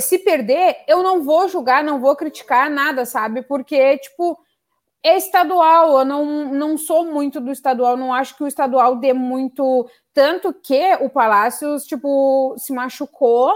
[0.00, 3.42] se perder, eu não vou julgar, não vou criticar nada, sabe?
[3.42, 4.38] Porque, tipo,
[5.02, 9.12] é estadual, eu não, não sou muito do estadual, não acho que o estadual dê
[9.12, 9.88] muito.
[10.12, 13.52] Tanto que o Palácios, tipo, se machucou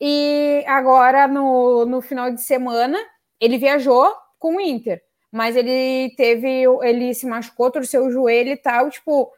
[0.00, 2.98] e agora no, no final de semana
[3.40, 8.56] ele viajou com o Inter, mas ele teve, ele se machucou, torceu o joelho e
[8.56, 9.32] tal, tipo.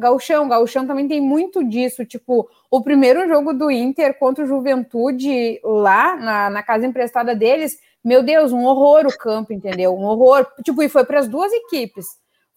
[0.00, 5.60] Gauchão, Gauchão também tem muito disso, tipo, o primeiro jogo do Inter contra o Juventude
[5.64, 9.94] lá na, na casa emprestada deles, meu Deus, um horror o campo, entendeu?
[9.94, 10.46] Um horror.
[10.64, 12.06] Tipo, e foi para as duas equipes.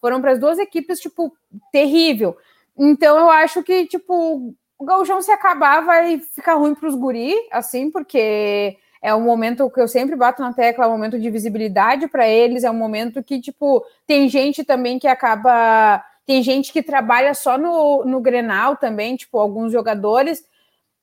[0.00, 1.30] Foram para as duas equipes, tipo,
[1.70, 2.36] terrível.
[2.76, 7.34] Então eu acho que, tipo, o Gauchão se acabar vai ficar ruim para os guri,
[7.50, 11.30] assim, porque é um momento que eu sempre bato na tecla, é um momento de
[11.30, 16.02] visibilidade para eles, é um momento que, tipo, tem gente também que acaba.
[16.24, 20.42] Tem gente que trabalha só no, no Grenal também, tipo, alguns jogadores.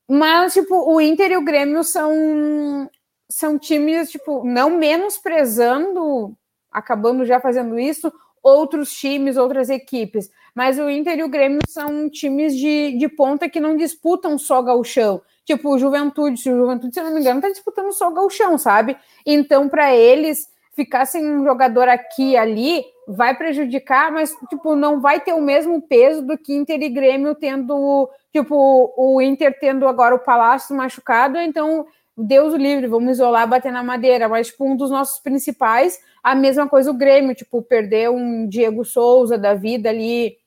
[0.10, 2.90] Mas, tipo, o Inter e o Grêmio são
[3.30, 6.36] são times, tipo, não menosprezando,
[6.72, 8.12] acabando já fazendo isso,
[8.42, 10.30] outros times, outras equipes.
[10.56, 14.62] Mas o Inter e o Grêmio são times de, de ponta que não disputam só
[14.62, 15.22] gauchão.
[15.46, 18.98] Tipo, o Juventude, se o Juventude, se não me engano, tá disputando só gauchão, sabe?
[19.26, 25.02] Então, para eles, ficar sem um jogador aqui e ali vai prejudicar, mas, tipo, não
[25.02, 29.88] vai ter o mesmo peso do que Inter e Grêmio tendo, tipo, o Inter tendo
[29.88, 31.86] agora o Palácio machucado, então
[32.24, 36.36] Deus o livre, vamos isolar, bater na madeira, mas tipo, um dos nossos principais, a
[36.36, 40.38] mesma coisa o Grêmio, tipo, perder um Diego Souza da vida ali,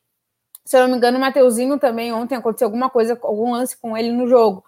[0.65, 3.97] se eu não me engano, o Mateuzinho também, ontem aconteceu alguma coisa, algum lance com
[3.97, 4.65] ele no jogo.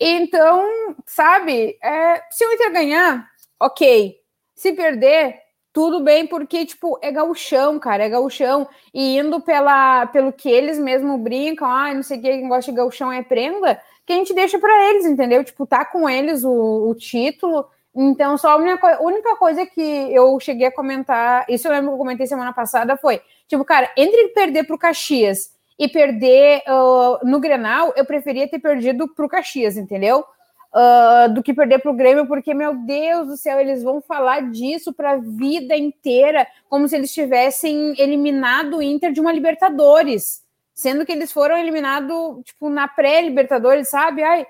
[0.00, 3.28] Então, sabe, é, se o Inter ganhar,
[3.60, 4.14] ok.
[4.54, 5.38] Se perder,
[5.72, 8.68] tudo bem, porque, tipo, é gauchão, cara, é gauchão.
[8.94, 12.70] E indo pela, pelo que eles mesmo brincam, ah, não sei o que, quem gosta
[12.70, 15.42] de gauchão é prenda, que a gente deixa para eles, entendeu?
[15.42, 17.66] Tipo, tá com eles o, o título.
[17.94, 21.94] Então, só a única, única coisa que eu cheguei a comentar, isso eu lembro que
[21.94, 27.40] eu comentei semana passada, foi, tipo, cara, entre perder pro Caxias e perder uh, no
[27.40, 30.24] Grenal, eu preferia ter perdido pro Caxias, entendeu?
[30.72, 34.92] Uh, do que perder pro Grêmio, porque, meu Deus do céu, eles vão falar disso
[34.92, 40.45] para a vida inteira, como se eles tivessem eliminado o Inter de uma Libertadores
[40.76, 44.22] sendo que eles foram eliminados, tipo, na pré-Libertadores, sabe?
[44.22, 44.46] Ai,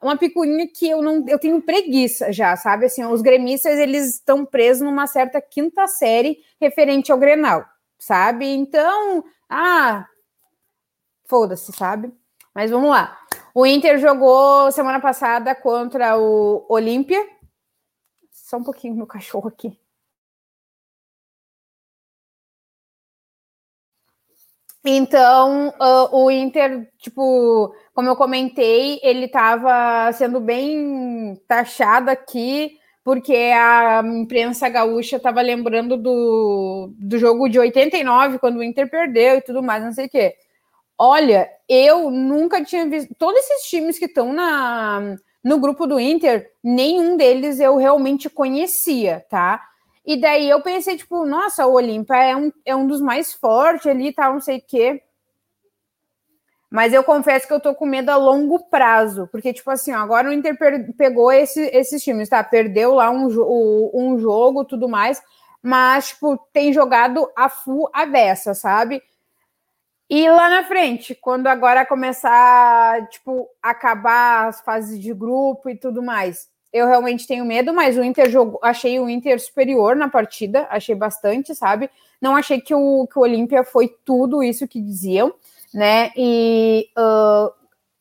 [0.00, 2.86] uma picuinha que eu não, eu tenho preguiça já, sabe?
[2.86, 7.66] Assim, os gremistas, eles estão presos numa certa quinta série referente ao Grenal,
[7.98, 8.46] sabe?
[8.46, 10.06] Então, ah,
[11.24, 12.12] foda-se, sabe?
[12.54, 13.18] Mas vamos lá.
[13.52, 17.26] O Inter jogou semana passada contra o Olímpia.
[18.30, 19.76] Só um pouquinho meu cachorro aqui.
[24.88, 33.34] Então, uh, o Inter, tipo, como eu comentei, ele estava sendo bem taxado aqui, porque
[33.34, 39.40] a imprensa gaúcha estava lembrando do, do jogo de 89, quando o Inter perdeu e
[39.42, 40.34] tudo mais, não sei o quê.
[40.96, 43.12] Olha, eu nunca tinha visto.
[43.18, 49.24] Todos esses times que estão na no grupo do Inter, nenhum deles eu realmente conhecia,
[49.30, 49.62] tá?
[50.06, 53.88] E daí eu pensei, tipo, nossa, o Olímpia é um, é um dos mais fortes
[53.88, 55.02] ali, tal, não sei o quê.
[56.70, 60.28] Mas eu confesso que eu tô com medo a longo prazo, porque, tipo assim, agora
[60.28, 60.56] o Inter
[60.96, 62.42] pegou esse, esses times, tá?
[62.44, 63.26] Perdeu lá um,
[63.92, 65.20] um jogo tudo mais,
[65.60, 69.02] mas, tipo, tem jogado a full a dessa, sabe?
[70.08, 76.00] E lá na frente, quando agora começar, tipo, acabar as fases de grupo e tudo
[76.00, 80.66] mais, eu realmente tenho medo, mas o Inter jogou, achei o Inter superior na partida,
[80.70, 81.90] achei bastante, sabe?
[82.20, 85.34] Não achei que o, que o Olímpia foi tudo isso que diziam,
[85.72, 86.10] né?
[86.16, 87.50] E uh,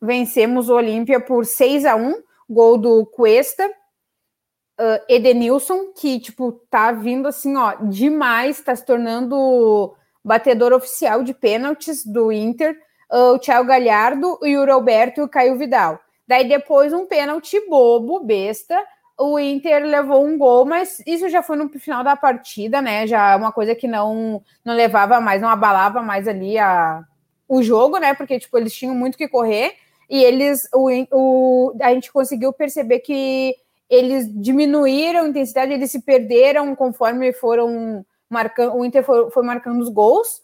[0.02, 2.16] vencemos o Olímpia por 6 a 1
[2.50, 9.96] gol do Cuesta, uh, Edenilson, que, tipo, tá vindo assim, ó, demais, tá se tornando
[10.24, 12.78] batedor oficial de pênaltis do Inter,
[13.12, 16.00] uh, o Thiago Galhardo, o Yuri Alberto e o Caio Vidal.
[16.28, 18.78] Daí depois um pênalti bobo, besta.
[19.18, 23.08] O Inter levou um gol, mas isso já foi no final da partida, né?
[23.08, 27.04] Já é uma coisa que não não levava mais, não abalava mais ali a,
[27.48, 28.14] o jogo, né?
[28.14, 29.76] Porque tipo eles tinham muito que correr
[30.10, 33.56] e eles o, o a gente conseguiu perceber que
[33.90, 39.80] eles diminuíram a intensidade, eles se perderam conforme foram marcando, o Inter foi, foi marcando
[39.82, 40.42] os gols.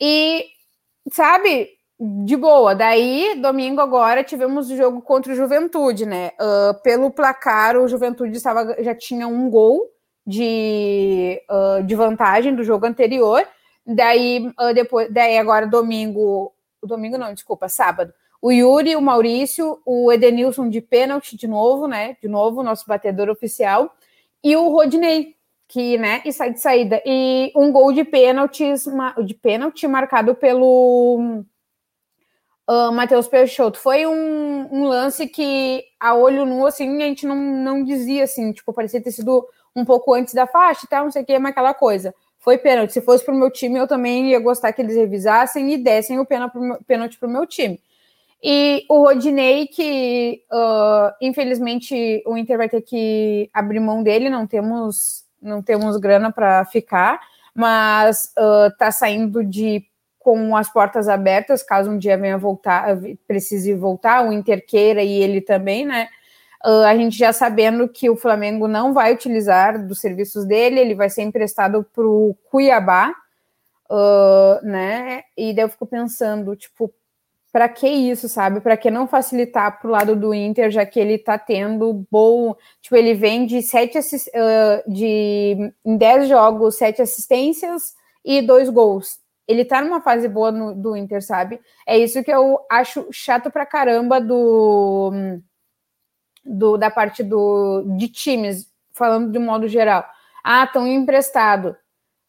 [0.00, 0.46] E
[1.10, 1.70] sabe,
[2.24, 2.74] de boa.
[2.74, 6.32] Daí, domingo agora, tivemos o jogo contra o Juventude, né?
[6.40, 9.88] Uh, pelo placar, o Juventude estava, já tinha um gol
[10.26, 13.46] de, uh, de vantagem do jogo anterior.
[13.86, 18.12] Daí, uh, depois, daí agora domingo, domingo não, desculpa, sábado.
[18.40, 22.16] O Yuri, o Maurício, o Edenilson de pênalti de novo, né?
[22.20, 23.94] De novo, nosso batedor oficial.
[24.42, 25.36] E o Rodney,
[25.68, 27.00] que, né, e sai de saída.
[27.06, 28.84] E um gol de pênaltis,
[29.24, 31.44] de pênalti marcado pelo
[32.68, 33.78] uh, Matheus Peixoto.
[33.78, 38.52] Foi um, um, lance que, a olho nu, assim, a gente não, não dizia, assim,
[38.52, 41.38] tipo, parecia ter sido um pouco antes da faixa e tal, não sei o que,
[41.38, 42.14] mas aquela coisa.
[42.38, 42.92] Foi pênalti.
[42.92, 46.26] Se fosse pro meu time, eu também ia gostar que eles revisassem e dessem o
[46.26, 47.80] pênalti pro meu time.
[48.42, 54.48] E o Rodinei, que uh, infelizmente o Inter vai ter que abrir mão dele, não
[54.48, 57.20] temos, não temos grana para ficar,
[57.54, 59.84] mas uh, tá saindo de
[60.22, 62.96] com as portas abertas, caso um dia venha voltar,
[63.26, 66.08] precise voltar, o Inter queira e ele também, né?
[66.64, 70.94] Uh, a gente já sabendo que o Flamengo não vai utilizar dos serviços dele, ele
[70.94, 73.12] vai ser emprestado para o Cuiabá,
[73.90, 75.24] uh, né?
[75.36, 76.92] E daí eu fico pensando, tipo,
[77.50, 78.60] para que isso, sabe?
[78.60, 82.54] Para que não facilitar para o lado do Inter, já que ele está tendo bom.
[82.80, 87.94] Tipo, ele vem de sete uh, de em dez jogos, sete assistências
[88.24, 89.21] e dois gols.
[89.46, 91.60] Ele tá numa fase boa no, do Inter, sabe?
[91.86, 95.10] É isso que eu acho chato pra caramba do,
[96.44, 100.04] do da parte do, de times, falando de modo geral.
[100.44, 101.76] Ah, estão emprestado.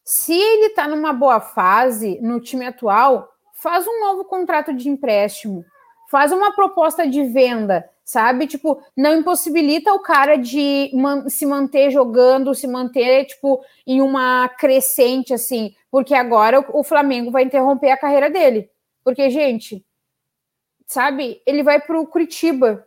[0.04, 5.64] Se ele tá numa boa fase no time atual, faz um novo contrato de empréstimo,
[6.10, 8.46] faz uma proposta de venda, sabe?
[8.46, 14.48] Tipo, não impossibilita o cara de man se manter jogando, se manter, tipo, em uma
[14.48, 18.70] crescente, assim, porque agora o, o Flamengo vai interromper a carreira dele.
[19.02, 19.84] Porque, gente,
[20.86, 22.86] sabe, ele vai pro Curitiba,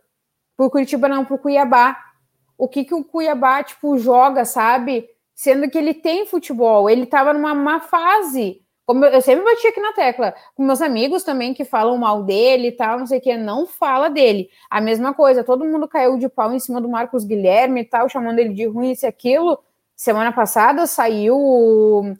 [0.56, 1.98] pro Curitiba não, pro Cuiabá.
[2.58, 5.10] O que que o Cuiabá, tipo, joga, sabe?
[5.34, 9.82] Sendo que ele tem futebol, ele tava numa má fase, como eu, sempre bati aqui
[9.82, 13.22] na tecla, com meus amigos também que falam mal dele e tal, não sei o
[13.22, 14.50] que, não fala dele.
[14.70, 18.08] A mesma coisa, todo mundo caiu de pau em cima do Marcos Guilherme e tal,
[18.08, 19.60] chamando ele de ruim, isso e aquilo.
[19.94, 22.14] Semana passada saiu o,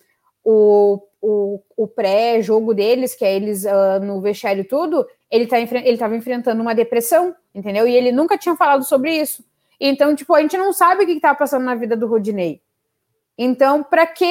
[0.44, 5.58] o, o, o pré-jogo deles, que é eles uh, no vestiário e tudo, ele tá,
[5.58, 7.88] ele tava enfrentando uma depressão, entendeu?
[7.88, 9.42] E ele nunca tinha falado sobre isso.
[9.80, 12.62] Então, tipo, a gente não sabe o que, que tá passando na vida do Rodinei.
[13.38, 14.26] Então, para que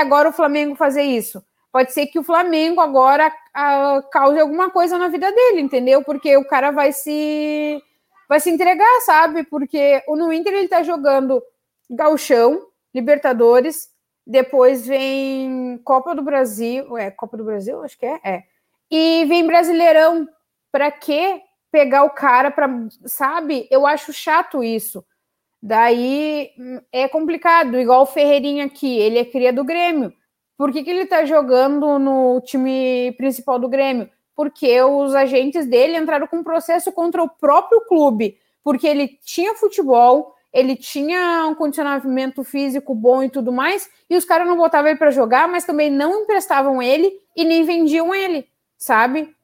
[0.00, 1.42] agora o Flamengo fazer isso?
[1.72, 6.04] Pode ser que o Flamengo agora uh, cause alguma coisa na vida dele, entendeu?
[6.04, 7.82] Porque o cara vai se
[8.28, 9.44] vai se entregar, sabe?
[9.44, 11.42] Porque o no Inter ele tá jogando
[11.90, 13.88] Gauchão, Libertadores,
[14.26, 18.42] depois vem Copa do Brasil, é Copa do Brasil, acho que é, é.
[18.90, 20.28] E vem Brasileirão.
[20.70, 22.66] Para que pegar o cara para,
[23.04, 23.68] sabe?
[23.70, 25.04] Eu acho chato isso.
[25.62, 30.14] Daí hum, é complicado, igual o Ferreirinha aqui, ele é cria do Grêmio
[30.62, 34.08] por que, que ele está jogando no time principal do Grêmio?
[34.32, 40.36] Porque os agentes dele entraram com processo contra o próprio clube, porque ele tinha futebol,
[40.52, 44.98] ele tinha um condicionamento físico bom e tudo mais, e os caras não botavam ele
[45.00, 48.46] para jogar, mas também não emprestavam ele e nem vendiam ele,
[48.78, 49.34] sabe?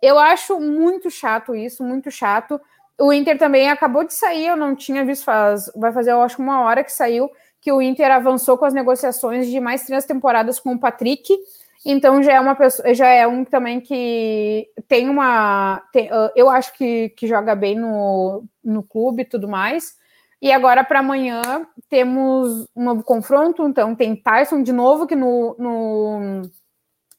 [0.00, 2.60] Eu acho muito chato isso, muito chato.
[2.96, 6.40] O Inter também acabou de sair, eu não tinha visto, faz, vai fazer, eu acho,
[6.40, 7.28] uma hora que saiu
[7.60, 11.36] que o Inter avançou com as negociações de mais três temporadas com o Patrick.
[11.84, 16.48] Então já é uma pessoa, já é um também que tem uma, tem, uh, eu
[16.50, 19.98] acho que, que joga bem no, no clube e tudo mais.
[20.42, 25.54] E agora para amanhã temos um novo confronto, então tem Tyson de novo que no,
[25.58, 26.42] no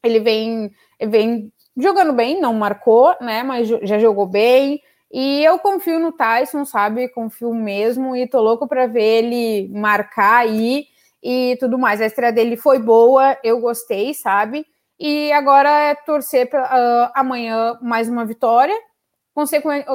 [0.02, 0.70] ele vem
[1.00, 4.80] vem jogando bem, não marcou, né, mas já jogou bem.
[5.12, 7.08] E eu confio no Tyson, sabe?
[7.08, 10.86] Confio mesmo e tô louco para ver ele marcar aí
[11.22, 12.00] e tudo mais.
[12.00, 14.66] A estreia dele foi boa, eu gostei, sabe?
[14.98, 18.74] E agora é torcer para uh, amanhã mais uma vitória.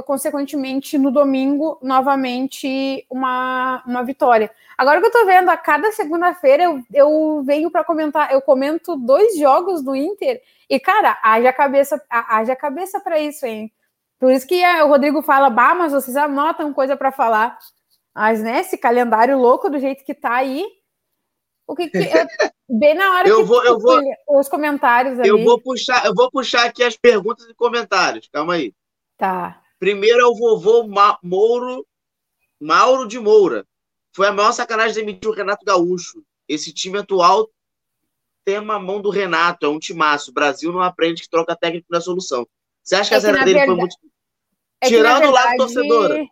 [0.06, 4.52] consequentemente, no domingo, novamente uma, uma vitória.
[4.78, 8.96] Agora que eu tô vendo, a cada segunda-feira eu, eu venho para comentar, eu comento
[8.96, 13.72] dois jogos do Inter e, cara, haja cabeça, haja cabeça para isso, hein?
[14.20, 17.58] Por isso que o Rodrigo fala, bah, mas vocês anotam coisa para falar.
[18.16, 20.66] Mas, né, esse calendário louco do jeito que tá aí,
[21.68, 22.00] o que, que
[22.68, 25.30] bem na hora eu que vou, eu vou, os comentários ali.
[25.30, 28.28] Eu vou puxar, eu vou puxar aqui as perguntas e comentários.
[28.32, 28.74] Calma aí.
[29.18, 29.62] Tá.
[29.78, 31.86] Primeiro é o vovô Ma Mouro,
[32.60, 33.68] Mauro de Moura.
[34.16, 36.24] Foi a maior sacanagem demitir o Renato Gaúcho.
[36.48, 37.48] Esse time atual
[38.44, 40.32] tem uma mão do Renato, é um timaço.
[40.32, 42.48] O Brasil não aprende que troca técnico na solução.
[42.88, 43.68] Você acha que é a zero dele verdade...
[43.68, 43.96] foi muito.
[44.80, 45.28] É Tirando verdade...
[45.28, 46.26] o lado torcedora.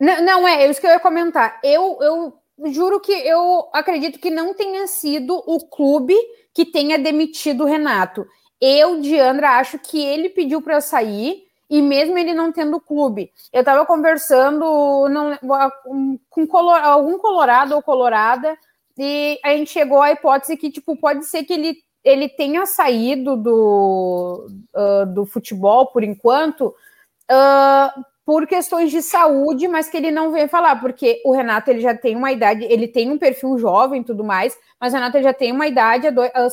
[0.00, 1.60] Não, não, é, é isso que eu ia comentar.
[1.62, 6.16] Eu, eu juro que eu acredito que não tenha sido o clube
[6.52, 8.26] que tenha demitido o Renato.
[8.60, 13.32] Eu, Diandra, acho que ele pediu para sair e mesmo ele não tendo clube.
[13.52, 15.38] Eu estava conversando não,
[16.28, 18.58] com color, algum colorado ou colorada
[18.98, 23.36] e a gente chegou à hipótese que tipo pode ser que ele ele tenha saído
[23.36, 26.74] do, uh, do futebol por enquanto
[27.30, 31.80] uh, por questões de saúde, mas que ele não veio falar, porque o Renato ele
[31.80, 35.20] já tem uma idade, ele tem um perfil jovem e tudo mais, mas o Renato
[35.20, 36.06] já tem uma idade,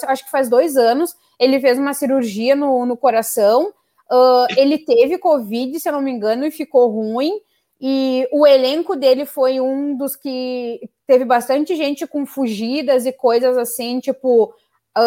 [0.08, 3.72] acho que faz dois anos, ele fez uma cirurgia no, no coração,
[4.12, 7.32] uh, ele teve Covid, se eu não me engano, e ficou ruim,
[7.80, 13.58] e o elenco dele foi um dos que teve bastante gente com fugidas e coisas
[13.58, 14.54] assim, tipo,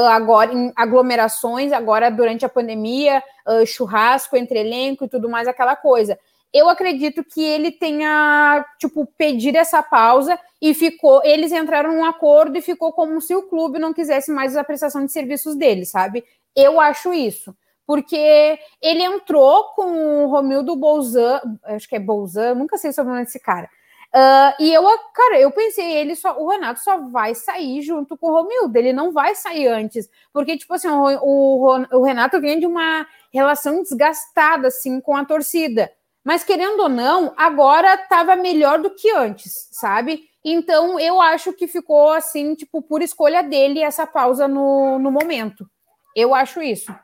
[0.07, 5.77] agora em aglomerações, agora durante a pandemia, uh, churrasco entre elenco e tudo mais, aquela
[5.77, 6.19] coisa.
[6.53, 11.23] Eu acredito que ele tenha, tipo, pedido essa pausa e ficou.
[11.25, 15.05] Eles entraram num acordo e ficou como se o clube não quisesse mais a prestação
[15.05, 16.23] de serviços dele, sabe?
[16.55, 17.57] Eu acho isso.
[17.87, 23.15] Porque ele entrou com o Romildo Bolzan, acho que é Bolzan, nunca sei sobre o
[23.15, 23.69] nome desse cara.
[24.15, 24.83] Uh, e eu,
[25.15, 28.93] cara, eu pensei, ele só, o Renato só vai sair junto com o Romildo, ele
[28.93, 33.83] não vai sair antes, porque, tipo assim, o, o, o Renato vem de uma relação
[33.83, 35.91] desgastada, assim, com a torcida,
[36.23, 40.29] mas querendo ou não, agora estava melhor do que antes, sabe?
[40.45, 45.67] Então, eu acho que ficou, assim, tipo, por escolha dele essa pausa no, no momento.
[46.15, 46.95] Eu acho isso.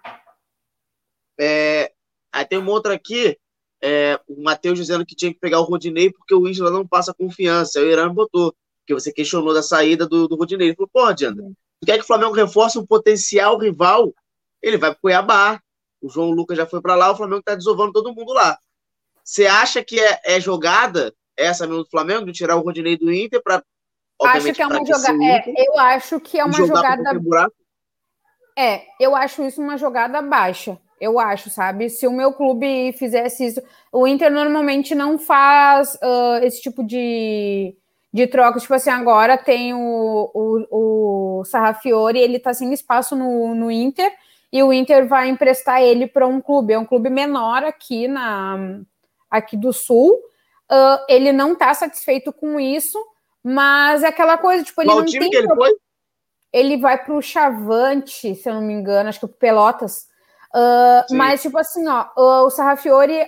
[1.40, 1.90] É,
[2.32, 3.38] aí tem uma outra aqui,
[3.82, 7.14] é, o Matheus dizendo que tinha que pegar o Rodinei porque o Isla não passa
[7.14, 7.78] confiança.
[7.78, 10.68] Aí o Irã botou, porque você questionou da saída do, do Rodinei.
[10.68, 11.44] Ele falou, pô, Diandra,
[11.80, 14.12] tu quer que o Flamengo reforce um potencial rival?
[14.62, 15.60] Ele vai pro Cuiabá.
[16.00, 18.56] O João Lucas já foi para lá, o Flamengo tá desovando todo mundo lá.
[19.24, 23.12] Você acha que é, é, jogada essa mesmo do Flamengo, de tirar o Rodinei do
[23.12, 23.62] Inter para
[24.20, 25.24] Acho que é uma jogada.
[25.24, 27.20] É, eu acho que é uma jogada.
[28.58, 30.80] É, eu acho isso uma jogada baixa.
[31.00, 31.88] Eu acho, sabe?
[31.88, 37.76] Se o meu clube fizesse isso, o Inter normalmente não faz uh, esse tipo de,
[38.12, 38.58] de troca.
[38.58, 44.12] Tipo assim, agora tem o, o, o Sarrafiore, ele tá sem espaço no, no Inter,
[44.52, 46.72] e o Inter vai emprestar ele para um clube.
[46.72, 48.80] É um clube menor aqui, na,
[49.30, 50.12] aqui do Sul.
[50.70, 52.98] Uh, ele não tá satisfeito com isso,
[53.42, 55.30] mas é aquela coisa, tipo, ele Qual não time tem.
[55.30, 55.70] que ele foi?
[56.52, 60.08] Ele vai para o Chavante, se eu não me engano, acho que o Pelotas.
[60.54, 63.26] Uh, mas, tipo assim, ó, o Sarrafiore,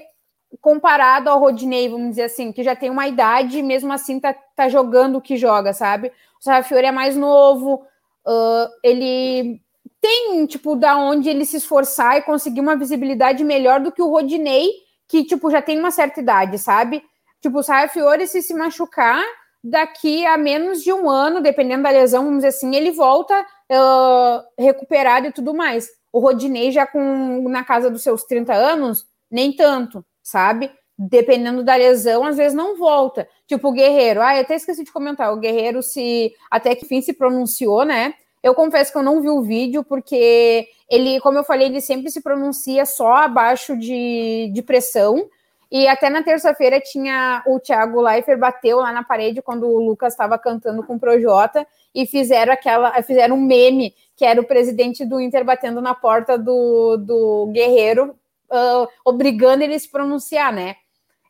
[0.60, 4.68] comparado ao Rodinei, vamos dizer assim, que já tem uma idade, mesmo assim tá, tá
[4.68, 6.08] jogando o que joga, sabe?
[6.40, 7.86] O Sarrafiore é mais novo,
[8.26, 9.60] uh, ele
[10.00, 14.08] tem, tipo, da onde ele se esforçar e conseguir uma visibilidade melhor do que o
[14.08, 14.70] Rodinei,
[15.06, 17.02] que, tipo, já tem uma certa idade, sabe?
[17.40, 19.22] Tipo, o Sarrafiore, se se machucar,
[19.62, 24.42] daqui a menos de um ano, dependendo da lesão, vamos dizer assim, ele volta uh,
[24.58, 25.88] recuperado e tudo mais.
[26.12, 30.70] O Rodinei já com na casa dos seus 30 anos, nem tanto, sabe?
[30.98, 33.28] Dependendo da lesão, às vezes não volta.
[33.46, 34.20] Tipo o Guerreiro.
[34.20, 35.32] Ah, eu até esqueci de comentar.
[35.32, 38.14] O Guerreiro se até que fim se pronunciou, né?
[38.42, 42.10] Eu confesso que eu não vi o vídeo, porque ele, como eu falei, ele sempre
[42.10, 45.28] se pronuncia só abaixo de, de pressão.
[45.70, 50.12] E até na terça-feira tinha o Thiago Leifert bateu lá na parede quando o Lucas
[50.12, 51.64] estava cantando com o Projota
[51.94, 56.36] e fizeram aquela, fizeram um meme que era o presidente do Inter batendo na porta
[56.36, 58.16] do, do Guerreiro,
[58.50, 60.76] uh, obrigando ele a se pronunciar, né?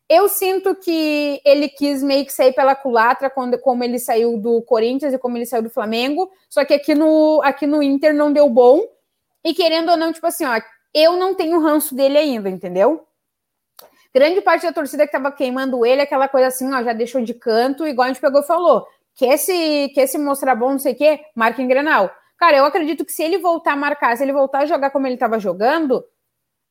[0.09, 4.61] Eu sinto que ele quis meio que sair pela culatra quando, como ele saiu do
[4.63, 8.33] Corinthians e como ele saiu do Flamengo, só que aqui no, aqui no Inter não
[8.33, 8.83] deu bom.
[9.45, 10.61] E querendo ou não, tipo assim, ó,
[10.93, 13.07] eu não tenho ranço dele ainda, entendeu?
[14.15, 17.33] Grande parte da torcida que tava queimando ele, aquela coisa assim, ó, já deixou de
[17.33, 18.85] canto, igual a gente pegou e falou.
[19.15, 22.11] Quer se, quer se mostrar bom, não sei o quê, marca em Grenal.
[22.37, 25.07] Cara, eu acredito que se ele voltar a marcar, se ele voltar a jogar como
[25.07, 26.03] ele estava jogando,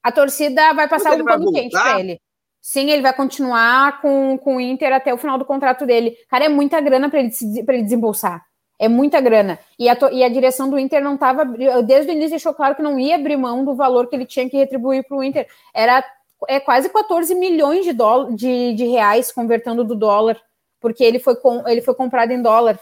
[0.01, 2.19] a torcida vai passar um pano quente para ele.
[2.61, 6.17] Sim, ele vai continuar com, com o Inter até o final do contrato dele.
[6.29, 7.31] Cara, é muita grana para ele,
[7.67, 8.43] ele desembolsar.
[8.77, 9.59] É muita grana.
[9.77, 11.45] E a, e a direção do Inter não estava.
[11.83, 14.49] Desde o início deixou claro que não ia abrir mão do valor que ele tinha
[14.49, 15.47] que retribuir para o Inter.
[15.73, 16.03] Era
[16.47, 20.39] é quase 14 milhões de, dólar, de, de reais convertendo do dólar,
[20.79, 22.79] porque ele foi, com, ele foi comprado em dólar.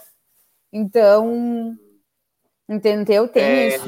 [0.72, 1.78] Então,
[2.70, 3.28] Entendeu?
[3.28, 3.86] Tem é, isso.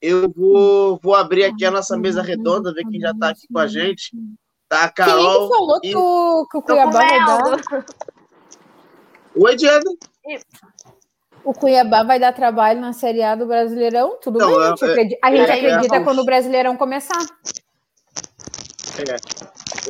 [0.00, 3.58] Eu vou, vou abrir aqui a nossa mesa redonda, ver quem já está aqui com
[3.58, 4.10] a gente.
[4.68, 5.48] Tá a Carol.
[5.48, 5.88] Quem falou e...
[5.88, 7.84] que, o, que o Cuiabá vai dar?
[9.36, 9.84] Oi, Diana.
[11.44, 14.18] O Cuiabá vai dar trabalho na Série A do Brasileirão?
[14.20, 16.76] Tudo Não, bem, a gente é, acredita, a gente é, acredita é, quando o Brasileirão
[16.76, 17.20] começar.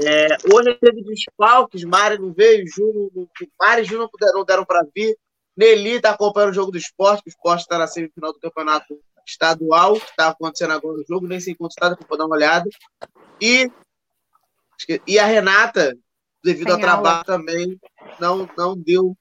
[0.04, 3.10] É, hoje teve desfalques, Mário não veio, Júnior,
[3.60, 5.16] Mário e Júnior não deram, deram para vir.
[5.56, 9.94] Nelly está acompanhando o jogo do esporte, o esporte está na semifinal do campeonato estadual,
[9.94, 12.68] que está acontecendo agora o jogo, nem sei quanto está, para dar uma olhada.
[13.40, 13.70] E,
[15.06, 15.96] e a Renata,
[16.44, 17.80] devido ao trabalho também,
[18.20, 19.16] não, não deu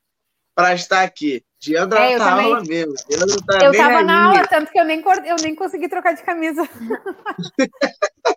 [0.53, 1.43] para estar aqui.
[1.59, 2.93] Diandra é, tá aula mesmo.
[3.47, 6.61] Tá eu estava na aula, tanto que eu nem, eu nem consegui trocar de camisa.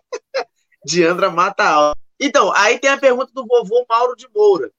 [0.85, 1.95] Diandra mata a aula.
[2.19, 4.71] Então, aí tem a pergunta do vovô Mauro de Moura.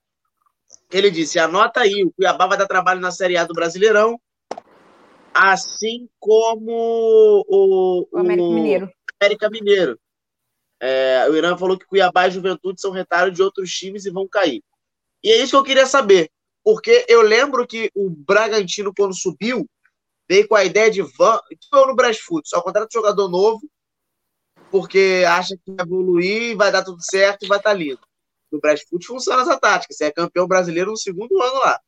[0.91, 4.21] Ele disse: anota aí, o Cuiabá vai dar trabalho na Série A do Brasileirão,
[5.33, 8.93] assim como o, o América Mineiro.
[9.21, 9.99] América Mineiro.
[10.83, 14.27] É, o Irã falou que Cuiabá e Juventude são retalho de outros times e vão
[14.27, 14.63] cair.
[15.23, 16.31] E é isso que eu queria saber,
[16.65, 19.69] porque eu lembro que o Bragantino, quando subiu,
[20.29, 21.39] veio com a ideia de van,
[21.69, 23.61] foi no Brasfoot, só contrata jogador novo,
[24.71, 28.01] porque acha que vai evoluir, vai dar tudo certo e vai estar tá lindo.
[28.51, 29.93] No Brasfoot funciona essa tática.
[29.95, 31.81] Você é campeão brasileiro no segundo ano lá.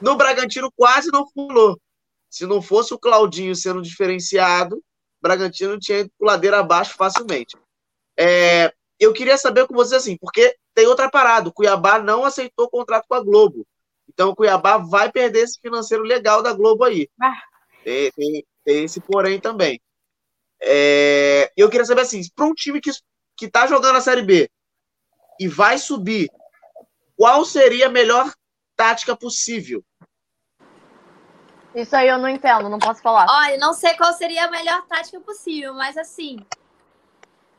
[0.00, 1.80] No Bragantino quase não funcionou.
[2.30, 4.82] Se não fosse o Claudinho sendo diferenciado,
[5.20, 7.56] Bragantino tinha ido ladeira abaixo facilmente.
[8.16, 11.48] É, eu queria saber com você assim, porque tem outra parada.
[11.48, 13.66] O Cuiabá não aceitou o contrato com a Globo.
[14.08, 17.08] Então o Cuiabá vai perder esse financeiro legal da Globo aí.
[17.20, 17.34] Ah.
[17.84, 19.80] Tem, tem- tem esse porém também.
[20.60, 22.90] É, eu queria saber assim, para um time que,
[23.36, 24.50] que tá jogando a Série B
[25.38, 26.30] e vai subir,
[27.16, 28.32] qual seria a melhor
[28.76, 29.84] tática possível?
[31.74, 33.26] Isso aí eu não entendo, não posso falar.
[33.28, 36.38] Olha, não sei qual seria a melhor tática possível, mas assim.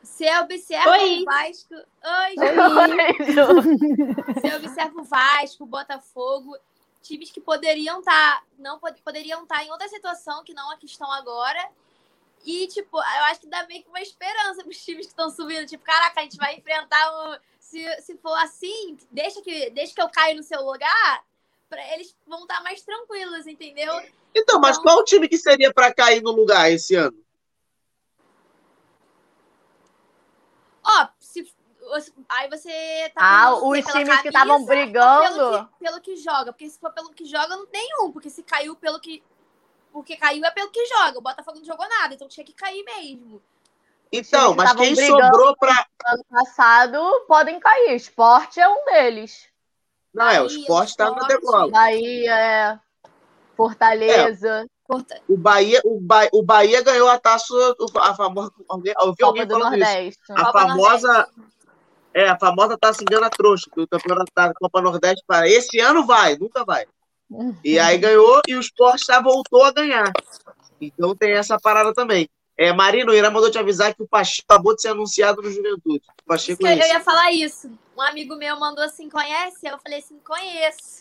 [0.02, 1.22] Se eu observo Oi.
[1.22, 1.74] o Vasco.
[1.74, 4.40] Oi, Oi.
[4.40, 6.56] Se eu observo o Vasco, o Botafogo,
[7.02, 8.42] times que poderiam estar.
[8.58, 11.66] não pod- poderiam estar em outra situação que não a que estão agora.
[12.44, 15.66] E, tipo, eu acho que dá meio que uma esperança pros times que estão subindo.
[15.66, 17.38] Tipo, caraca, a gente vai enfrentar um.
[17.58, 21.24] Se, se for assim, deixa que, deixa que eu caio no seu lugar,
[21.68, 23.92] pra, eles vão estar mais tranquilos, entendeu?
[24.34, 27.16] Então, mas Então- qual o time que seria para cair no lugar esse ano?
[30.82, 31.52] Ó, se.
[32.28, 33.20] Aí você tá.
[33.20, 35.34] Ah, os times que estavam brigando.
[35.34, 36.52] Pelo que, pelo que joga.
[36.52, 38.10] Porque se for pelo que joga, não tem um.
[38.12, 39.22] Porque se caiu pelo que.
[39.92, 41.18] Porque caiu é pelo que joga.
[41.18, 43.42] O Botafogo não jogou nada, então tinha que cair mesmo.
[44.12, 45.86] Então, mas quem sobrou para.
[46.06, 47.94] Ano passado podem cair.
[47.94, 49.48] Esporte é um deles.
[50.12, 51.70] Não, é, o Bahia, esporte tá na degola.
[51.70, 52.78] Bahia, é,
[53.56, 56.28] Fortaleza, Porta- O Bahia, o, ba...
[56.32, 57.54] o Bahia ganhou a taça,
[58.00, 58.52] a famosa.
[58.68, 59.84] Alguém, eu vi Copa alguém do falando isso.
[59.84, 60.20] Nordeste.
[60.32, 61.28] A Copa famosa.
[62.12, 66.04] É, a famosa taça engana trouxa, que o campeonato da Copa Nordeste para esse ano
[66.04, 66.84] vai, nunca vai.
[67.64, 70.12] E aí ganhou e o esporte já voltou a ganhar.
[70.80, 72.28] Então tem essa parada também.
[72.56, 75.50] É, Marino, o Irã mandou te avisar que o Pacheco acabou de ser anunciado no
[75.50, 76.02] Juventude.
[76.22, 76.88] O Pacheco é eu, esse.
[76.88, 77.70] ia falar isso.
[77.96, 79.66] Um amigo meu mandou assim, conhece?
[79.66, 81.00] Eu falei assim, conheço.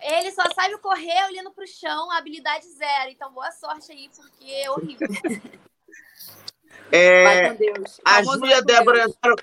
[0.00, 3.10] Ele só sabe correr olhando pro chão, habilidade zero.
[3.10, 5.08] Então, boa sorte aí, porque é horrível.
[6.90, 8.00] É, Vai com Deus.
[8.04, 9.36] a Ju e a Débora entraram.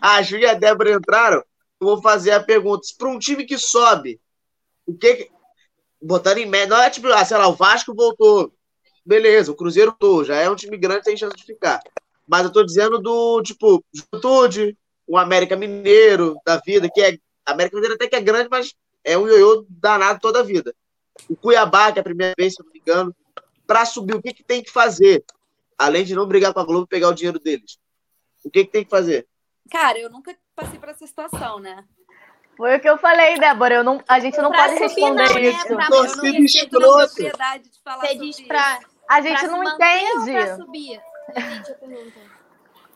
[0.00, 1.44] a Ju e a Débora entraram.
[1.84, 2.86] Vou fazer a pergunta.
[2.96, 4.20] Para um time que sobe,
[4.86, 5.30] o que.
[6.00, 6.68] Botando em média.
[6.68, 8.52] Não é tipo, ah, sei lá, o Vasco voltou.
[9.04, 10.24] Beleza, o Cruzeiro voltou.
[10.24, 11.80] Já é um time grande, tem chance de ficar.
[12.26, 14.76] Mas eu tô dizendo do, tipo, Juventude,
[15.06, 17.18] o América Mineiro da vida, que é.
[17.44, 18.74] América Mineiro até que é grande, mas
[19.04, 20.74] é um ioiô danado toda a vida.
[21.28, 23.14] O Cuiabá, que é a primeira vez, se eu não me engano.
[23.66, 25.22] Para subir, o que, que tem que fazer?
[25.76, 27.78] Além de não brigar com a Globo e pegar o dinheiro deles.
[28.42, 29.26] O que, que tem que fazer?
[29.70, 31.84] Cara, eu nunca passei por essa situação, né?
[32.56, 33.74] Foi o que eu falei, Débora.
[33.76, 35.40] Eu não, a gente não Pra pode responder não, né?
[35.42, 35.66] isso.
[35.66, 36.38] Pra- Torcida eu não
[36.98, 37.06] na escrota.
[37.06, 38.48] propriedade de falar Você diz isso.
[38.48, 38.78] pra,
[39.08, 40.32] A gente pra não entende.
[40.32, 41.00] pra subir?
[41.34, 42.34] Não entendi a pergunta.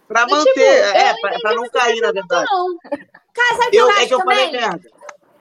[0.06, 2.46] Pra manter, tipo, eu é, não pra, pra não cair, na verdade.
[2.50, 2.66] Não.
[3.34, 4.61] Cara, sabe o que Eu, eu, é acho que eu falei também?
[4.61, 4.90] merda.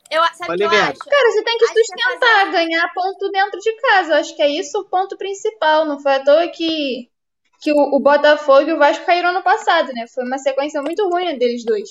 [0.10, 0.92] Eu, sabe o que Falei eu merda.
[0.92, 1.00] acho?
[1.00, 4.14] Cara, você tem que Acho que é sustentar, ganhar ponto dentro de casa.
[4.14, 5.86] Eu acho que é isso o ponto principal.
[5.86, 7.10] Não foi à toa que,
[7.62, 10.06] que o, o Botafogo e o Vasco caíram ano passado, né?
[10.14, 11.90] Foi uma sequência muito ruim deles dois.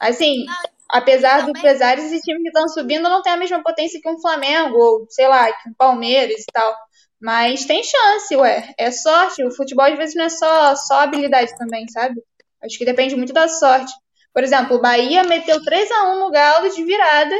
[0.00, 0.44] Assim,
[0.90, 4.08] apesar do também- pesar, esses times que estão subindo não têm a mesma potência que
[4.08, 6.76] um Flamengo, ou sei lá, que um Palmeiras e tal.
[7.20, 8.72] Mas tem chance, ué.
[8.78, 9.44] É sorte.
[9.44, 12.22] O futebol às vezes não é só, só habilidade também, sabe?
[12.62, 13.92] Acho que depende muito da sorte.
[14.32, 17.34] Por exemplo, o Bahia meteu 3 a 1 no Galo de virada.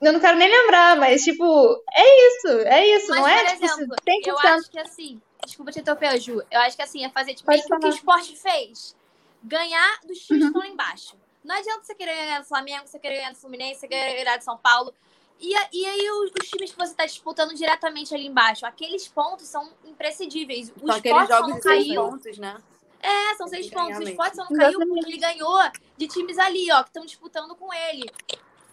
[0.00, 1.44] Eu não quero nem lembrar, mas tipo,
[1.94, 3.44] é isso, é isso, Mas, não é?
[3.44, 4.46] por Tipo, exemplo, tem eu 100%.
[4.58, 7.62] acho que assim, desculpa te interromper, Ju, eu acho que assim, é fazer tipo, meio
[7.62, 8.96] que o que o esporte fez.
[9.44, 10.38] Ganhar dos times Uhum.
[10.40, 11.16] que estão lá embaixo.
[11.48, 14.36] Não adianta você querer ganhar do Flamengo, você querer ganhar do Fluminense, você querer ganhar
[14.36, 14.92] do São Paulo.
[15.40, 19.46] E, e aí os, os times que você está disputando diretamente ali embaixo, aqueles pontos
[19.48, 20.70] são imprescindíveis.
[20.82, 22.02] O São aqueles esporte só jogos não de seis caiu.
[22.10, 22.56] pontos, né?
[23.00, 23.86] É, são seis pontos.
[23.96, 25.58] ganhar O esporte só não caiu porque ele ganhou
[25.96, 28.04] de times ali, ó, que estão disputando com ele.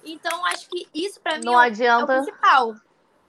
[0.04, 2.18] Então, acho que isso pra mim Não é o- é o adianta.
[2.18, 2.76] principal.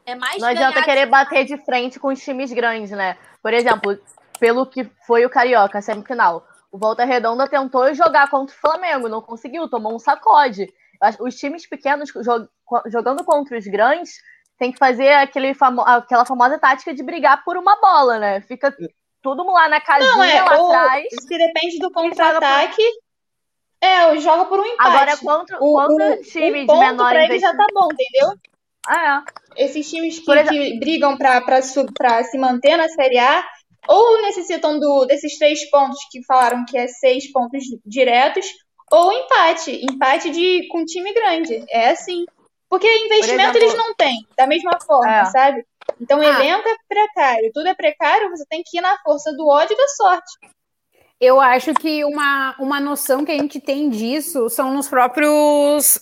[0.05, 3.17] É mais Não adianta querer bater de frente com os times grandes, né?
[3.41, 3.97] Por exemplo,
[4.41, 6.47] pelo que foi o Carioca, semifinal.
[6.77, 10.71] O Volta Redonda tentou jogar contra o Flamengo, não conseguiu, tomou um sacode.
[11.21, 12.49] Os times pequenos jo-
[12.87, 14.13] jogando contra os grandes
[14.59, 18.41] tem que fazer aquele famo- aquela famosa tática de brigar por uma bola, né?
[18.43, 18.77] Fica
[19.23, 21.07] todo mundo lá na casinha, Não, é, lá ou atrás.
[21.19, 22.83] se depende do contra-ataque.
[23.81, 24.89] É, joga por um empate.
[24.91, 28.35] Agora, contra, o, contra o, time um de menor pra ele já tá bom, entendeu?
[28.87, 29.23] Ah,
[29.57, 29.65] é.
[29.65, 31.61] Esses times que, exemplo- que brigam pra, pra,
[31.95, 33.43] pra se manter na Série A
[33.89, 38.47] ou necessitam do, desses três pontos que falaram que é seis pontos diretos,
[38.91, 39.85] ou empate.
[39.85, 41.65] Empate de, com time grande.
[41.69, 42.25] É assim.
[42.69, 45.25] Porque investimento exemplo- eles não têm, da mesma forma, É.
[45.27, 45.65] sabe?
[46.01, 46.27] Então, o Ah.
[46.41, 49.77] elenco é precário, tudo é precário, você tem que ir na força do ódio e
[49.77, 50.33] da sorte.
[51.21, 55.99] Eu acho que uma, uma noção que a gente tem disso são nos próprios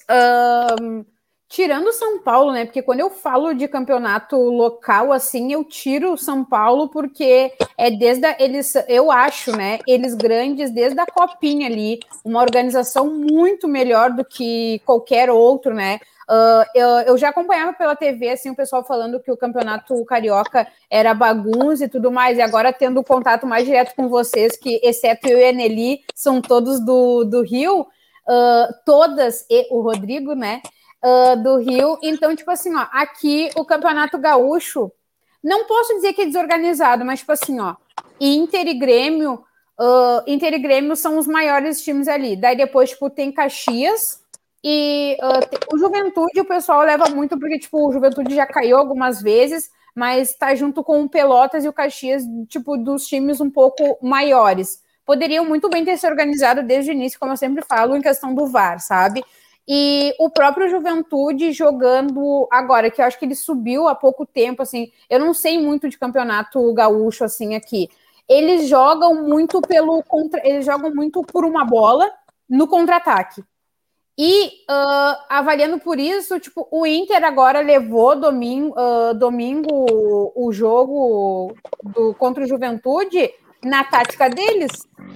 [1.54, 2.64] tirando São Paulo, né?
[2.64, 8.26] Porque quando eu falo de campeonato local, assim, eu tiro São Paulo porque é desde
[8.26, 9.78] a, eles, eu acho, né?
[9.86, 16.00] Eles grandes desde a copinha ali, uma organização muito melhor do que qualquer outro, né?
[16.28, 20.66] Uh, eu, eu, já acompanhava pela TV assim o pessoal falando que o campeonato carioca
[20.90, 25.28] era bagunça e tudo mais, e agora tendo contato mais direto com vocês, que exceto
[25.28, 30.60] eu e a Nelly, são todos do, do Rio, uh, todas, e o Rodrigo, né?
[31.04, 31.98] Uh, do Rio.
[32.02, 34.90] Então, tipo assim, ó, aqui o campeonato gaúcho,
[35.42, 37.74] não posso dizer que é desorganizado, mas tipo assim, ó,
[38.18, 39.44] Inter e Grêmio.
[40.26, 42.36] Inter e Grêmio são os maiores times ali.
[42.36, 44.24] Daí depois, tipo, tem Caxias,
[44.66, 49.20] e uh, o Juventude o pessoal leva muito, porque, tipo, o Juventude já caiu algumas
[49.20, 53.98] vezes, mas tá junto com o Pelotas e o Caxias, tipo, dos times um pouco
[54.00, 54.82] maiores.
[55.04, 58.34] Poderiam muito bem ter se organizado desde o início, como eu sempre falo, em questão
[58.34, 59.22] do VAR, sabe?
[59.66, 64.62] E o próprio Juventude jogando agora, que eu acho que ele subiu há pouco tempo,
[64.62, 67.88] assim, eu não sei muito de campeonato gaúcho, assim, aqui.
[68.28, 72.10] Eles jogam muito pelo contra, eles jogam muito por uma bola
[72.48, 73.42] no contra-ataque.
[74.16, 81.52] E uh, avaliando por isso, tipo, o Inter agora levou domingo, uh, domingo o jogo
[81.82, 83.32] do, contra o Juventude
[83.64, 84.72] na tática deles.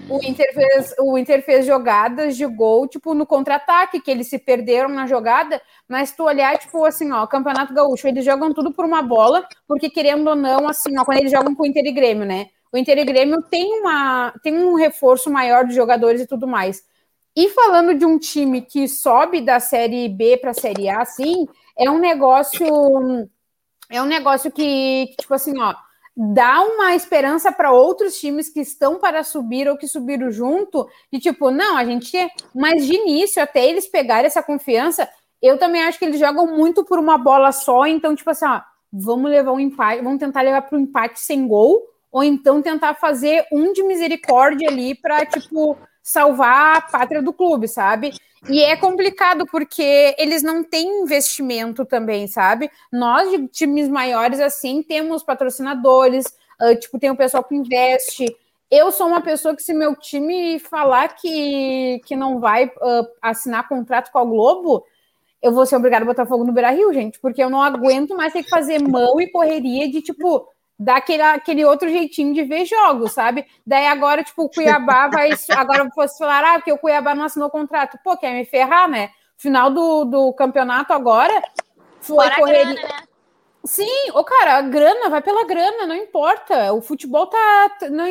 [0.08, 4.38] O Inter, fez, o Inter fez jogadas de gol, tipo, no contra-ataque, que eles se
[4.38, 8.84] perderam na jogada, mas tu olhar, tipo, assim, ó, Campeonato Gaúcho, eles jogam tudo por
[8.86, 11.92] uma bola, porque querendo ou não, assim, ó, quando eles jogam com o Inter e
[11.92, 12.46] Grêmio, né?
[12.72, 16.82] O Inter e Grêmio tem, uma, tem um reforço maior de jogadores e tudo mais.
[17.36, 21.46] E falando de um time que sobe da série B para a série A, assim,
[21.78, 22.66] é um negócio.
[23.90, 25.74] É um negócio que, que tipo assim, ó,
[26.20, 31.20] dá uma esperança para outros times que estão para subir ou que subiram junto, de
[31.20, 32.16] tipo, não, a gente.
[32.52, 35.08] Mas de início, até eles pegarem essa confiança,
[35.40, 38.60] eu também acho que eles jogam muito por uma bola só, então, tipo assim, ó,
[38.92, 42.94] vamos levar um empate, vamos tentar levar para o empate sem gol, ou então tentar
[42.94, 45.78] fazer um de misericórdia ali para, tipo,
[46.08, 48.14] salvar a pátria do clube, sabe?
[48.48, 52.70] E é complicado porque eles não têm investimento também, sabe?
[52.90, 56.24] Nós, de times maiores, assim, temos patrocinadores,
[56.60, 58.24] uh, tipo, tem o pessoal que investe.
[58.70, 63.68] Eu sou uma pessoa que, se meu time falar que, que não vai uh, assinar
[63.68, 64.84] contrato com a Globo,
[65.42, 68.16] eu vou ser obrigado a botar fogo no Beira Rio, gente, porque eu não aguento
[68.16, 70.48] mais ter que fazer mão e correria de tipo
[70.78, 73.44] dá aquele, aquele outro jeitinho de ver jogos, sabe?
[73.66, 75.30] Daí agora, tipo, o Cuiabá vai.
[75.56, 77.98] Agora fosse falar, ah, porque o Cuiabá não assinou contrato.
[78.04, 79.10] Pô, quer me ferrar, né?
[79.36, 81.42] Final do, do campeonato agora
[82.00, 82.64] foi correr.
[82.64, 82.88] Né?
[83.64, 86.72] Sim, o cara, a grana vai pela grana, não importa.
[86.72, 87.70] O futebol tá.
[87.90, 88.04] Não,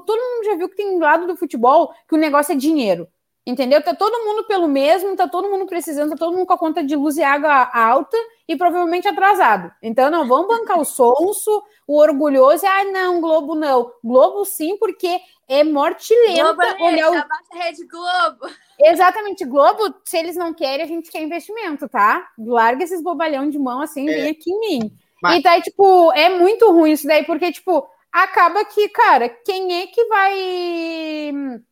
[0.00, 3.06] todo mundo já viu que tem um lado do futebol que o negócio é dinheiro.
[3.46, 3.80] Entendeu?
[3.80, 6.82] Tá todo mundo pelo mesmo, tá todo mundo precisando, tá todo mundo com a conta
[6.82, 8.16] de luz e água alta
[8.48, 9.70] e provavelmente atrasado.
[9.80, 13.92] Então, não, vamos bancar o sonso, o orgulhoso, ah, não, Globo não.
[14.02, 16.42] Globo sim, porque é morte lenta.
[16.42, 17.56] Globo é olhar o...
[17.56, 18.52] Rede Globo.
[18.80, 22.26] Exatamente, Globo, se eles não querem, a gente quer investimento, tá?
[22.36, 24.12] Larga esses bobalhão de mão assim, é.
[24.12, 24.92] vem aqui em mim.
[25.22, 25.38] Mas...
[25.38, 29.86] E daí, tipo, é muito ruim isso daí, porque, tipo, acaba que, cara, quem é
[29.86, 31.62] que vai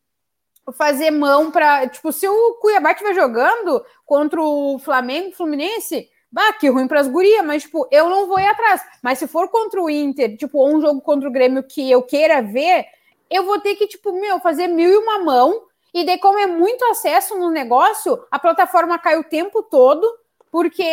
[0.73, 1.87] fazer mão para.
[1.87, 7.07] Tipo, se o Cuiabá estiver jogando contra o Flamengo, Fluminense, bah, que ruim para as
[7.07, 8.81] gurias, mas, tipo, eu não vou ir atrás.
[9.01, 12.01] Mas se for contra o Inter, tipo, ou um jogo contra o Grêmio que eu
[12.01, 12.85] queira ver,
[13.29, 15.63] eu vou ter que, tipo, meu, fazer mil e uma mão.
[15.93, 20.05] E daí, como é muito acesso no negócio, a plataforma cai o tempo todo,
[20.51, 20.83] porque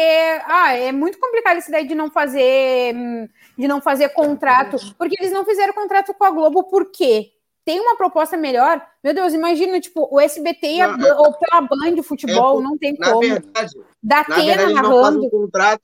[0.46, 2.94] ah, é muito complicado isso daí de não fazer
[3.56, 7.32] de não fazer contrato, porque eles não fizeram contrato com a Globo, por quê?
[7.64, 11.94] Tem uma proposta melhor, meu Deus, imagina, tipo, o SBT a, não, ou pela Band
[11.94, 13.20] de futebol, é, não tem na como.
[13.20, 14.92] Verdade, da na verdade, narrando.
[14.92, 15.82] Não fazem um contrato,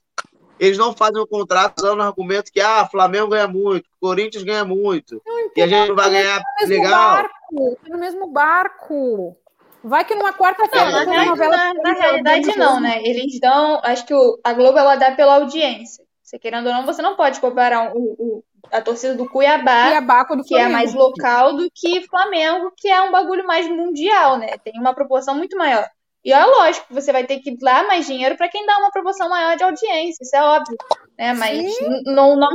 [0.58, 4.64] eles não fazem um contrato usando o argumento que ah, Flamengo ganha muito, Corinthians ganha
[4.64, 5.22] muito,
[5.56, 7.14] e a gente não vai ganhar tá legal.
[7.14, 9.36] Barco, tá no mesmo barco.
[9.84, 11.04] Vai que numa quarta-feira.
[11.04, 13.00] Não, na, novela na, na realidade, não, né?
[13.04, 13.80] Eles dão.
[13.84, 16.04] Acho que o, a Globo ela dá pela audiência.
[16.20, 20.22] Você querendo ou não, você não pode comparar o, o a torcida do Cuiabá, Cuiabá
[20.24, 24.58] do que é mais local, do que Flamengo, que é um bagulho mais mundial, né?
[24.58, 25.88] Tem uma proporção muito maior.
[26.24, 29.28] E é lógico, você vai ter que dar mais dinheiro para quem dá uma proporção
[29.28, 30.76] maior de audiência, isso é óbvio,
[31.16, 31.32] né?
[31.32, 32.50] Mas não, não,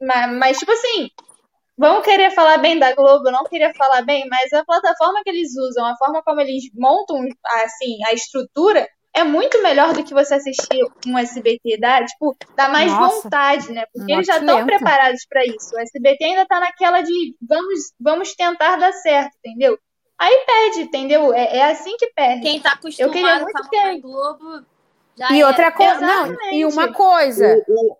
[0.00, 1.08] mas, mas, tipo assim,
[1.76, 5.56] vão querer falar bem da Globo, não querer falar bem, mas a plataforma que eles
[5.56, 7.18] usam, a forma como eles montam
[7.64, 8.86] assim a estrutura
[9.16, 13.72] é muito melhor do que você assistir um SBT, dá, tipo, dá mais Nossa, vontade,
[13.72, 13.84] né?
[13.92, 15.74] Porque eles já estão preparados para isso.
[15.74, 19.78] O SBT ainda tá naquela de vamos, vamos tentar dar certo, entendeu?
[20.18, 21.32] Aí perde, entendeu?
[21.34, 22.42] É, é assim que perde.
[22.42, 24.00] Quem tá acostumado Eu queria muito com a ter...
[24.00, 24.66] Globo
[25.16, 25.46] Já E era.
[25.48, 27.96] outra coisa, não, e uma coisa, O- o-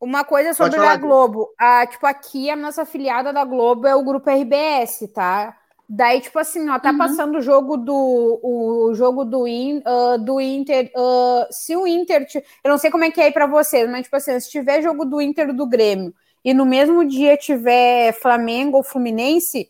[0.00, 1.48] uma coisa sobre falar, a Globo.
[1.58, 5.59] A, tipo, aqui a nossa afiliada da Globo é o grupo RBS, tá?
[5.92, 6.98] Daí, tipo assim, ó, tá Uhum.
[6.98, 10.88] passando o jogo do o jogo do, In, ah, do Inter.
[10.96, 12.26] ah, se o Inter.
[12.62, 14.82] Eu não sei como é que é aí pra vocês, mas, tipo assim, se tiver
[14.82, 16.14] jogo do Inter do Grêmio
[16.44, 19.68] e no mesmo dia tiver Flamengo ou Fluminense,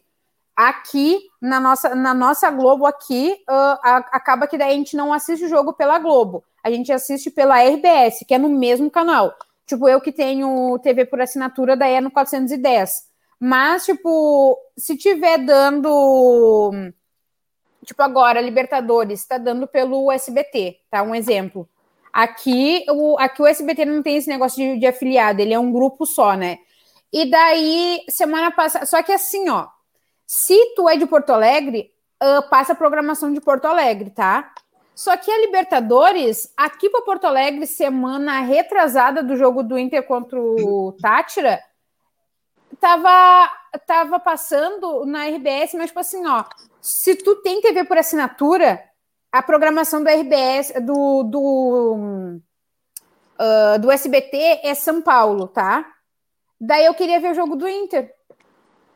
[0.55, 5.47] aqui na nossa, na nossa Globo aqui, a- acaba que daí a gente não assiste
[5.47, 6.45] o jogo pela Globo.
[6.63, 9.35] A gente assiste pela RBS, que é no mesmo canal.
[9.67, 13.09] Tipo, eu que tenho TV por assinatura, daí é no 410.
[13.41, 16.71] Mas, tipo, se tiver dando.
[17.85, 21.03] Tipo, agora, Libertadores, tá dando pelo SBT, tá?
[21.03, 21.67] Um exemplo.
[22.13, 25.73] Aqui o, aqui o SBT não tem esse negócio de, de afiliado, ele é um
[25.73, 26.59] grupo só, né?
[27.13, 28.85] E daí, semana passada.
[28.85, 29.67] Só que assim, ó.
[30.27, 34.53] Se tu é de Porto Alegre, ah, passa a programação de Porto Alegre, tá?
[34.95, 40.39] Só que a Libertadores, aqui para Porto Alegre, semana retrasada do jogo do Inter contra
[40.39, 41.59] o Tátira,
[42.79, 43.51] tava,
[43.87, 46.45] tava passando na RBS, mas tipo assim, ó,
[46.81, 48.83] se tu tem TV por assinatura,
[49.33, 52.41] a programação do RBS, do, do,
[53.39, 55.87] ah, do SBT é São Paulo, tá?
[56.61, 58.13] Daí eu queria ver o jogo do Inter.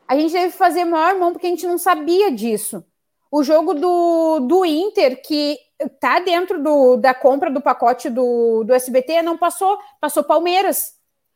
[0.07, 2.85] A gente teve que fazer maior mão porque a gente não sabia disso.
[3.31, 5.57] O jogo do, do Inter, que
[5.99, 10.93] tá dentro do, da compra do pacote do, do SBT, não passou, passou Palmeiras.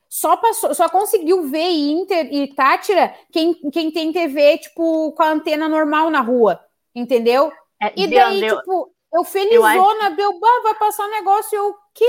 [0.10, 5.32] Só passou, só conseguiu ver Inter e Tátira quem, quem tem TV, tipo, com a
[5.32, 6.60] antena normal na rua,
[6.96, 7.52] entendeu?
[7.82, 11.76] É, E daí, eu- tipo, eu felizona, deu, bah, vai passar um negócio, eu, o
[11.94, 12.06] quê?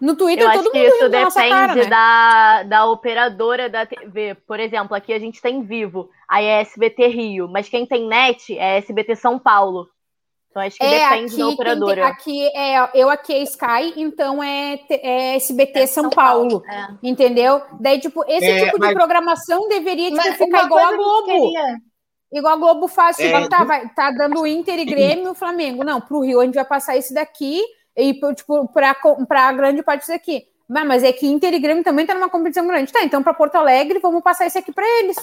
[0.00, 1.90] No Twitter Eu todo acho mundo que isso depende cara, né?
[1.90, 4.34] da, da operadora da TV.
[4.46, 8.56] Por exemplo, aqui a gente tem Vivo, aí é SBT Rio, mas quem tem net
[8.58, 9.88] é SBT São Paulo.
[10.50, 12.06] Então acho que É, depende aqui, da operadora.
[12.08, 16.64] aqui é, eu aqui é Sky, então é, é SBT É São, São Paulo, Paulo,
[16.68, 17.08] é.
[17.08, 17.62] entendeu?
[17.78, 21.26] Daí, tipo, esse É, tipo de mas- programação deveria tipo, ficar igual a que Globo.
[21.26, 21.76] queria-
[22.32, 23.48] Igual a Globo faz, tipo, É.
[23.48, 25.82] tá, vai, tá dando Inter e Grêmio e Flamengo.
[25.84, 27.60] Não, pro Rio a gente vai passar esse daqui
[27.96, 30.44] e, tipo, pra, co- pra grande parte disso aqui.
[30.68, 32.92] Mas, mas é que Inter e Grêmio também tá numa competição grande.
[32.92, 35.16] Tá, então pra Porto Alegre, vamos passar esse aqui pra eles.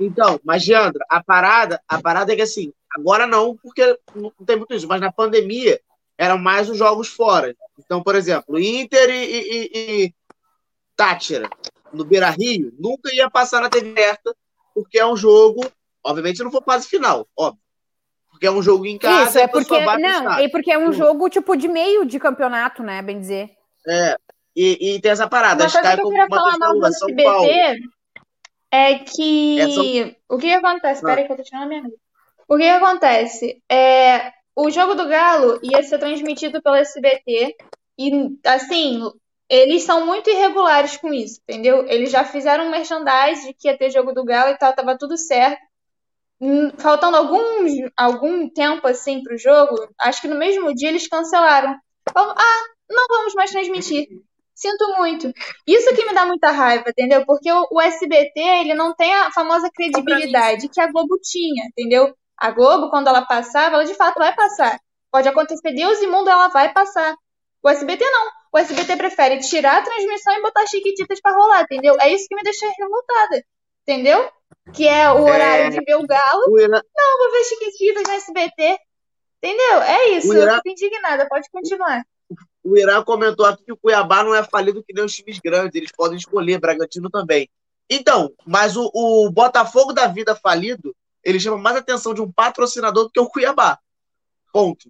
[0.00, 4.56] Então, mas, Giandra, a parada, a parada é que assim, agora não, porque não tem
[4.56, 5.80] muito isso, mas na pandemia
[6.18, 7.54] eram mais os jogos fora.
[7.78, 10.14] Então, por exemplo, Inter e, e, e- e
[10.96, 11.48] Tátira
[11.92, 14.34] no Beira Rio nunca ia passar na TV aberta,
[14.74, 15.64] porque é um jogo,
[16.04, 17.60] obviamente não foi fase final, óbvio.
[18.30, 19.82] Porque é um jogo em casa, Isso, é porque.
[19.84, 23.00] só Não, é porque é um jogo, tipo, de meio de campeonato, né?
[23.00, 23.50] Bem dizer.
[23.88, 24.16] É,
[24.54, 26.88] e, e tem essa parada, Uma a coisa que eu queria falar mal do é.
[26.88, 27.78] SBT
[28.70, 29.60] é que.
[29.60, 31.00] É São- O que, acontece?
[31.02, 31.08] Ah.
[31.08, 31.96] Peraí, que eu tô tirando a minha amiga.
[32.48, 33.62] O que, que acontece?
[33.70, 37.56] É, o jogo do Galo ia ser transmitido pelo SBT
[37.98, 39.02] e, assim,
[39.48, 41.86] eles são muito irregulares com isso, entendeu?
[41.88, 44.96] Eles já fizeram um merchandise de que ia ter jogo do Galo e tal, tava
[44.98, 45.60] tudo certo.
[46.40, 47.38] Hum, Faltando algum,
[47.96, 51.76] algum tempo, assim, pro jogo, acho que no mesmo dia eles cancelaram.
[52.12, 54.06] Falaram, ah, não vamos mais transmitir.
[54.54, 55.32] Sinto muito.
[55.66, 57.24] Isso que me dá muita raiva, entendeu?
[57.26, 62.14] Porque o, o SBT, ele não tem a famosa credibilidade que a Globo tinha, entendeu?
[62.38, 64.78] A Globo, quando ela passava, ela de fato vai passar.
[65.10, 67.14] Pode acontecer Deus e mundo, ela vai passar.
[67.62, 68.30] O SBT não.
[68.52, 71.96] O SBT prefere tirar a transmissão e botar chiquititas pra rolar, entendeu?
[72.00, 73.42] É isso que me deixa revoltada,
[73.82, 74.30] entendeu?
[74.72, 75.70] Que é o horário É.
[75.70, 78.78] de ver o Galo, O Irã, não vou ver chiquititas no SBT.
[79.42, 79.82] Entendeu?
[79.82, 80.30] É isso.
[80.30, 81.26] O Eu fico indignada.
[81.28, 82.02] Pode continuar.
[82.64, 85.74] o Irã comentou aqui que o Cuiabá não é falido que nem os times grandes,
[85.74, 87.48] eles podem escolher, Bragantino também.
[87.88, 90.94] Então, mas o, o Botafogo da vida falido,
[91.26, 93.80] ele chama mais atenção de um patrocinador do que o Cuiabá.
[94.52, 94.88] Ponto.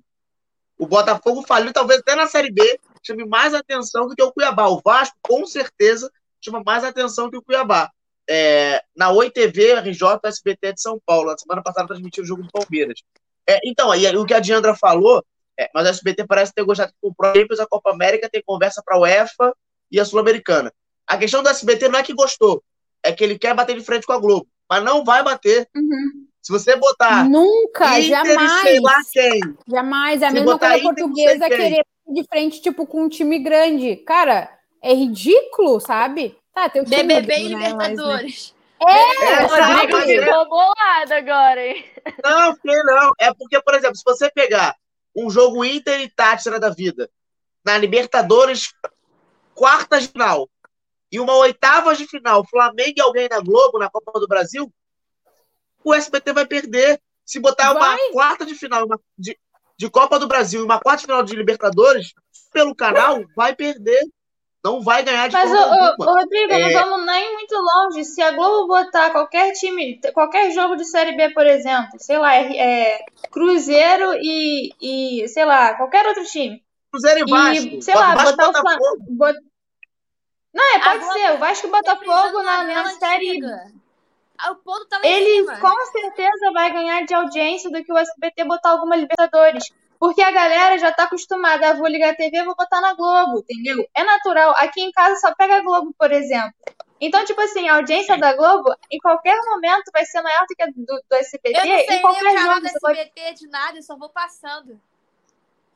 [0.76, 4.68] O Botafogo falido, talvez até na Série B, chame mais atenção do que o Cuiabá.
[4.68, 7.90] O Vasco, com certeza, chama mais atenção que o Cuiabá.
[8.28, 11.30] É, na Oi TV, RJ, SBT de São Paulo.
[11.30, 13.02] Na semana passada transmitiu o jogo do Palmeiras.
[13.48, 15.24] É, então, aí, o que a Diandra falou,
[15.58, 18.42] é, mas o SBT parece ter gostado que comprou a Champions, a Copa América, tem
[18.44, 19.56] conversa para a UEFA
[19.90, 20.70] e a Sul-Americana.
[21.06, 22.62] A questão do SBT não é que gostou,
[23.02, 25.66] é que ele quer bater de frente com a Globo, mas não vai bater.
[25.74, 26.25] Uhum.
[26.46, 29.10] Se você botar Nunca, Inter e sei lá jamais.
[29.10, 30.22] quem, Jamais.
[30.22, 33.96] É a Se mesma coisa Inter, portuguesa querer de frente, tipo, com um time grande.
[33.96, 36.38] Cara, é ridículo, sabe?
[36.54, 37.88] Tá, tem o time BBB e né, mas, né?
[37.88, 38.54] Libertadores.
[38.80, 41.84] É, O Rodrigo sabe, é- ficou bolado agora, hein?
[42.22, 43.10] Não, porque não.
[43.18, 44.76] É porque, por exemplo, se você pegar
[45.16, 47.10] um jogo Inter e Tátira da vida,
[47.64, 48.72] na Libertadores,
[49.52, 50.48] quartas de final,
[51.10, 54.72] e uma oitava de final, Flamengo e alguém na Globo, na Copa do Brasil,
[55.90, 57.00] o SBT vai perder.
[57.24, 57.98] Se botar uma Vai.
[58.12, 59.36] quarta de final uma- de,
[59.76, 62.12] de Copa do Brasil e uma quarta de final de Libertadores,
[62.52, 64.00] pelo canal, vai perder.
[64.64, 66.10] Não vai ganhar de Mas, forma alguma.
[66.12, 66.58] ô, Rodrigo, É.
[66.58, 68.04] não vamos nem muito longe.
[68.04, 72.34] Se a Globo botar qualquer time, qualquer jogo de Série B, por exemplo, sei lá,
[72.34, 72.98] é, é
[73.30, 76.64] Cruzeiro e, e, sei lá, qualquer outro time.
[76.90, 77.82] Cruzeiro e E, Vasco.
[77.82, 78.78] sei lá, Vasco e botar o Botafogo.
[78.78, 79.40] Flam- bot-
[80.54, 81.32] Não, é, A pode Globo ser.
[81.32, 83.30] O Vasco e o Botafogo na, na série.
[83.30, 83.72] antiga.
[84.50, 85.58] O ponto tá lá Ele cima.
[85.60, 89.64] com certeza vai ganhar de audiência do que o SBT botar alguma Libertadores.
[89.98, 93.38] Porque a galera já tá acostumada, ah, vou ligar a TV, vou botar na Globo,
[93.38, 93.82] entendeu?
[93.94, 94.54] É natural.
[94.58, 96.52] Aqui em casa só pega a Globo, por exemplo.
[97.00, 100.62] Então, tipo assim, a audiência da Globo, em qualquer momento, vai ser maior do que
[100.62, 102.60] a do, do SBT, Eu não sei em qualquer jogo.
[102.60, 102.98] do Você pode...
[103.00, 104.78] SBT de nada, eu só vou passando.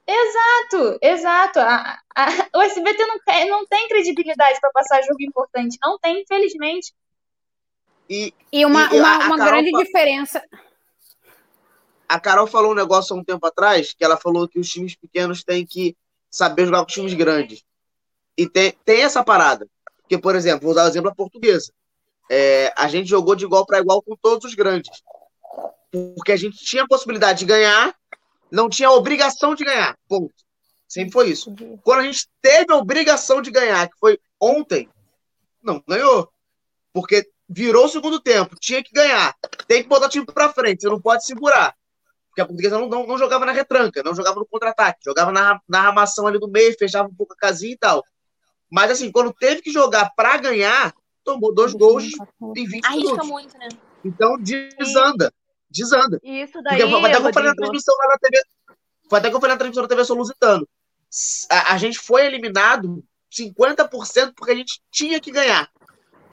[0.07, 1.61] Exato, exato.
[1.61, 3.17] A- a- o SBT não,
[3.49, 5.79] não tem credibilidade pra passar jogo importante.
[5.83, 6.93] Não tem, infelizmente.
[8.11, 10.43] E E uma, E uma, a uma Carol grande fa- diferença.
[12.09, 14.97] a Carol falou um negócio há um tempo atrás, que ela falou que os times
[14.97, 15.97] pequenos têm que
[16.29, 17.63] saber jogar com os times grandes.
[18.37, 19.67] E tem, tem essa parada.
[20.01, 21.73] Porque, por exemplo, vou dar o exemplo da portuguesa.
[22.29, 25.03] É, a gente jogou de igual para igual com todos os grandes.
[26.17, 27.95] Porque a gente tinha a possibilidade de ganhar,
[28.51, 29.97] não tinha a obrigação de ganhar.
[30.09, 30.35] Ponto.
[30.89, 31.55] Sempre foi isso.
[31.85, 34.89] Quando a gente teve a obrigação de ganhar, que foi ontem,
[35.63, 36.29] não ganhou.
[36.93, 39.35] Porque virou o segundo tempo, tinha que ganhar.
[39.67, 41.75] Tem que botar o time pra frente, você não pode segurar.
[42.29, 45.61] Porque a portuguesa não, não, não jogava na retranca, não jogava no contra-ataque, jogava na,
[45.69, 48.05] na armação ali do meio, fechava um pouco a casinha e tal.
[48.71, 50.95] Mas assim, quando teve que jogar pra ganhar,
[51.25, 52.05] tomou dois gols
[52.57, 53.29] em 20 Arrisca minutos.
[53.29, 53.69] muito, né?
[54.05, 55.33] Então desanda,
[55.69, 56.21] desanda.
[56.23, 58.43] E isso Porque daí, foi até que eu falei na transmissão lá na TV.
[59.09, 60.69] Foi até que eu falei na transmissão da TV Solusitano.
[61.51, 63.03] A, a gente foi eliminado
[63.33, 65.69] 50% porque a gente tinha que ganhar.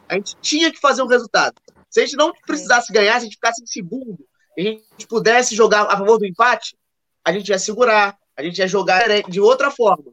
[0.10, 1.56] A gente tinha que fazer um resultado.
[1.90, 4.18] Se a gente não precisasse ganhar, se a gente ficasse em segundo,
[4.58, 6.78] e a gente pudesse jogar a favor do empate,
[7.24, 10.12] a gente ia segurar, a gente ia jogar de outra forma.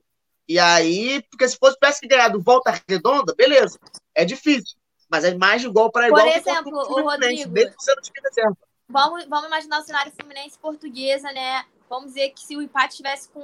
[0.48, 3.78] E aí, porque se fosse tivesse que ganhar do volta redonda, beleza.
[4.14, 4.76] É difícil.
[5.08, 6.32] Mas é mais de igual para Por igual.
[6.32, 7.50] que exemplo, o Rodrigo.
[7.50, 8.56] mesmo sendo time reserva.
[8.88, 11.64] Vamos, vamos imaginar o cenário Fluminense portuguesa, né?
[11.94, 13.40] Vamos dizer que se o empate tivesse com.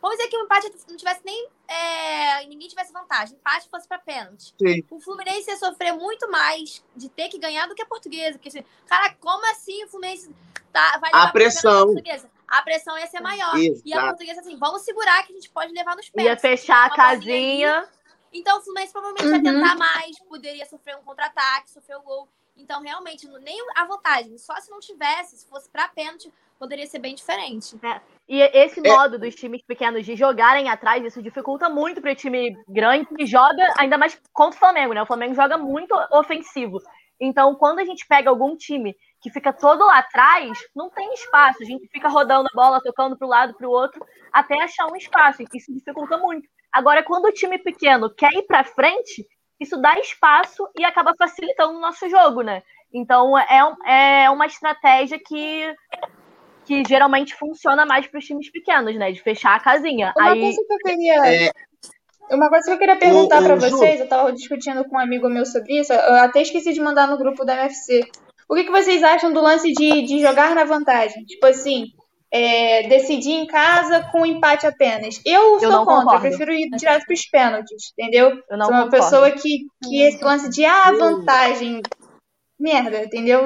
[0.00, 1.48] Vamos dizer que o empate não tivesse nem.
[1.68, 2.46] É...
[2.46, 3.34] Ninguém tivesse vantagem.
[3.34, 4.54] O empate fosse para pênalti.
[4.58, 4.82] Sim.
[4.90, 8.38] O Fluminense ia sofrer muito mais de ter que ganhar do que a portuguesa.
[8.38, 10.34] Porque, assim, cara, como assim o Fluminense
[10.72, 11.86] tá, vai levar A pressão.
[11.86, 12.30] portuguesa?
[12.48, 13.54] A pressão ia ser maior.
[13.58, 14.06] E a Exato.
[14.08, 16.40] portuguesa, assim, vamos segurar que a gente pode levar nos ia pênaltis.
[16.42, 17.86] fechar a casinha.
[18.32, 22.28] então o Fluminense provavelmente vai tentar mais, poderia sofrer um contra-ataque, sofrer o gol.
[22.56, 24.38] Então, realmente, nem a vantagem.
[24.38, 26.32] Só se não tivesse, se fosse pra pênalti,
[26.64, 27.78] poderia ser bem diferente.
[28.26, 28.90] E esse É.
[28.90, 33.26] modo dos times pequenos de jogarem atrás, isso dificulta muito para o time grande que
[33.26, 35.02] joga, ainda mais contra o Flamengo, né?
[35.02, 36.78] O Flamengo joga muito ofensivo.
[37.20, 41.62] Então, quando a gente pega algum time que fica todo lá atrás, não tem espaço.
[41.62, 44.86] A gente fica rodando a bola, tocando para o lado, para o outro, até achar
[44.90, 45.42] um espaço.
[45.42, 46.48] E Isso dificulta muito.
[46.72, 49.26] Agora, quando o time pequeno quer ir para frente,
[49.60, 52.62] isso dá espaço e acaba facilitando o nosso jogo, né?
[52.92, 55.74] Então, é, é uma estratégia que
[56.64, 59.12] que geralmente funciona mais para os times pequenos, né?
[59.12, 60.12] De fechar a casinha.
[60.16, 61.26] Uma Aí, coisa que eu queria.
[61.26, 61.50] É.
[62.30, 63.56] Uma coisa que eu queria perguntar Ju.
[63.56, 67.06] vocês, eu tava discutindo com um amigo meu sobre isso, eu até esqueci de mandar
[67.06, 68.00] no grupo da MFC.
[68.48, 71.24] O que, que vocês acham do lance de, de jogar na vantagem?
[71.24, 71.86] Tipo assim,
[72.32, 75.20] é, decidir em casa com empate apenas.
[75.24, 76.20] Eu, sou não contra, eu concordo.
[76.22, 78.32] prefiro ir direto pros pênaltis, entendeu?
[78.50, 79.04] eu não Sou uma concordo.
[79.04, 81.80] pessoa que, que esse lance de ah, vantagem.
[82.64, 83.40] Merda, entendeu?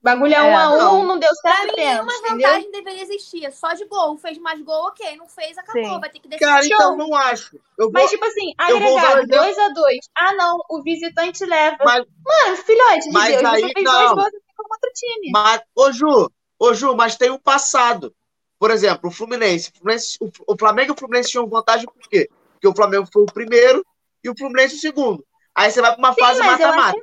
[0.00, 0.54] Bagulho é um É.
[0.54, 1.18] a um, Não.
[1.18, 2.48] deu Pra certo mim, pênalti, nenhuma entendeu?
[2.48, 3.52] vantagem deveria existir.
[3.52, 4.16] Só de gol.
[4.16, 5.16] Fez mais gol, ok.
[5.16, 5.82] Não fez, acabou.
[5.84, 6.00] Sim.
[6.00, 6.46] Vai ter que decidir.
[6.48, 6.72] Cara, Show.
[6.74, 7.56] então não acho.
[7.76, 9.98] Eu vou, Mas, tipo assim, agregado, exemplo- 2x2.
[10.16, 11.76] Ah, não, o visitante leva.
[11.84, 13.92] Mas- Mano, filhote de Mas Deus, aí, você fez não.
[13.92, 15.30] dois gols assim como outro time.
[15.32, 16.30] Mas, ô Ju,
[16.60, 18.14] ô Ju, mas tem o passado.
[18.58, 19.70] Por exemplo, o Fluminense.
[19.74, 22.28] O, Fluminense, o, o Flamengo e o Fluminense tinham vantagem por quê?
[22.52, 23.84] Porque o Flamengo foi o primeiro
[24.22, 25.24] e o Fluminense o segundo.
[25.54, 26.98] Aí você vai pra uma Sim, fase mata-mata.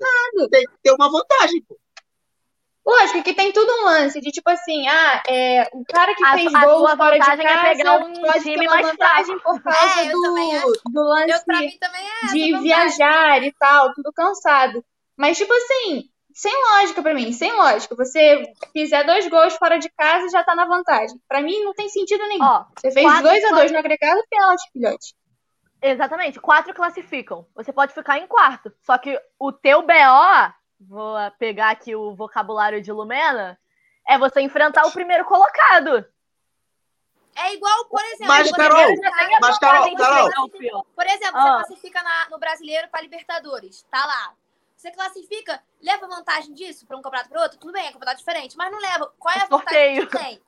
[0.49, 1.77] Tem que ter uma vantagem, pô.
[2.85, 6.33] Lógico que tem tudo um lance de tipo assim, ah, é, o cara que A-
[6.35, 8.87] fez a gols sua fora de é casa pegar um pode time ter uma mais
[8.87, 10.67] vantagem por causa É, também acho.
[10.67, 12.61] do, do lance Eu, é de vantagem.
[12.61, 14.81] viajar e tal, tudo cansado.
[15.17, 17.93] Mas, tipo assim, sem lógica pra mim, sem lógica.
[17.93, 21.19] Você fizer dois gols fora de casa já tá na vantagem.
[21.27, 22.45] Pra mim não tem sentido nenhum.
[22.45, 25.13] Ó, Você fez quatro- 2 a 2 no agregado, pênalti, filhote.
[25.81, 27.47] Exatamente, quatro classificam.
[27.55, 28.71] Você pode ficar em quarto.
[28.81, 33.59] Só que o teu BO, vou pegar aqui o vocabulário de Lumena,
[34.07, 36.05] é você enfrentar o primeiro colocado.
[37.35, 40.87] É igual, por exemplo, Mas, você Carol, classifica- mas, Carol, você Carol.
[40.95, 41.41] Por exemplo, Ah.
[41.41, 43.83] você classifica na- no brasileiro para Libertadores.
[43.91, 44.33] Tá lá.
[44.75, 47.57] Você classifica, leva vantagem disso para um campeonato para outro?
[47.59, 49.13] Tudo bem, é um campeonato diferente, mas não leva.
[49.19, 50.41] Qual é a É vantagem que tem?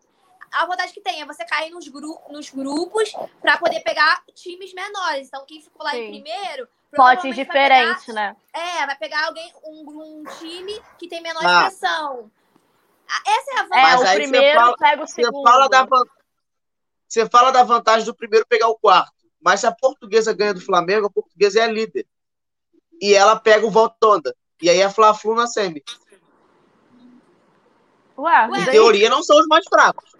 [0.51, 3.11] A vantagem que tem é você cair nos, gru nos grupos
[3.41, 5.27] pra poder pegar times menores.
[5.27, 6.21] Então, quem ficou lá em Sim.
[6.23, 6.67] primeiro.
[6.95, 8.35] Potes diferentes, né?
[8.53, 11.67] É, vai pegar alguém, um, um time que tem menor Ah.
[11.67, 12.31] expressão.
[13.07, 13.83] Ah, Essa é a É, vantagem.
[13.83, 15.43] Mas o você primeiro fala- pega o Você segundo.
[15.43, 15.87] fala, da,
[17.07, 19.13] você fala da vantagem do primeiro pegar o quarto.
[19.41, 22.05] Mas se a portuguesa ganha do Flamengo, a portuguesa é a líder.
[23.01, 24.35] E ela pega o Voltonda.
[24.61, 25.81] E aí é Fla-Flu na semi.
[28.17, 30.11] Ué, Em teoria, não são os mais fracos.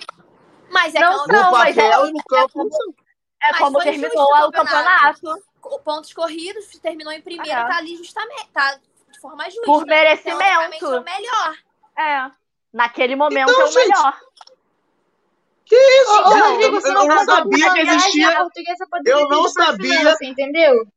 [0.72, 2.58] Mas é Não que No Não, mas papel é- e no campo.
[2.58, 2.94] não
[3.42, 5.44] é mas como terminou o campeonato.
[5.62, 7.68] co- pontos corridos, terminou em primeiro, É.
[7.68, 8.76] tá ali justamente, tá
[9.12, 9.62] de forma justa.
[9.66, 10.42] Por merecimento.
[10.42, 11.56] é o melhor.
[11.98, 12.32] É.
[12.74, 14.20] Naquele momento Então, é o gente, melhor.
[15.66, 16.12] Que isso?
[16.12, 18.38] Ô, ô, Não, Rodrigo, eu, eu não não sabia que existia.
[19.06, 20.16] Eu não pra sabia.
[20.16, 20.88] você entendeu?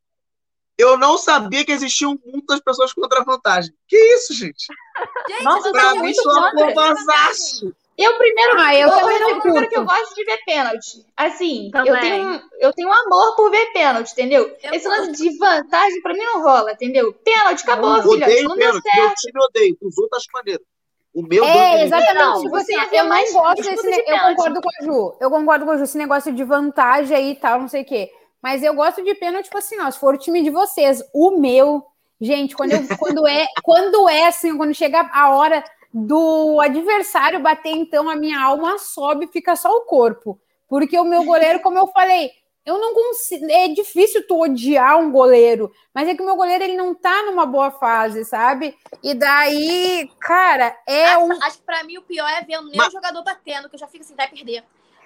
[0.78, 3.72] Eu não sabia que existiam muitas pessoas contra a vantagem.
[3.86, 4.66] Que isso, gente?
[5.28, 6.66] Gente, Nossa, Pra tá mim, muito sou contra.
[7.98, 11.06] Eu primeiro, Ah, eu ô, também não primeiro que eu gosto de ver pênalti.
[11.16, 14.56] Assim, eu tenho, um- eu tenho um amor por ver pênalti, entendeu?
[14.62, 17.12] Eu Esse lance de vantagem pra mim não rola, entendeu?
[17.12, 18.22] Pênalti, acabou, Eu filhote.
[18.24, 18.96] odeio Não deu pênalti.
[18.96, 19.76] Meu time odeio.
[19.82, 20.62] Os outros acho maneiro.
[21.14, 22.14] O meu É, exatamente.
[22.14, 24.02] Não, você assim, eu mais gosto disputa desse.
[24.02, 25.14] de ne- Eu concordo com a Ju.
[25.20, 27.84] Eu concordo com a Ju, esse negócio de vantagem aí e tal, não sei o
[27.84, 28.10] quê.
[28.42, 31.02] Mas eu gosto de pênalti, tipo assim, ó, se for o time de vocês.
[31.12, 31.84] O meu,
[32.18, 35.62] gente, quando, eu, quando é, quando é assim, quando chega a hora
[35.92, 40.38] do adversário bater, então a minha alma sobe, fica só o corpo.
[40.68, 42.30] Porque o meu goleiro, como eu falei,
[42.64, 43.44] eu não consigo.
[43.50, 47.22] É difícil tu odiar um goleiro, mas é que o meu goleiro ele não tá
[47.24, 48.74] numa boa fase, sabe?
[49.02, 51.32] E daí, cara, é acho, um.
[51.42, 53.80] acho que pra mim o pior é ver o meu Mas- jogador batendo, que eu
[53.80, 54.64] já fico assim, vai perder.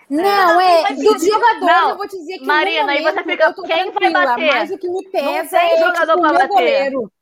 [0.08, 0.84] Não, é.
[0.86, 1.18] perder.
[1.18, 2.46] jogadores, Não, eu vou te dizer que.
[2.46, 4.54] Marina, no aí você momento, fica, eu tô quem vai bater?
[4.54, 6.48] Mas o que me pesa tem é jogador tipo, o pra meu bater.
[6.48, 7.12] goleiro.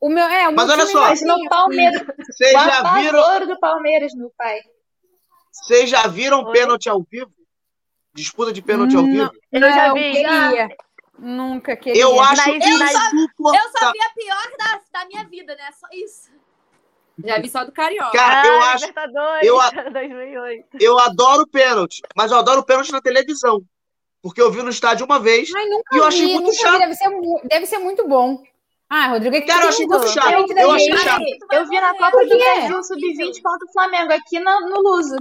[0.00, 2.64] O meu, é, o Mas meu olha time só, Mas no assim, Palmeiras, Vocês o
[2.64, 4.60] já viram, do Palmeiras, meu pai.
[5.52, 6.52] vocês já viram Oi?
[6.52, 7.30] pênalti ao vivo?
[8.14, 9.10] Disputa de pênalti ao Não.
[9.10, 9.30] vivo?
[9.52, 10.10] Eu já não vi.
[10.12, 10.68] queria.
[11.18, 12.00] Nunca queria.
[12.02, 13.92] Eu acho nas- Eu só insuportável.
[13.92, 15.68] vi a pior da, da minha vida, né?
[15.78, 16.30] Só isso.
[17.22, 18.16] Já vi só do Carioca.
[18.16, 18.86] Cara, eu Ah, acho,
[19.42, 20.78] eu a- 2008.
[20.80, 23.60] eu adoro pênalti, mas eu adoro pênalti na televisão.
[24.22, 26.78] Porque eu vi no estádio uma vez Ai, nunca e eu achei vi, muito chato.
[26.78, 27.08] Deve ser,
[27.44, 28.42] deve ser muito bom.
[28.92, 30.52] Ah, Rodrigo, é que Cara, eu achei muito chato.
[30.58, 31.22] Eu achei chato.
[31.52, 32.28] Eu vi na Copa do?
[32.28, 35.16] Brasil Sub-20 contra o Flamengo, aqui no, no Luso.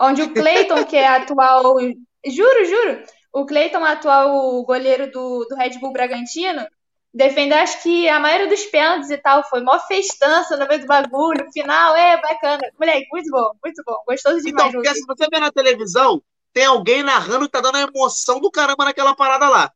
[0.00, 1.76] Onde o Cleiton, que é atual.
[2.24, 3.02] Juro, juro.
[3.30, 6.66] O Cleiton, atual goleiro do, do Red Bull Bragantino,
[7.12, 9.44] defendeu, acho que a maioria dos pênaltis e tal.
[9.50, 11.46] Foi mó festança no meio do bagulho.
[11.52, 12.62] Final, é bacana.
[12.80, 13.96] Moleque, muito bom, muito bom.
[14.08, 14.72] Gostoso Então, demais.
[14.72, 14.96] porque Rodrigo.
[14.96, 16.22] se você vê na televisão,
[16.54, 19.70] tem alguém narrando que tá dando a emoção do caramba naquela parada lá.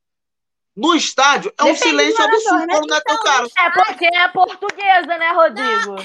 [0.77, 2.75] No estádio, é um silêncio absurdo né?
[2.75, 3.47] quando não é teu cara.
[3.59, 5.97] É porque é portuguesa, né, Rodrigo?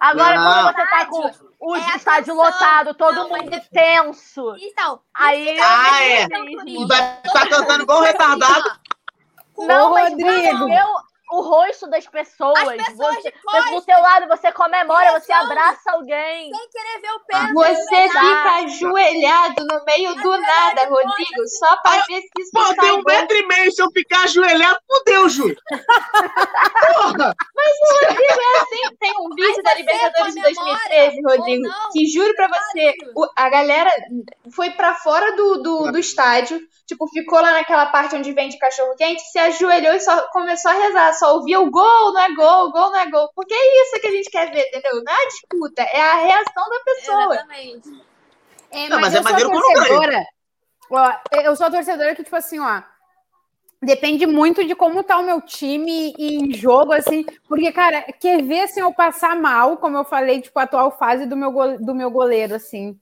[0.00, 0.44] Agora, Não.
[0.64, 1.30] quando você tá com
[1.60, 4.56] o É estádio lotado, todo Não, mas mundo é- tenso.
[4.60, 5.56] Então, Aí.
[5.60, 6.26] Ah, é.
[6.66, 6.88] E isso.
[6.88, 8.72] vai ficar cantando igual um retardado.
[9.56, 10.66] Não, Ô, mas Rodrigo.
[10.66, 10.82] vê
[11.30, 12.58] o, o rosto das pessoas.
[12.58, 13.70] As pessoas você, de costas.
[13.70, 16.50] do seu lado, você comemora, você abraça alguém.
[16.54, 17.54] Sem querer ver o pênalti.
[17.54, 22.74] Você é fica ajoelhado no meio do nada, Rodrigo, só pra ver se isso Pô,
[22.80, 23.72] tem um metro e meio.
[23.72, 25.54] Se eu ficar ajoelhado, fudeu, Ju.
[26.94, 27.34] Porra!
[28.70, 32.94] Tem, tem um vídeo da Libertadores de comemora 2013, Rodrigo, não, que juro pra você,
[33.14, 33.90] o- a galera
[34.54, 39.22] foi pra fora do, do, do estádio, tipo, ficou lá naquela parte onde vende cachorro-quente,
[39.22, 42.90] se ajoelhou e só começou a rezar, só ouvia o gol, não é gol, gol
[42.90, 43.28] não é gol.
[43.34, 45.02] Porque é isso que a gente quer ver, entendeu?
[45.04, 47.34] Não é a disputa, é a reação da pessoa.
[47.34, 48.02] Exatamente.
[48.70, 49.74] É, Não, mas, mas é eu sou maneiro ganha.
[49.74, 50.26] torcedora.
[50.90, 51.12] Ó,
[51.42, 52.82] eu sou a torcedora que, tipo assim, ó.
[53.80, 58.62] Depende muito de como tá o meu time em jogo, assim, porque, cara, quer ver
[58.62, 61.94] assim, eu passar mal, como eu falei, tipo, a atual fase do meu, gole- do
[61.94, 62.98] meu goleiro, assim.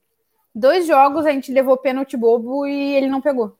[0.53, 3.57] Dois jogos a gente levou pênalti bobo e ele não pegou.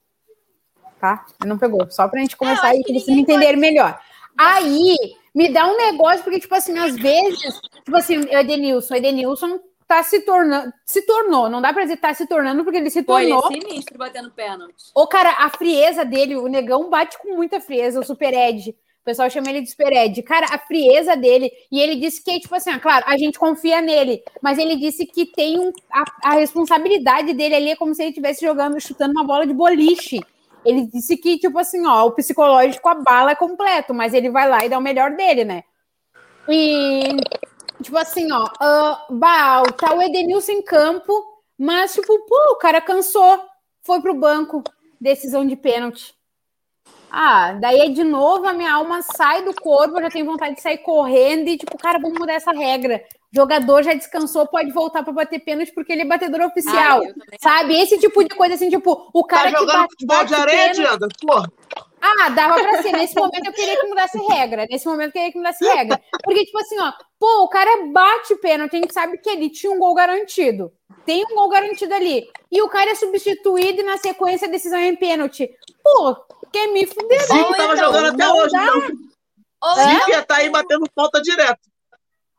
[0.99, 1.25] Tá?
[1.41, 1.89] Ele não pegou.
[1.89, 3.99] Só pra gente começar acho aí, que pra vocês me ninguém entenderem melhor.
[4.37, 4.95] Aí,
[5.33, 9.59] me dá um negócio, porque, tipo assim, às vezes, tipo assim, o Edenilson, o Edenilson
[9.87, 12.99] tá se tornando, se tornou, não dá pra dizer tá se tornando, porque ele se
[12.99, 13.51] ele tornou.
[13.51, 14.91] é sinistro batendo pênalti.
[14.93, 18.71] Ô, cara, a frieza dele, o negão bate com muita frieza, o Super Ed.
[18.71, 20.21] O pessoal chama ele de Super Ed.
[20.21, 21.49] Cara, a frieza dele.
[21.71, 25.05] E ele disse que, tipo assim, ah, claro, a gente confia nele, mas ele disse
[25.05, 29.13] que tem um, a, a responsabilidade dele ali é como se ele estivesse jogando, chutando
[29.13, 30.19] uma bola de boliche.
[30.67, 34.49] Ele disse que, tipo assim, ó, o psicológico, a bala é completo, mas ele vai
[34.49, 35.63] lá e dá o melhor dele, né?
[36.49, 37.03] E,
[37.81, 41.13] tipo assim, ó, ah, bah, tá o Edenilson em campo,
[41.57, 43.45] mas, tipo, pô, o cara cansou,
[43.81, 44.61] foi pro banco,
[44.99, 46.13] decisão de pênalti.
[47.09, 50.55] Ah, daí é de novo a minha alma sai do corpo, eu já tenho vontade
[50.55, 53.01] de sair correndo e, tipo, cara, vamos mudar essa regra.
[53.31, 57.01] Jogador já descansou, pode voltar para bater pênalti porque ele é batedor oficial.
[57.03, 57.79] Ah, sabe?
[57.79, 60.73] Esse tipo de coisa assim, tipo, o cara Tá que jogando bate, futebol de areia,
[60.73, 61.25] pênalti-?
[61.25, 61.51] Porra.
[62.01, 62.91] Ah, dava pra ser.
[62.91, 64.65] Nesse momento eu queria que mudasse regra.
[64.69, 65.99] Nesse momento eu queria que mudasse regra.
[66.23, 69.71] Porque, tipo assim, ó, pô, o cara bate pênalti, a gente sabe que ele tinha
[69.71, 70.71] um gol garantido.
[71.05, 72.29] Tem um gol garantido ali.
[72.51, 75.49] E o cara é substituído e na sequência a decisão é em pênalti.
[75.83, 76.15] Pô,
[76.51, 77.21] quer me fuder?
[77.21, 78.51] Zico tava então, jogando até hoje.
[78.51, 78.65] dá.
[78.65, 78.91] Então,
[79.63, 79.75] Ou?
[79.75, 81.59] Zico ia tá aí batendo falta direto.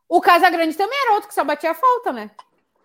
[0.09, 2.31] O Casagrande também era outro que só batia falta, né?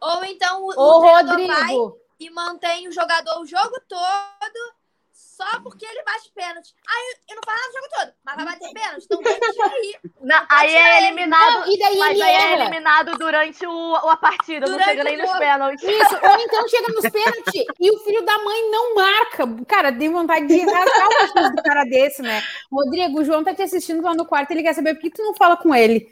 [0.01, 1.99] Ou então o, Ô, o treinador vai Rodrigo.
[2.21, 4.75] e mantém o jogador o jogo todo
[5.13, 6.73] só porque ele bate pênalti.
[6.87, 9.05] Aí eu não falo nada o jogo todo, mas vai bater pênalti.
[9.05, 9.97] Então deixa aí.
[10.21, 11.61] Não, aí é eliminado.
[11.61, 15.05] Não, e daí Mas ele aí é eliminado durante o, a partida, não Durante chega
[15.05, 15.39] nem o nos jogo.
[15.39, 15.83] pênaltis.
[15.83, 19.45] Isso, ou então chega nos pênaltis e o filho da mãe não marca.
[19.67, 22.43] Cara, tem vontade de rasgar o pescoço do cara desse, né?
[22.73, 25.23] Rodrigo, o João tá te assistindo lá no quarto, ele quer saber por que tu
[25.23, 26.09] não fala com ele.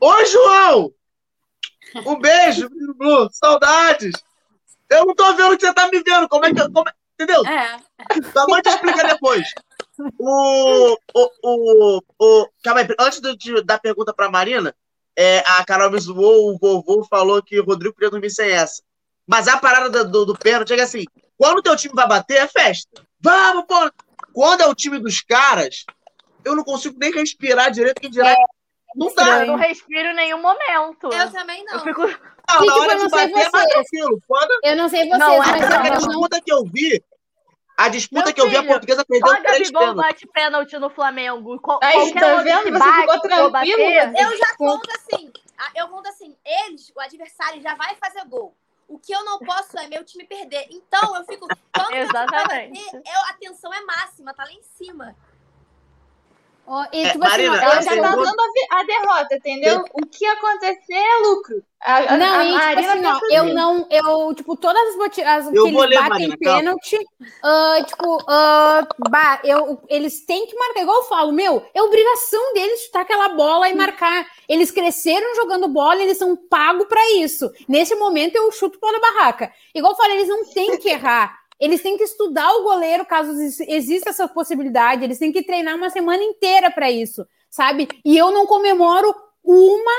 [0.00, 0.92] Oi, João!
[2.06, 3.28] Um beijo, menino Blue.
[3.32, 4.12] Saudades.
[4.88, 6.28] Eu não tô vendo que você tá me vendo.
[6.28, 6.60] Como é que.
[6.60, 7.44] eu- Como é- Entendeu?
[7.46, 7.76] É.
[8.32, 9.46] Tua mãe te explica depois.
[10.18, 10.96] O.
[11.14, 11.30] O.
[11.44, 12.02] O.
[12.18, 14.74] o calma aí, antes de, da pergunta pra Marina,
[15.14, 18.82] é, a Carol me zoou, o vovô falou que o Rodrigo podia dormir sem essa.
[19.26, 21.04] Mas a parada do, do, do pênalti é assim,
[21.36, 23.02] quando o teu time vai bater, é festa.
[23.20, 23.74] Vamos, pô!
[24.32, 25.84] Quando é o time dos caras,
[26.42, 28.34] eu não consigo nem respirar direito, que dirá.
[28.94, 29.40] Não dá.
[29.40, 31.10] Eu não respiro em nenhum momento.
[31.12, 31.74] Eu também não.
[31.74, 32.02] Eu fico.
[32.02, 33.70] Não, na hora eu de não sei bater é mais vocês.
[33.72, 34.22] tranquilo.
[34.26, 37.04] Quando Eu não sei vocês, Não, é mas a disputa que eu vi,
[37.78, 40.02] a disputa Meu que eu vi, a filho, portuguesa Só perdeu a três Gabigol pênaltis.
[40.04, 41.60] bate pênalti no Flamengo.
[41.60, 42.62] Qual, Aí, qualquer tá outro vendo?
[42.64, 44.20] que Você bate, ficou for tranquilo, bater, Rodrigo?
[44.30, 45.32] Eu já conto assim.
[45.58, 48.54] a- Eu conto assim, eles, o adversário, já vai fazer gol.
[48.88, 50.66] O que eu não posso é meu time perder.
[50.70, 51.46] Então eu fico.
[51.72, 52.84] Quando vai Exatamente.
[52.84, 55.14] bater, eu- a tensão é máxima, tá lá em cima.
[56.66, 58.36] Ó, E, É, tipo assim, Marina, Ela já eu tá vou- dando
[58.70, 59.84] a, derrota, entendeu?
[59.92, 61.62] O que acontecer é lucro.
[61.82, 64.80] A, a, Não, a e tipo Marina assim, tá ó, eu não, eu, tipo, todas
[64.90, 66.98] as batidas que eles ler, batem Marina, pênalti,
[67.42, 72.52] ah, tipo, ah, bah, eu, eles têm que marcar, igual eu falo, meu, é obrigação
[72.52, 74.26] deles chutar aquela bola e marcar.
[74.46, 77.50] Eles cresceram jogando bola, eles são pagos pra isso.
[77.66, 79.50] Nesse momento eu chuto pau na barraca.
[79.74, 81.39] Igual eu falei, eles não têm que errar.
[81.60, 85.04] Eles têm que estudar o goleiro caso exi- exista essa possibilidade.
[85.04, 87.88] Eles têm que treinar uma semana inteira pra isso, sabe?
[88.04, 89.14] E eu não comemoro
[89.44, 89.92] uma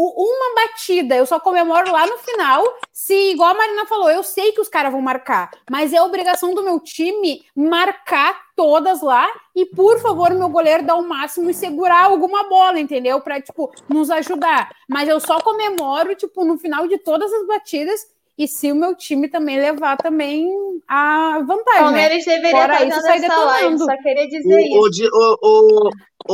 [0.00, 2.64] uma batida, eu só comemoro lá no final.
[2.92, 6.54] Se, igual a Marina falou, eu sei que os caras vão marcar, mas é obrigação
[6.54, 11.54] do meu time marcar todas lá e, por favor, meu goleiro dar o máximo e
[11.54, 13.20] segurar alguma bola, entendeu?
[13.20, 14.70] Pra, tipo, nos ajudar.
[14.88, 18.06] Mas eu só comemoro, tipo, no final de todas as batidas
[18.38, 20.48] e se o meu time também levar também
[20.86, 21.80] a O vantagem, né?
[21.80, 23.84] Palmeiras deveria Fora estar isso, sai essa live, detonando.
[23.84, 24.78] só queria dizer isso.
[24.78, 25.90] O, o, Di- o, o,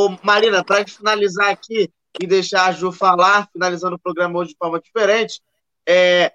[0.06, 1.90] o Marina, para finalizar aqui
[2.20, 5.40] e deixar a Ju falar, finalizando o programa hoje de forma diferente,
[5.88, 6.32] é,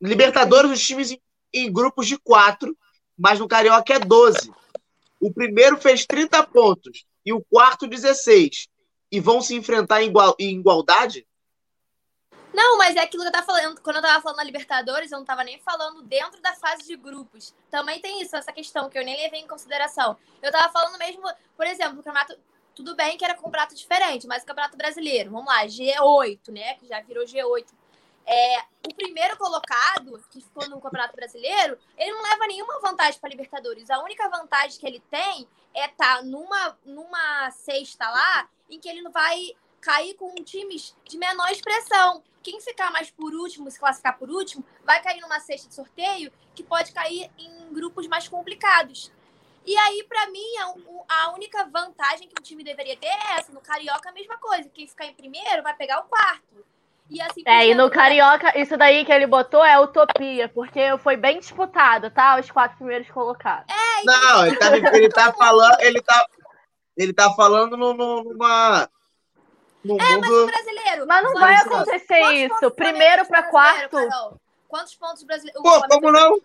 [0.00, 1.20] Libertadores, os times em,
[1.52, 2.76] em grupos de quatro,
[3.18, 4.50] mas no Carioca é 12.
[5.20, 8.68] O primeiro fez 30 pontos e o quarto 16.
[9.10, 11.26] E vão se enfrentar em, igual, em igualdade?
[12.56, 13.78] Não, mas é aquilo que eu tava falando.
[13.82, 16.96] Quando eu tava falando na Libertadores, eu não tava nem falando dentro da fase de
[16.96, 17.54] grupos.
[17.70, 20.16] Também tem isso, essa questão que eu nem levei em consideração.
[20.40, 21.22] Eu tava falando mesmo,
[21.54, 22.34] por exemplo, o campeonato.
[22.74, 26.74] Tudo bem que era campeonato diferente, mas o campeonato brasileiro, vamos lá, G8, né?
[26.76, 27.66] Que já virou G8.
[28.26, 28.58] É,
[28.88, 33.88] o primeiro colocado, que ficou no Campeonato Brasileiro, ele não leva nenhuma vantagem para Libertadores.
[33.90, 39.02] A única vantagem que ele tem é estar numa, numa sexta lá, em que ele
[39.02, 42.22] não vai cair com times de menor expressão.
[42.46, 46.30] Quem ficar mais por último, se classificar por último, vai cair numa cesta de sorteio
[46.54, 49.10] que pode cair em grupos mais complicados.
[49.66, 53.32] E aí, para mim, a, o- a única vantagem que o time deveria ter é
[53.36, 53.50] essa.
[53.50, 54.70] No Carioca, a mesma coisa.
[54.72, 56.64] Quem ficar em primeiro vai pegar o quarto.
[57.10, 61.16] E assim É, e no Carioca, isso daí que ele botou é utopia, porque foi
[61.16, 62.38] bem disputado, tá?
[62.38, 63.66] Os quatro primeiros colocados.
[64.04, 66.26] Não, ele tá, ele tá falando, ele tá,
[66.96, 68.88] ele tá falando no, no, numa.
[69.86, 70.46] No É, mas o mundo.
[70.46, 71.06] brasileiro.
[71.06, 72.66] Mas não vai acontecer quantos isso.
[72.66, 73.90] o Primeiro brasileiro, quarto.
[74.08, 74.40] Carol?
[74.68, 75.60] Quantos pontos o brasileiro?
[75.60, 76.40] o Pô, Flamengo como não?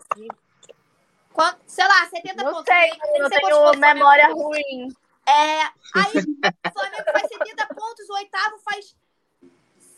[1.34, 2.66] Quant- sei lá, 70 Não pontos.
[2.66, 4.94] sei, eu tenho o memória ruim.
[5.26, 6.12] É, aí
[6.68, 8.96] o Flamengo faz 70 pontos, o oitavo faz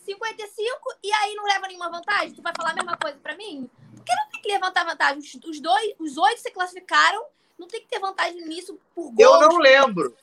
[0.04, 2.32] 55 e aí não leva nenhuma vantagem?
[2.34, 3.68] Tu vai falar a mesma coisa pra mim?
[3.96, 5.18] Porque não tem que levantar vantagem.
[5.18, 7.24] Os, os dois, os oito se classificaram,
[7.58, 9.16] não tem que ter vantagem nisso por gol.
[9.18, 10.14] Eu não lembro.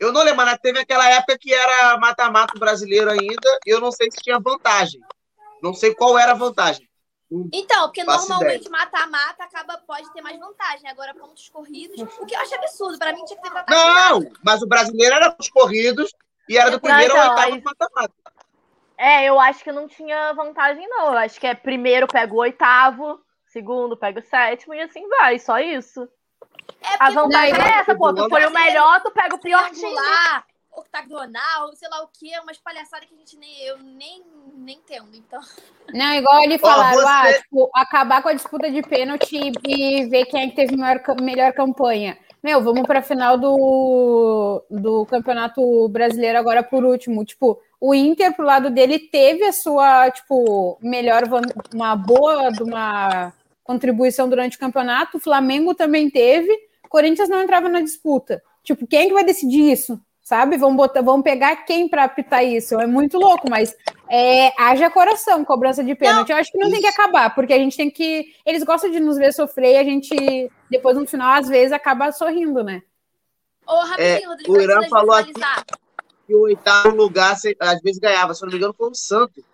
[0.00, 3.92] Eu não lembro, mas teve aquela época que era mata-mata brasileiro ainda, e eu não
[3.92, 5.00] sei se tinha vantagem.
[5.62, 6.88] Não sei qual era a vantagem.
[7.52, 10.88] Então, porque normalmente mata-mata acaba pode ter mais vantagem.
[10.88, 12.98] Agora, pontos corridos, o que eu acho absurdo.
[12.98, 13.94] Pra mim tinha que ter vantagem.
[13.94, 16.12] Não, mas o brasileiro era os corridos
[16.48, 18.14] e era do primeiro ao então, oitavo aí- do mata-mata.
[18.96, 21.06] É, eu acho que não tinha vantagem, não.
[21.12, 25.38] Eu acho que é primeiro pega o oitavo, segundo pega o sétimo e assim vai,
[25.38, 26.08] só isso.
[26.82, 28.12] É A vantagem é essa, pô.
[28.12, 29.94] Tu foi o melhor, tu pega o pior time.
[30.76, 34.22] octagonal, sei lá o que, umas palhaçadas que a gente nem, eu nem,
[34.56, 35.08] nem entendo.
[35.14, 35.40] Então,
[35.92, 40.26] Não, igual eles falaram, você- ah, tipo, acabar com a disputa de pênalti e ver
[40.26, 42.18] quem é que teve melhor, melhor campanha.
[42.42, 47.24] Meu, vamos para a final do, do Campeonato Brasileiro agora por último.
[47.24, 51.22] Tipo, o Inter, pro lado dele, teve a sua, tipo, melhor,
[51.72, 53.32] uma boa de uma
[53.64, 55.16] contribuição durante o campeonato.
[55.16, 56.52] O Flamengo também teve.
[56.84, 58.40] O Corinthians não entrava na disputa.
[58.62, 60.00] Tipo, quem é que vai decidir isso?
[60.22, 60.56] Sabe?
[60.56, 62.80] Vamos, botar, vamos pegar quem para apitar isso?
[62.80, 63.76] É muito louco, mas
[64.08, 66.30] é, haja coração, cobrança de pênalti.
[66.30, 66.98] Eu acho que não tem que isso.
[66.98, 68.32] acabar, porque a gente tem que.
[68.46, 72.10] Eles gostam de nos ver sofrer e a gente, depois no final, às vezes, acaba
[72.12, 72.82] sorrindo, né?
[73.66, 75.64] ô, rapidinho, Rodrigo, o Irã falou aqui- finalizar.
[76.26, 78.32] E o oitavo lugar, às vezes ganhava.
[78.32, 79.44] Se eu não me engano, foi o Santos,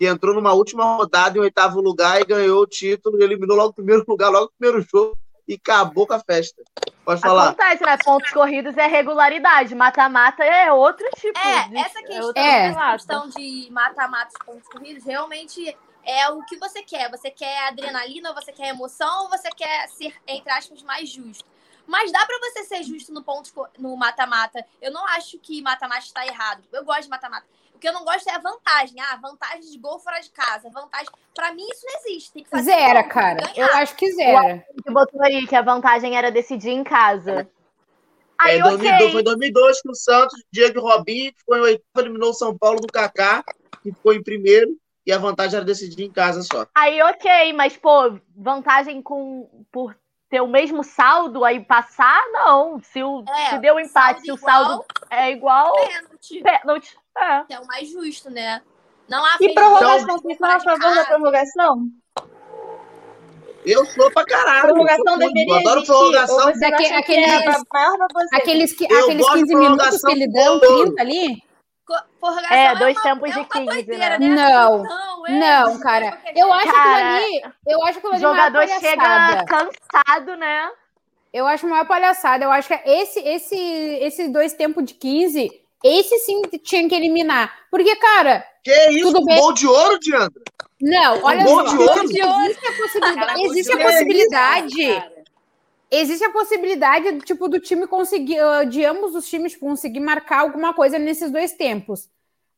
[0.00, 3.68] que entrou numa última rodada em oitavo lugar e ganhou o título e eliminou logo
[3.68, 5.14] o primeiro lugar, logo o primeiro jogo
[5.46, 6.62] e acabou com a festa.
[7.04, 7.50] Pode falar.
[7.50, 7.98] Acontece, né?
[8.02, 9.74] Pontos corridos é regularidade.
[9.74, 11.38] Mata-mata é outro tipo.
[11.38, 12.66] É, de- essa questão, É.
[12.68, 17.10] essa questão de mata-mata os pontos corridos realmente é o que você quer.
[17.10, 21.44] Você quer adrenalina, você quer emoção, ou você quer ser, entre aspas, mais justo.
[21.86, 24.64] Mas dá pra você ser justo no ponto no mata-mata.
[24.80, 26.62] Eu não acho que mata-mata está errado.
[26.72, 27.44] Eu gosto de mata-mata.
[27.80, 29.00] O que eu não gosto é a vantagem.
[29.00, 30.68] Ah, vantagem de gol fora de casa.
[30.68, 31.08] Vantagem.
[31.34, 32.30] Pra mim, isso não existe.
[32.30, 33.40] Tem que fazer Zera, gol, cara.
[33.40, 33.56] ganhar.
[33.56, 34.62] Eu acho que zera.
[34.84, 37.48] Que botou aí que a vantagem era decidir em casa.
[38.38, 38.76] Aí, É, ok.
[38.76, 42.34] 2002, foi em 2002 que o Santos, Diego e Robinho, ficou em oitavo, eliminou o
[42.34, 43.42] São Paulo do Kaká,
[43.82, 44.76] que ficou em primeiro,
[45.06, 46.66] e a vantagem era decidir em casa só.
[46.74, 49.96] Aí, ok, mas, pô, vantagem com, por
[50.28, 52.78] ter o mesmo saldo, aí passar, não.
[52.82, 56.42] Se, o, É, se deu um empate, se o igual, saldo é igual, pênalti.
[56.42, 56.99] pênalti.
[57.18, 57.44] É.
[57.44, 58.62] Que é o mais justo, né?
[59.08, 61.86] Não há E prorrogação, vocês são a favor da prorrogação?
[63.66, 64.68] Eu sou pra caralho.
[64.68, 65.92] Prorrogação deveria eu adoro existir?
[65.92, 66.38] prorrogação.
[66.48, 67.44] Acham que é aqueles-
[68.12, 68.36] você?
[68.36, 70.82] Aqueles, que, Eu aqueles gosto de 15 minutos que ele dão, gol.
[70.84, 71.42] 30 ali.
[71.86, 74.28] Co- Prorrogação É, dois uma- tempos é de uma 15, doideira, né?
[74.28, 76.18] Não, Não, é, Não, cara.
[76.34, 77.54] Eu acho Cara, aquilo ali.
[77.66, 80.70] Eu acho aquilo O jogador chega cansado, né?
[81.32, 82.44] Eu acho uma palhaçada.
[82.44, 85.50] Eu acho que esse, esse, esses dois tempos de 15,
[85.84, 87.52] esse sim tinha que eliminar.
[87.70, 89.06] Porque, cara, Que isso?
[89.12, 89.38] Tudo Um bem.
[89.38, 90.42] gol de ouro, Diandra?
[90.80, 91.74] não, olha gol só.
[91.74, 92.40] de ouro?
[92.44, 93.42] Existe a possibilidade.
[93.42, 93.92] Existe a de ouro.
[93.92, 95.20] possibilidade.
[95.92, 100.72] Existe a possibilidade, tipo, do time conseguir, ah, de ambos os times conseguir marcar alguma
[100.72, 102.08] coisa nesses dois tempos.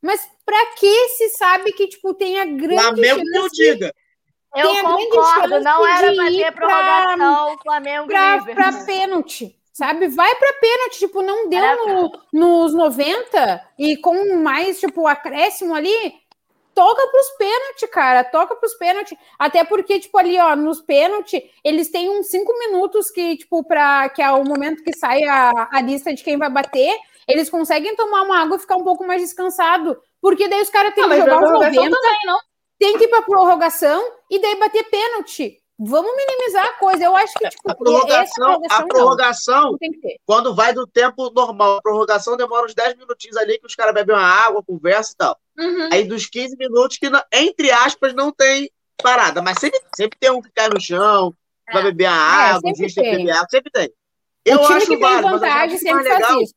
[0.03, 3.95] Mas pra que se sabe que, tipo, tem a grande Flamengo que eu chance diga.
[4.55, 10.09] Eu concordo, chance não era de pra ter pra- prorrogação, Flamengo pra, pra pênalti, sabe?
[10.09, 16.15] Vai pra pênalti, tipo, não deu no- nos 90 e com mais, tipo, acréscimo ali,
[16.75, 19.19] toca pros pênalti, cara, toca pros pênalti.
[19.39, 24.09] Até porque, tipo, ali, ó, nos pênalti, eles têm uns cinco minutos que, tipo, pra,
[24.09, 26.97] que é o momento que sai a, a lista de quem vai bater,
[27.29, 30.95] eles conseguem tomar uma água e ficar um pouco mais descansado, porque daí os caras
[30.95, 32.39] têm Não, que jogar os prorrogação 90, também, não?
[32.79, 35.62] tem que ir pra prorrogação e daí bater pênalti.
[35.85, 37.05] Vamos minimizar a coisa.
[37.05, 40.17] Eu acho que, tipo, A prorrogação, a prorrogação, que ter.
[40.25, 43.93] quando vai do tempo normal, a prorrogação demora uns 10 minutinhos ali que os caras
[43.95, 45.39] bebem uma água, conversa e tal.
[45.59, 45.89] Uhum.
[45.93, 48.71] Aí dos 15 minutos que, entre aspas, não tem
[49.03, 49.43] parada.
[49.43, 51.35] Mas sempre, sempre tem um que cai no chão,
[51.73, 53.87] vai beber a água, o sempre tem beber água, sempre tem.
[53.89, 53.93] o
[54.45, 56.43] Eu time acho que tem válido, vantagem sempre mais faz legal.
[56.43, 56.55] isso.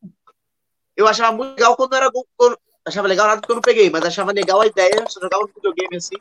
[0.95, 2.25] Eu achava muito legal quando era gol.
[2.37, 2.57] quando-
[2.87, 5.47] achava legal nada porque eu não peguei, mas achava legal a ideia, eu jogava no
[5.53, 6.15] videogame assim,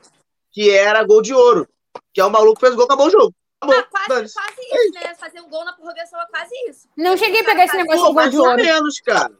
[0.51, 1.69] que era gol de ouro.
[2.13, 3.35] Que é o maluco que fez gol, acabou o jogo.
[3.61, 3.81] Acabou.
[3.81, 5.15] Ah, quase, quase isso, né?
[5.15, 6.89] Fazer um gol na prorrogação é quase isso.
[6.97, 8.57] Não cheguei a pegar esse negócio do gol mais de ou ouro.
[8.57, 9.31] menos, cara.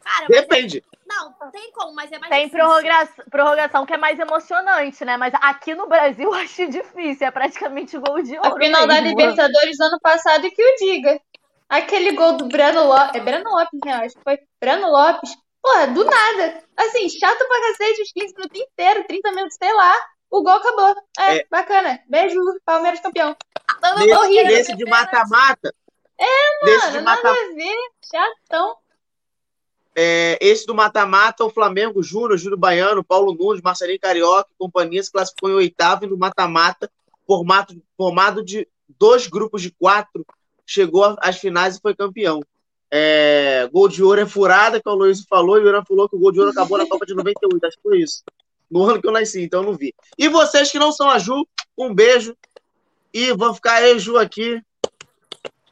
[0.00, 0.84] Cara, é- Depende.
[1.06, 2.58] Não, tem como, mas é mais Tem difícil.
[2.64, 5.16] prorrogação, prorrogação que é mais emocionante, né?
[5.16, 8.54] Mas aqui no Brasil eu acho difícil, é praticamente gol de ouro.
[8.54, 9.00] A final da.
[9.00, 11.20] Libertadores do ano passado que o diga.
[11.68, 13.14] Aquele gol do Breno Lopes.
[13.14, 13.92] É Breno Lopes, né?
[13.94, 15.30] Acho que foi Breno Lopes.
[15.62, 16.62] Porra, do nada.
[16.76, 19.94] Assim, chato pra cacete, os 15 minutos inteiros, 30 minutos, sei lá.
[20.30, 20.94] O gol acabou.
[21.18, 21.46] É, É.
[21.50, 22.00] bacana.
[22.08, 23.36] Beijo, Palmeiras campeão.
[23.82, 24.46] Não, não, Nesse, horrível.
[24.46, 25.74] nesse de mata-mata.
[26.18, 27.74] É, Nesse de Mano, nada mata a ver.
[28.10, 28.76] Chatão.
[29.96, 35.02] é, esse do mata-mata, o Flamengo, Júnior, Júlio Baiano, Paulo Nunes, Marcelinho Carioca e companhia
[35.02, 36.90] se classificou em oitavo e no mata-mata,
[37.26, 40.24] formato, formado de dois grupos de quatro,
[40.66, 42.40] chegou às finais e foi campeão.
[42.90, 46.16] É, gol de ouro é furada, que o Luiz falou, e o Irã falou que
[46.16, 48.22] o gol de ouro acabou na Copa de 98, acho que foi isso.
[48.70, 49.92] No ano que eu nasci, então eu não vi.
[50.16, 52.36] E vocês que não são a Ju, um beijo.
[53.12, 54.62] E vão ficar eu e Ju aqui.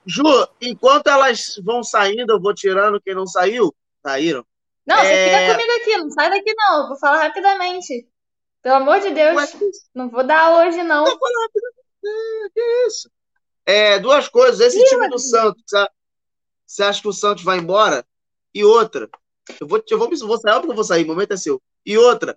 [0.06, 0.22] Ju,
[0.60, 3.74] enquanto elas vão saindo, eu vou tirando quem não saiu.
[4.02, 4.44] Saíram?
[4.86, 5.40] Não, você É.
[5.40, 6.82] fica comigo aqui, não sai daqui não.
[6.82, 8.08] eu Vou falar rapidamente.
[8.62, 11.04] Pelo amor de Deus, que não vou dar aula hoje não.
[11.04, 11.64] Não, fala rápido.
[12.04, 13.10] É, que isso?
[13.66, 14.60] É, duas coisas.
[14.60, 15.62] Esse time do Santos,
[16.66, 18.04] você- acha que o Santos vai embora?
[18.54, 19.08] E outra,
[19.60, 21.36] eu vou, eu vou, eu vou sair, óbvio que eu vou sair, o momento é
[21.36, 21.60] seu.
[21.84, 22.36] E outra,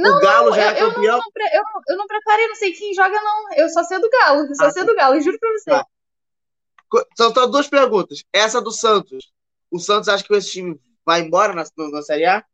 [0.00, 1.18] Não, o Galo já eu, é eu não, campeão.
[1.18, 3.52] não eu, não- eu não preparei, não sei quem joga, não.
[3.54, 5.70] Eu só sei do Galo, eu só Ah, sei do Galo, juro pra você.
[5.70, 5.86] Tá.
[7.16, 8.24] São só duas perguntas.
[8.32, 9.32] Essa do Santos.
[9.70, 12.44] O Santos acha que esse time vai embora na, na Série A?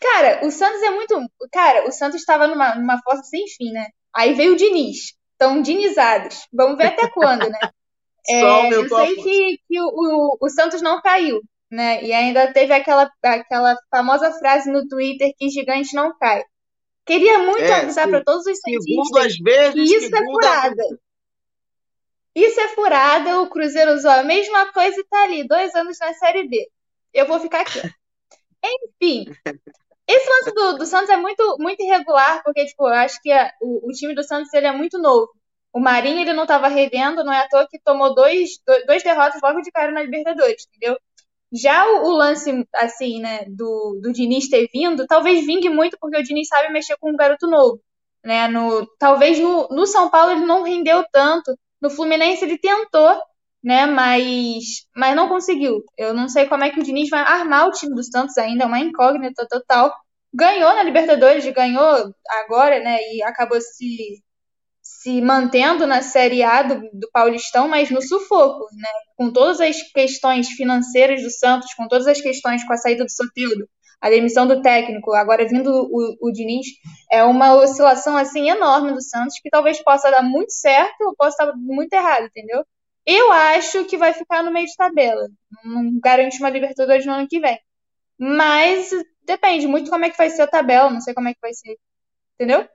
[0.00, 1.14] Cara, o Santos é muito.
[1.50, 3.86] Cara, o Santos estava numa, numa fossa sem fim, né?
[4.14, 5.14] Aí veio o Diniz.
[5.32, 6.46] Estão dinizados.
[6.52, 7.58] Vamos ver até quando, né?
[8.28, 11.40] É, eu sei que, que o, o, o Santos não caiu,
[11.70, 12.02] né?
[12.04, 16.42] E ainda teve aquela, aquela famosa frase no Twitter que gigante não cai.
[17.06, 20.84] Queria muito É, avisar para todos os cientistas vezes, que isso é furada.
[22.34, 26.12] Isso é furada, o Cruzeiro usou a mesma coisa e tá ali, dois anos na
[26.14, 26.70] Série B.
[27.12, 27.80] Eu vou ficar aqui.
[28.64, 29.26] Enfim,
[30.08, 33.52] esse lance do, do Santos é muito, muito irregular, porque, tipo, eu acho que a-
[33.60, 35.30] o, o time do Santos ele é muito novo.
[35.72, 39.02] O Marinho ele não estava revendo, não é à toa que tomou dois, dois, dois
[39.02, 40.98] derrotas logo de cara na Libertadores, entendeu?
[41.60, 46.18] Já o, o lance, assim, né, do, do Diniz ter vindo, talvez vingue muito porque
[46.18, 47.80] o Diniz sabe mexer com um garoto novo,
[48.24, 48.48] né?
[48.48, 53.20] No, talvez no, no São Paulo ele não rendeu tanto, no Fluminense ele tentou,
[53.62, 55.82] né, mas, mas não conseguiu.
[55.98, 58.64] Eu não sei como é que o Diniz vai armar o time do Santos ainda,
[58.64, 59.92] é uma incógnita total.
[60.32, 64.22] Ganhou na Libertadores, ganhou agora, né, e acabou se
[65.06, 68.88] se mantendo na Série A do, do Paulistão, mas no sufoco, né?
[69.16, 73.10] Com todas as questões financeiras do Santos, com todas as questões com a saída do
[73.10, 73.68] Soteldo,
[74.00, 76.66] a demissão do técnico, agora vindo o, o Diniz,
[77.10, 81.46] é uma oscilação assim enorme do Santos que talvez possa dar muito certo ou possa
[81.46, 82.64] dar muito errado, entendeu?
[83.06, 85.28] Eu acho que vai ficar no meio de tabela.
[85.64, 87.60] Não garante uma Libertadores no ano que vem.
[88.18, 88.90] Mas
[89.22, 91.54] depende muito como é que vai ser a tabela, não sei como é que vai
[91.54, 91.76] ser.
[92.34, 92.68] Entendeu?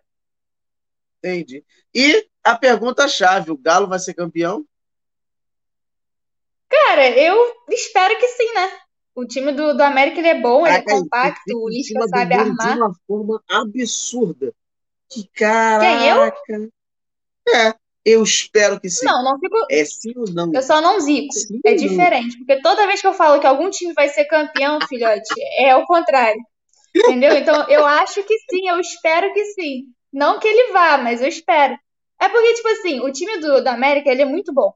[1.23, 1.63] Entendi.
[1.93, 4.65] E a pergunta-chave: o Galo vai ser campeão?
[6.67, 8.71] Cara, eu espero que sim, né?
[9.13, 12.33] O time do, do América ele é bom, ele é Caraca, compacto, o Lisca sabe
[12.33, 12.73] armar.
[12.73, 14.53] De uma forma absurda.
[15.09, 16.15] Que Quem, eu?
[16.15, 16.69] caraca.
[17.49, 17.75] É,
[18.05, 19.05] eu espero que sim.
[19.05, 19.57] Não, não fico.
[19.69, 20.51] É sim ou não?
[20.53, 21.33] Eu só não zico.
[21.33, 21.77] Sim É não?
[21.77, 22.37] diferente.
[22.37, 25.85] Porque toda vez que eu falo que algum time vai ser campeão, filhote, é o
[25.85, 26.41] contrário.
[26.95, 27.35] Entendeu?
[27.35, 29.85] Então, eu acho que sim, eu espero que sim.
[30.11, 31.77] Não que ele vá, mas eu espero.
[32.19, 34.73] É porque, tipo assim, o time do, do América, ele é muito bom.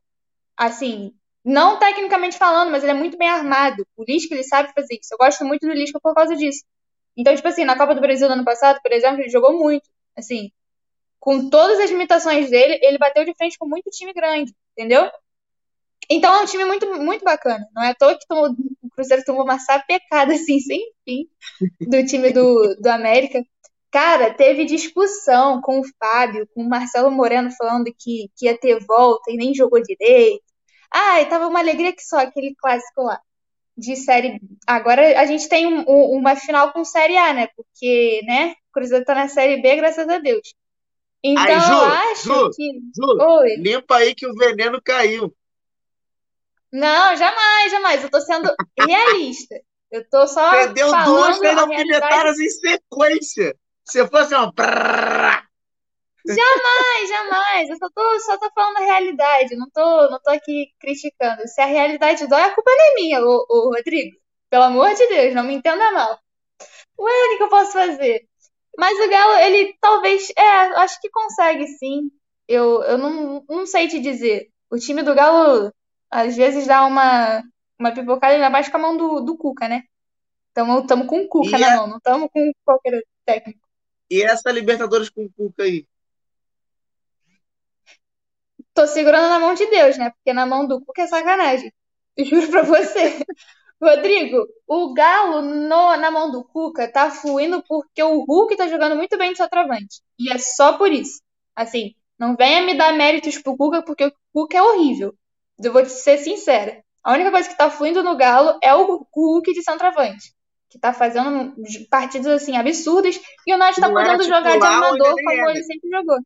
[0.58, 1.14] Assim,
[1.44, 3.86] não tecnicamente falando, mas ele é muito bem armado.
[3.96, 5.14] O Lisca, ele sabe fazer isso.
[5.14, 6.64] Eu gosto muito do Lisca por causa disso.
[7.18, 9.88] Então, tipo assim, na Copa do Brasil do ano passado, por exemplo, ele jogou muito.
[10.18, 10.52] Assim,
[11.20, 15.10] com todas as limitações dele, ele bateu de frente com muito time grande, entendeu?
[16.10, 17.66] Então é um time muito, muito bacana.
[17.74, 18.50] Não é à toa que tomou,
[18.84, 21.28] o Cruzeiro tomou uma sapecada assim, sem fim,
[21.82, 23.44] do time do, do América.
[23.96, 28.78] Cara, teve discussão com o Fábio, com o Marcelo Moreno falando que, que ia ter
[28.86, 30.44] volta e nem jogou direito.
[30.94, 33.22] Ai, tava uma alegria que só aquele clássico lá
[33.78, 34.42] de série.
[34.68, 37.48] Agora a gente tem um- um- uma final com série A, né?
[37.56, 38.52] Porque, né?
[38.70, 40.54] O Cruzeiro tá na série B, graças a Deus.
[41.24, 42.72] Então Aí, Ju, eu acho Ju, que.
[42.98, 43.56] Ju, Oi.
[43.60, 45.34] limpa aí que o veneno caiu.
[46.70, 48.04] Não, jamais, jamais.
[48.04, 49.56] Eu tô sendo realista.
[49.90, 52.04] Eu tô só Você deu duas falando três a realidade.
[52.04, 53.56] alfinetadas em sequência.
[53.88, 54.00] Assim,
[54.36, 54.52] ó.
[54.52, 55.46] prrrr.
[56.28, 57.70] Jamais, jamais.
[57.70, 59.56] Eu só tô, só tô falando a realidade.
[59.56, 61.48] Não tô, não tô aqui criticando.
[61.48, 64.18] Se a realidade dói, a culpa não é minha, ô Rodrigo.
[64.50, 66.20] Pelo amor de Deus, não me entenda mal.
[67.00, 68.28] Ué, o que que eu posso fazer?
[68.78, 70.30] Mas o Galo, ele talvez.
[70.38, 70.44] É,
[70.80, 72.12] acho que consegue sim.
[72.48, 74.50] Eu, eu não, não sei te dizer.
[74.72, 75.74] O time do Galo,
[76.12, 77.44] às vezes, dá uma,
[77.80, 79.84] uma pipocada, ainda mais com a mão do, do Cuca, né?
[80.54, 83.65] Tamo, tamo com o Cuca E na a- mão, não tamo com qualquer técnico.
[84.10, 85.86] E essa Libertadores com o Cuca aí?
[88.74, 90.12] Tô segurando na mão de Deus, né?
[90.12, 91.72] Porque na mão do Cuca é sacanagem.
[92.18, 93.24] Juro pra você.
[93.82, 98.96] Rodrigo, o Galo no- na mão do Cuca tá fluindo porque o Hulk tá jogando
[98.96, 100.02] muito bem de centroavante.
[100.20, 101.22] E é só por isso.
[101.56, 105.14] Assim, não venha me dar méritos pro Cuca porque o Cuca é horrível.
[105.64, 106.84] Eu vou te ser sincera.
[107.04, 110.34] A única coisa que tá fluindo no Galo é o Hulk de centroavante.
[110.76, 111.56] Que tá fazendo
[111.90, 115.64] partidas assim absurdas e o Nath tá Não podendo jogar de armador como é, ele
[115.64, 116.18] sempre jogou.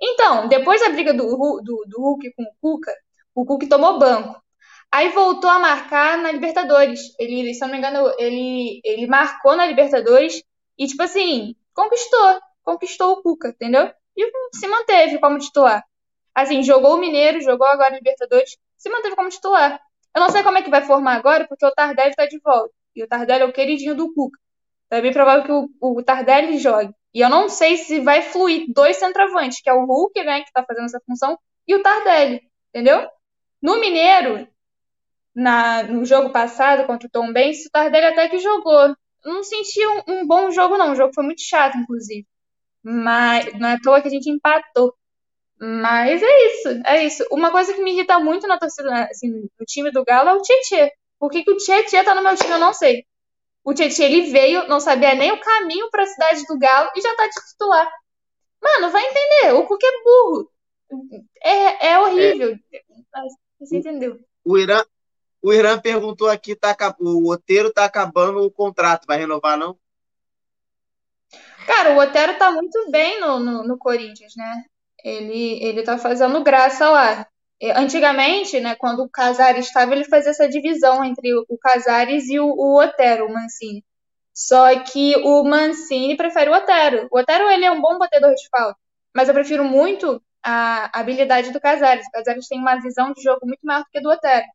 [0.00, 2.92] Então, depois da briga do, do, do Hulk com o Cuca,
[3.34, 4.42] o Cuca tomou banco.
[4.90, 7.14] Aí voltou a marcar na Libertadores.
[7.18, 10.42] Ele, se eu não me engano, ele, ele marcou na Libertadores
[10.78, 12.40] e, tipo assim, conquistou.
[12.62, 13.92] Conquistou o Cuca, entendeu?
[14.16, 15.84] E se manteve como titular.
[16.34, 19.78] Assim, jogou o Mineiro, jogou agora a Libertadores, se manteve como titular.
[20.14, 22.72] Eu não sei como é que vai formar agora, porque o Tardelli tá de volta.
[22.94, 24.38] E o Tardelli é o queridinho do Cuca.
[24.86, 26.94] Então é bem provável que o, o Tardelli jogue.
[27.12, 30.52] E eu não sei se vai fluir dois centroavantes, que é o Hulk, né, que
[30.52, 33.08] tá fazendo essa função, e o Tardelli, entendeu?
[33.62, 34.48] No Mineiro,
[35.34, 38.94] na, no jogo passado contra o Tom Benz, o Tardelli até que jogou.
[39.24, 40.92] Não senti um, um, bom jogo, não.
[40.92, 42.26] O jogo foi muito chato, inclusive.
[42.82, 44.94] Mas não é à toa que a gente empatou.
[45.58, 47.24] Mas é isso, é isso.
[47.30, 50.42] Uma coisa que me irrita muito na torcida, assim, no time do Galo é o
[50.42, 50.92] Tietê.
[51.18, 53.06] Por que, que o Tietê tá no meu time, eu não sei.
[53.62, 57.00] O Tietê, ele veio, não sabia nem o caminho para a cidade do Galo e
[57.00, 57.90] já tá de titular.
[58.62, 59.54] Mano, vai entender.
[59.54, 60.50] O Cuca é burro.
[61.42, 62.58] É, é horrível.
[62.72, 62.82] É.
[63.60, 64.18] Você entendeu?
[64.44, 64.84] O Irã,
[65.42, 69.78] o Irã perguntou aqui, tá, o Oteiro tá acabando o contrato, vai renovar, não?
[71.66, 74.64] Cara, o Otero tá muito bem no, no, no Corinthians, né?
[75.02, 77.26] Ele, ele tá fazendo graça lá.
[77.62, 82.46] Antigamente, né, quando o Casares estava, ele fazia essa divisão entre o Casares e o,
[82.46, 83.84] o Otero, o Mancini.
[84.34, 87.08] Só que o Mancini prefere o Otero.
[87.10, 88.76] O Otero ele é um bom batedor de falta,
[89.14, 92.06] mas eu prefiro muito a habilidade do Casares.
[92.06, 94.46] O Casares tem uma visão de jogo muito maior do que a do Otero.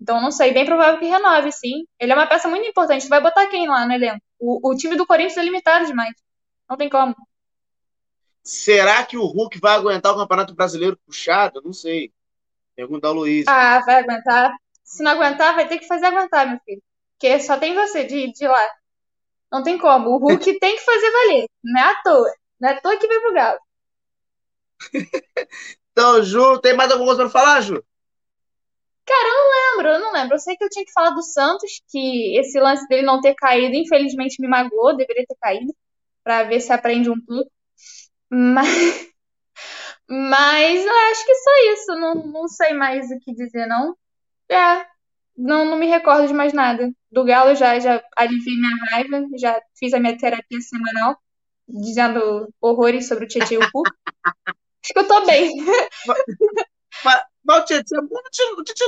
[0.00, 1.86] Então, não sei, bem provável que renove, sim.
[1.98, 3.08] Ele é uma peça muito importante.
[3.08, 4.20] Vai botar quem lá no elenco?
[4.38, 6.14] O, o time do Corinthians é limitado demais.
[6.68, 7.14] Não tem como.
[8.42, 11.62] Será que o Hulk vai aguentar o Campeonato Brasileiro puxado?
[11.64, 12.12] Não sei.
[12.82, 13.46] Pergunta ao Luiz.
[13.46, 14.56] Ah, vai aguentar.
[14.82, 16.82] Se não aguentar, vai ter que fazer aguentar, meu filho.
[17.12, 18.70] Porque só tem você de, de lá.
[19.52, 20.10] Não tem como.
[20.10, 21.46] O Hulk tem que fazer valer.
[21.62, 22.34] Não é à toa.
[22.60, 23.60] Não é à toa que veio pro Galo.
[25.92, 27.84] então, Ju, tem mais alguma coisa pra falar, Ju?
[29.06, 30.34] Cara, eu não lembro, eu não lembro.
[30.34, 33.36] Eu sei que eu tinha que falar do Santos, que esse lance dele não ter
[33.36, 35.72] caído, infelizmente me magoou, deveria ter caído,
[36.24, 37.48] para ver se aprende um pouco.
[38.28, 38.66] Mas,
[40.08, 43.96] mas eu acho que só isso, não, não sei mais o que dizer, não.
[44.48, 44.86] É,
[45.36, 46.90] não, não me recordo de mais nada.
[47.10, 51.16] Do Galo já, já aliviei minha raiva, já fiz a minha terapia semanal,
[51.68, 53.62] dizendo horrores sobre o Tietchan e o.
[53.62, 55.54] Acho que eu tô bem.
[57.04, 58.02] Mas, mas o Tietchan,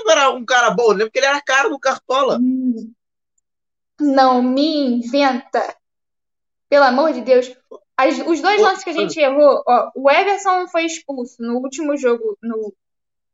[0.05, 1.05] não era um cara bom, né?
[1.05, 2.39] Porque ele era caro no Cartola.
[3.99, 5.75] Não me inventa.
[6.69, 7.51] Pelo amor de Deus.
[7.97, 11.97] As, os dois lances que a gente errou, ó, o Everson foi expulso no último
[11.97, 12.75] jogo, no,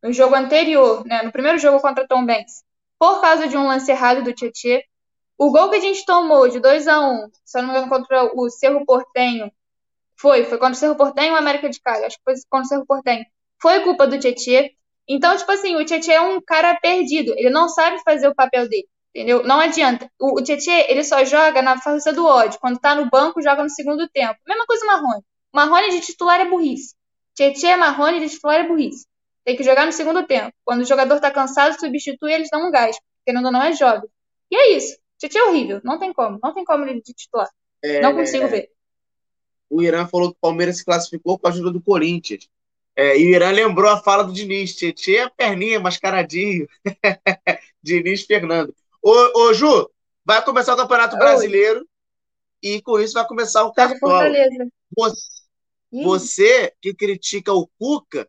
[0.02, 2.62] no jogo anterior, né, no primeiro jogo contra Tom Banks,
[2.98, 4.80] por causa de um lance errado do Tietchan.
[5.38, 7.76] O gol que a gente tomou de 2 a 1 um, se eu não me
[7.78, 9.50] engano, contra o Cerro Portenho,
[10.14, 12.68] foi, foi contra o Cerro Portenho ou América de Cali, acho que foi contra o
[12.68, 13.24] Cerro Portenho.
[13.60, 14.68] Foi culpa do Tietchan.
[15.08, 18.68] Então, tipo assim, o Tietchan é um cara perdido, ele não sabe fazer o papel
[18.68, 18.86] dele.
[19.14, 19.42] Entendeu?
[19.42, 20.10] Não adianta.
[20.18, 22.60] O, o Tietchan, ele só joga na força do ódio.
[22.60, 24.38] Quando tá no banco, joga no segundo tempo.
[24.46, 25.24] Mesma coisa o Marrone.
[25.52, 26.94] Marrone de titular é burrice.
[27.34, 29.06] Tietchan, Marrone de titular é burrice.
[29.44, 30.52] Tem que jogar no segundo tempo.
[30.64, 32.96] Quando o jogador tá cansado, substitui, eles dão um gás.
[33.24, 34.08] Querendo ou não, é jovem.
[34.50, 34.96] E é isso.
[35.18, 35.80] Tietchan é horrível.
[35.82, 36.38] Não tem como.
[36.42, 37.48] Não tem como ele de titular.
[37.82, 38.00] É...
[38.00, 38.70] Não consigo ver.
[39.68, 42.48] O Irã falou que o Palmeiras se classificou com a ajuda do Corinthians.
[42.96, 44.76] É, e o Irã lembrou a fala do Diniz.
[44.76, 46.68] Tietchan é a perninha, mascaradinho.
[47.82, 48.74] Diniz Fernando.
[49.02, 49.90] Ô, ô Ju,
[50.24, 51.86] vai começar o Campeonato Brasileiro
[52.62, 54.24] e com isso vai começar o Cartola.
[54.96, 55.20] Você,
[55.90, 58.28] você que critica o Cuca,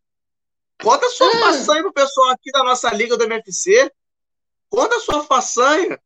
[0.81, 1.39] conta a sua hum.
[1.39, 3.91] façanha pro pessoal aqui da nossa liga do MFC.
[4.69, 5.99] Conta a sua façanha.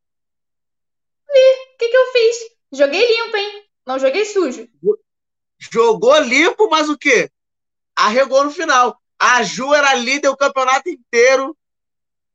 [1.30, 2.38] O que, que eu fiz?
[2.72, 3.66] Joguei limpo, hein?
[3.86, 4.68] Não joguei sujo.
[5.60, 7.30] Jogou limpo, mas o quê?
[7.96, 9.00] Arregou no final.
[9.20, 11.56] A Ju era líder o campeonato inteiro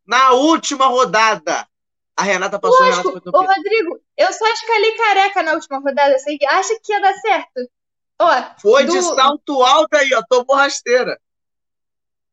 [0.06, 1.68] na última rodada.
[2.20, 3.08] A Renata passou Lógico.
[3.08, 6.18] a Renata foi Ô, Rodrigo, eu só escalei careca na última rodada.
[6.18, 7.70] Você acha que ia dar certo?
[8.20, 8.92] Ó, foi do...
[8.92, 10.22] de salto alto aí, ó.
[10.28, 11.18] Tomou rasteira.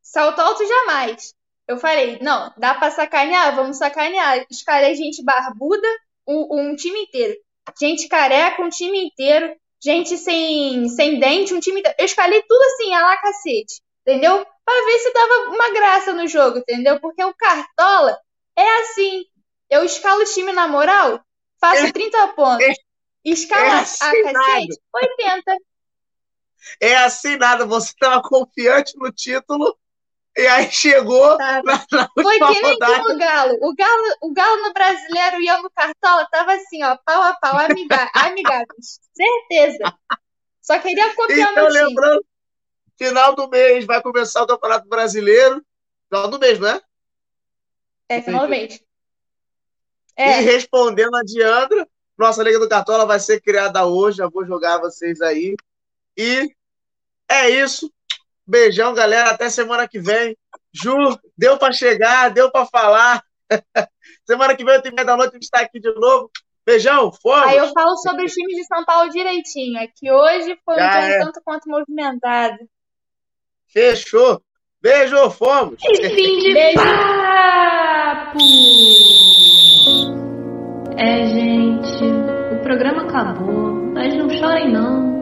[0.02, 1.34] Salto alto jamais.
[1.66, 3.56] Eu falei, não, dá pra sacanear?
[3.56, 4.44] Vamos sacanear.
[4.50, 5.88] Escalei gente barbuda,
[6.26, 7.34] um, um time inteiro.
[7.80, 9.56] Gente careca, um time inteiro.
[9.82, 11.96] Gente sem, sem dente, um time inteiro.
[11.98, 13.80] Eu escalei tudo assim, a lá cacete.
[14.06, 14.46] Entendeu?
[14.64, 17.00] Pra ver se dava uma graça no jogo, entendeu?
[17.00, 18.18] Porque o Cartola
[18.54, 19.24] é assim.
[19.70, 21.20] Eu escalo o time na moral,
[21.60, 22.66] faço é, 30 pontos.
[22.66, 22.72] É,
[23.24, 25.56] Escala é a cacete, 80.
[26.80, 29.76] É assim nada, você estava confiante no título
[30.36, 33.02] e aí chegou na, na Foi que nem rodada.
[33.02, 33.54] o Galo.
[33.60, 34.16] O Galo.
[34.22, 38.08] O Galo no brasileiro e eu no Cartola tava assim, ó, pau a pau, amiga,
[38.14, 39.00] amigáveis.
[39.12, 39.94] Certeza.
[40.62, 41.88] Só queria copiar então, meu time.
[41.88, 42.24] lembrando,
[42.96, 45.64] final do mês vai começar o Campeonato Brasileiro.
[46.08, 46.80] Final do mês, não é?
[48.08, 48.80] É, final do mês.
[50.18, 50.40] É.
[50.40, 51.86] E respondendo a Diandra,
[52.18, 55.54] nossa Liga do Cartola vai ser criada hoje, já vou jogar vocês aí.
[56.16, 56.52] E
[57.28, 57.88] é isso.
[58.44, 59.30] Beijão, galera.
[59.30, 60.36] Até semana que vem.
[60.72, 63.22] Ju, deu para chegar, deu para falar.
[64.26, 66.28] semana que vem, eu tenho meia da noite, a gente está aqui de novo.
[66.66, 67.46] Beijão, fomos.
[67.46, 69.78] Aí eu falo sobre os times de São Paulo direitinho.
[69.78, 71.18] É que hoje foi um dia é.
[71.20, 72.58] tanto quanto movimentado.
[73.68, 74.42] Fechou.
[74.80, 75.80] Beijo, fomos.
[75.82, 76.78] E fim de Beijo.
[78.28, 78.38] Papo!
[80.96, 82.04] É, gente,
[82.52, 85.18] o programa acabou, mas não chorem não.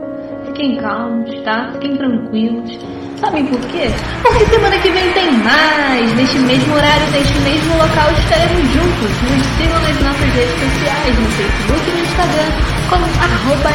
[0.46, 1.70] Fiquem calmos, tá?
[1.74, 2.78] Fiquem tranquilos.
[3.20, 3.88] Sabem por quê?
[4.22, 6.14] Porque semana que vem tem mais!
[6.16, 9.10] Neste mesmo horário, neste mesmo local, estaremos juntos.
[9.22, 12.50] Nos sigam nas nossas redes sociais, no Facebook e no Instagram,
[12.90, 13.70] como arroba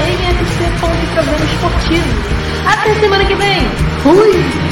[1.43, 2.09] esportivo.
[2.65, 3.67] Até semana que vem!
[4.03, 4.70] Fui!